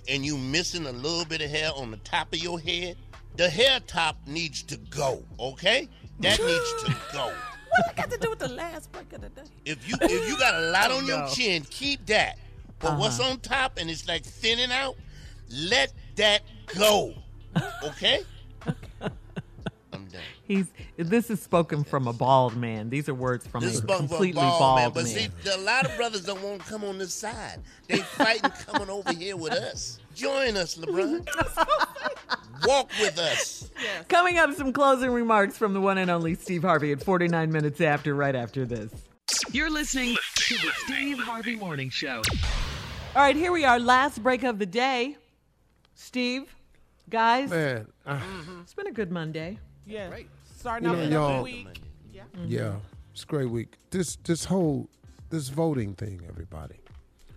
[0.08, 2.96] and you missing a little bit of hair on the top of your head,
[3.38, 5.24] the hair top needs to go.
[5.40, 5.88] Okay,
[6.20, 7.32] that needs to go.
[7.72, 9.44] What got to do with the last break of the day?
[9.66, 12.38] If you if you got a lot on your chin, keep that.
[12.80, 13.32] But what's Uh-huh.
[13.32, 14.96] on top and it's like thinning out,
[15.52, 16.41] let that
[16.78, 17.14] go.
[17.84, 18.24] Okay?
[20.50, 20.68] I'm done.
[20.98, 22.90] He's this is spoken from a bald man.
[22.90, 24.92] These are words from This a spoke for a completely bald, bald, man.
[24.94, 25.32] But man.
[25.44, 27.60] see, a lot of brothers don't want to come on this side.
[27.88, 30.00] They fighting coming over here with us.
[30.16, 31.28] Join us, LeBron.
[32.68, 33.70] Walk with us.
[34.10, 37.80] Coming up, some closing remarks from the one and only Steve Harvey at 49 minutes
[37.80, 38.92] after, right after this.
[39.52, 42.22] You're listening to the Steve Harvey Morning Show.
[43.16, 45.16] All right, here we are, last break of the day.
[45.96, 46.54] Steve,
[47.10, 48.22] guys, Man, I-
[48.62, 49.58] it's been a good Monday.
[49.86, 50.10] Yeah.
[50.60, 51.81] Starting You off know, another y'all- week.
[52.11, 52.23] Yeah.
[52.45, 52.76] Yeah,
[53.14, 53.77] it's a great week.
[53.91, 54.90] This this whole
[55.30, 56.76] this voting thing, everybody.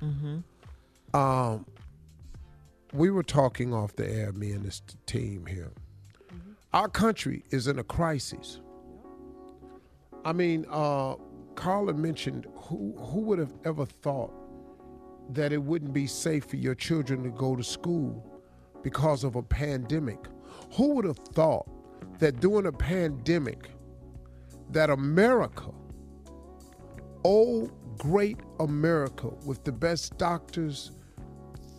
[0.03, 1.17] Mm-hmm.
[1.17, 1.65] Um,
[2.93, 5.71] we were talking off the air, me and this team here.
[6.73, 8.61] Our country is in a crisis.
[10.25, 11.15] I mean, uh,
[11.55, 14.33] Carla mentioned who who would have ever thought
[15.31, 18.27] that it wouldn't be safe for your children to go to school
[18.83, 20.19] because of a pandemic?
[20.75, 21.69] Who would have thought
[22.23, 23.71] that during a pandemic
[24.71, 25.73] that America,
[27.25, 27.69] oh
[27.99, 30.93] great America, with the best doctors,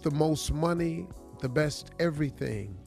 [0.02, 1.08] the most money,
[1.40, 2.78] the best everything,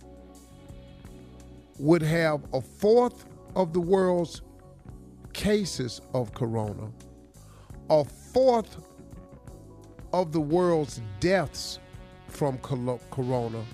[1.78, 3.24] would have a fourth
[3.54, 4.42] of the world's
[5.32, 6.92] cases of corona,
[7.88, 8.76] a fourth
[10.12, 11.78] of the world's deaths
[12.28, 13.64] from corona,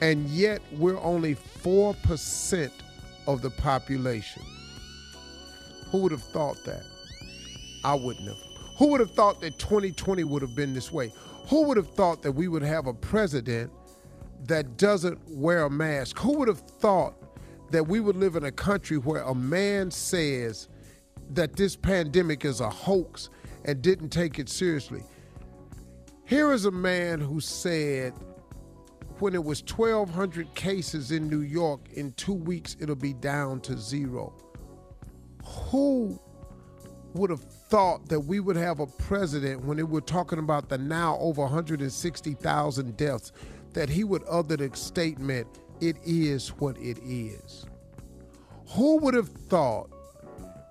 [0.00, 2.70] and yet we're only 4%
[3.26, 4.42] of the population.
[5.90, 6.82] Who would have thought that?
[7.84, 8.38] I wouldn't have.
[8.78, 11.12] Who would have thought that 2020 would have been this way?
[11.48, 13.70] Who would have thought that we would have a president
[14.44, 16.18] that doesn't wear a mask?
[16.18, 17.14] Who would have thought
[17.70, 20.68] that we would live in a country where a man says
[21.30, 23.30] that this pandemic is a hoax
[23.64, 25.02] and didn't take it seriously?
[26.24, 28.12] Here is a man who said
[29.20, 33.76] when it was 1,200 cases in New York, in two weeks it'll be down to
[33.78, 34.32] zero.
[35.44, 36.20] Who
[37.14, 40.78] would have thought that we would have a president when they were talking about the
[40.78, 43.32] now over 160,000 deaths,
[43.72, 45.46] that he would utter the statement,
[45.80, 47.66] it is what it is?
[48.70, 49.90] Who would have thought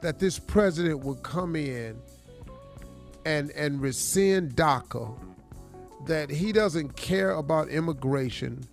[0.01, 1.99] that this president would come in
[3.25, 5.17] and, and rescind DACA,
[6.05, 8.63] that he doesn't care about immigration,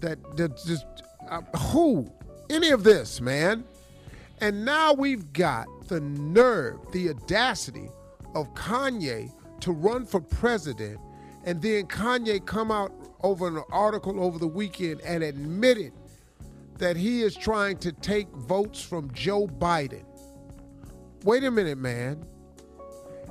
[0.00, 0.86] that, that just,
[1.28, 2.10] uh, who?
[2.50, 3.64] Any of this, man?
[4.40, 7.88] And now we've got the nerve, the audacity
[8.34, 9.30] of Kanye
[9.60, 10.98] to run for president,
[11.44, 12.92] and then Kanye come out
[13.22, 15.92] over an article over the weekend and admitted
[16.78, 20.04] that he is trying to take votes from Joe Biden.
[21.24, 22.26] Wait a minute, man.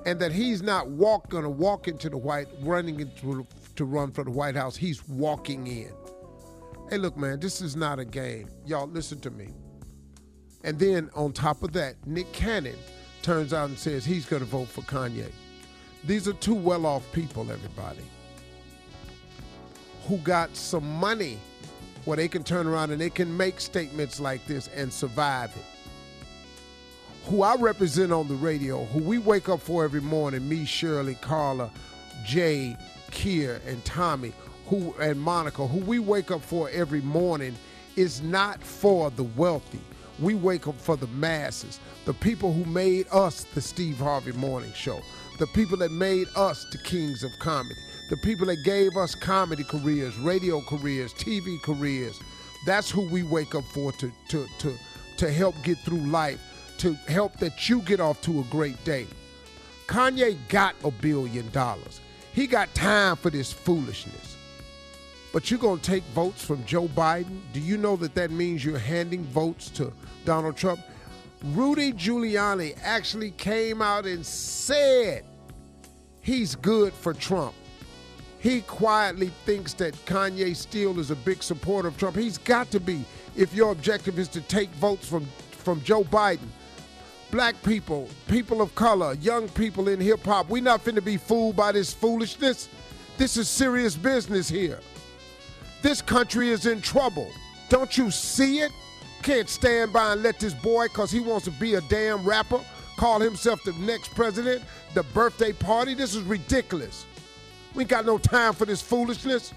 [0.06, 3.45] And that he's not walk gonna walk into the White running into
[3.76, 4.76] to run for the White House.
[4.76, 5.91] He's walking in.
[6.90, 8.49] Hey, look, man, this is not a game.
[8.65, 9.49] Y'all listen to me.
[10.64, 12.76] And then on top of that, Nick Cannon
[13.22, 15.32] turns out and says he's going to vote for Kanye.
[16.03, 18.03] These are two well off people, everybody,
[20.07, 21.40] who got some money
[22.06, 25.65] where they can turn around and they can make statements like this and survive it.
[27.31, 31.15] Who I represent on the radio, who we wake up for every morning, me, Shirley,
[31.21, 31.71] Carla,
[32.25, 32.75] Jay,
[33.09, 34.33] Kier, and Tommy,
[34.67, 37.55] who and Monica, who we wake up for every morning,
[37.95, 39.79] is not for the wealthy.
[40.19, 44.73] We wake up for the masses, the people who made us the Steve Harvey Morning
[44.73, 44.99] Show,
[45.39, 47.79] the people that made us the kings of comedy,
[48.09, 52.19] the people that gave us comedy careers, radio careers, TV careers.
[52.65, 54.77] That's who we wake up for to to to
[55.15, 56.41] to help get through life,
[56.81, 59.07] to help that you get off to a great day.
[59.87, 62.01] Kanye got a billion dollars.
[62.33, 64.37] He got time for this foolishness.
[65.33, 67.39] but you're going to take votes from Joe Biden.
[67.53, 69.93] Do you know that that means you're handing votes to
[70.25, 70.81] Donald Trump?
[71.53, 75.23] Rudy Giuliani actually came out and said
[76.21, 77.53] he's good for Trump.
[78.39, 82.15] He quietly thinks that Kanye Steele is a big supporter of Trump.
[82.17, 83.05] He's got to be
[83.35, 86.47] if your objective is to take votes from, from Joe Biden.
[87.31, 90.49] Black people, people of color, young people in hip hop.
[90.49, 92.67] We're not finna be fooled by this foolishness.
[93.17, 94.79] This is serious business here.
[95.81, 97.31] This country is in trouble.
[97.69, 98.71] Don't you see it?
[99.23, 102.59] Can't stand by and let this boy, because he wants to be a damn rapper,
[102.97, 104.61] call himself the next president,
[104.93, 105.93] the birthday party.
[105.93, 107.05] This is ridiculous.
[107.73, 109.53] We ain't got no time for this foolishness.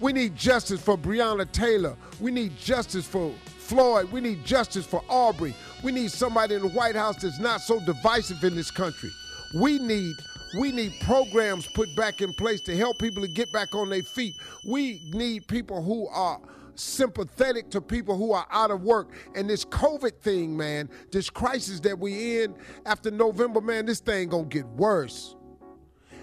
[0.00, 1.96] We need justice for Breonna Taylor.
[2.18, 3.34] We need justice for
[3.68, 4.10] Floyd.
[4.10, 5.54] We need justice for Arbery.
[5.82, 9.10] We need somebody in the White House that's not so divisive in this country.
[9.54, 10.14] We need
[10.58, 14.02] we need programs put back in place to help people to get back on their
[14.02, 14.34] feet.
[14.66, 16.40] We need people who are
[16.74, 19.12] sympathetic to people who are out of work.
[19.34, 22.54] And this COVID thing, man, this crisis that we in
[22.86, 25.36] after November, man, this thing gonna get worse.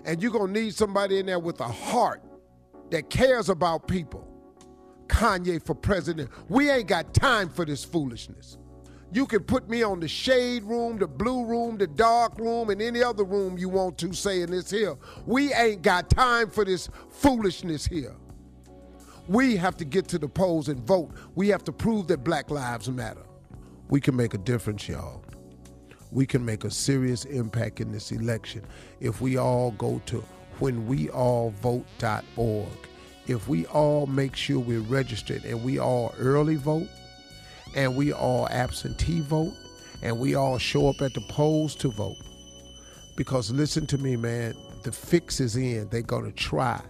[0.05, 2.23] And you're gonna need somebody in there with a heart
[2.89, 4.35] that cares about people.
[5.15, 6.29] Kanye for president.
[6.49, 8.57] We ain't got time for this foolishness.
[9.13, 12.81] You can put me on the shade room, the blue room, the dark room, and
[12.81, 14.97] any other room you want to say in this here.
[15.25, 18.13] We ain't got time for this foolishness here.
[19.29, 21.11] We have to get to the polls and vote.
[21.33, 23.23] We have to prove that Black Lives Matter.
[23.89, 25.23] We can make a difference, y'all.
[26.11, 28.63] We can make a serious impact in this election
[28.99, 30.21] if we all go to
[30.59, 32.67] whenweallvote.org.
[33.27, 36.88] If we all make sure we're registered and we all early vote
[37.76, 39.53] and we all absentee vote
[40.03, 42.18] and we all show up at the polls to vote.
[43.15, 44.53] Because listen to me, man,
[44.84, 45.89] the fix is in.
[45.89, 46.81] They're going to try.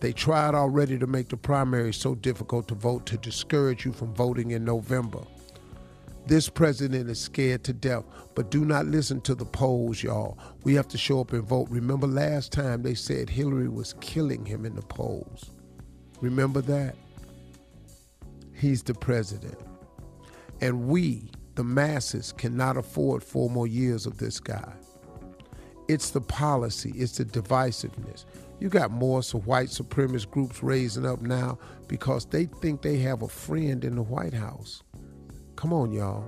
[0.00, 4.12] They tried already to make the primary so difficult to vote to discourage you from
[4.14, 5.20] voting in November.
[6.26, 8.04] This president is scared to death,
[8.34, 10.38] but do not listen to the polls, y'all.
[10.64, 11.68] We have to show up and vote.
[11.70, 15.50] Remember last time they said Hillary was killing him in the polls.
[16.20, 16.96] Remember that?
[18.52, 19.58] He's the president.
[20.60, 24.72] And we, the masses, cannot afford four more years of this guy.
[25.88, 28.24] It's the policy, it's the divisiveness.
[28.60, 31.58] You got more so white supremacist groups raising up now
[31.88, 34.82] because they think they have a friend in the White House.
[35.56, 36.24] Come on, y'all.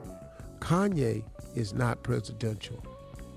[0.58, 2.84] Kanye is not presidential.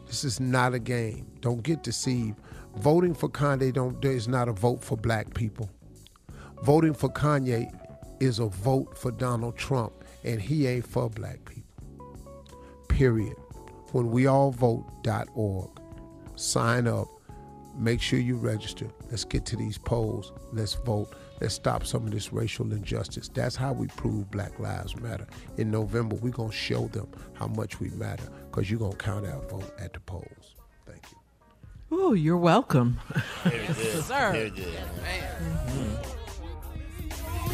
[0.08, 1.28] This is not a game.
[1.40, 2.40] Don't get deceived.
[2.78, 5.70] Voting for Kanye don't is not a vote for black people.
[6.64, 7.74] Voting for Kanye
[8.20, 11.64] is a vote for Donald Trump, and he ain't for black people.
[12.90, 13.36] Period.
[13.92, 15.70] When we all vote.org.
[16.36, 17.08] Sign up.
[17.78, 18.88] Make sure you register.
[19.10, 20.34] Let's get to these polls.
[20.52, 21.14] Let's vote.
[21.40, 23.30] Let's stop some of this racial injustice.
[23.30, 25.28] That's how we prove Black Lives Matter.
[25.58, 28.98] In November, we're going to show them how much we matter because you're going to
[28.98, 30.56] count our vote at the polls.
[30.86, 31.18] Thank you.
[31.92, 33.00] Oh, you're welcome.
[33.44, 33.76] Very good.
[34.04, 34.32] Sir.
[34.34, 36.10] Very good.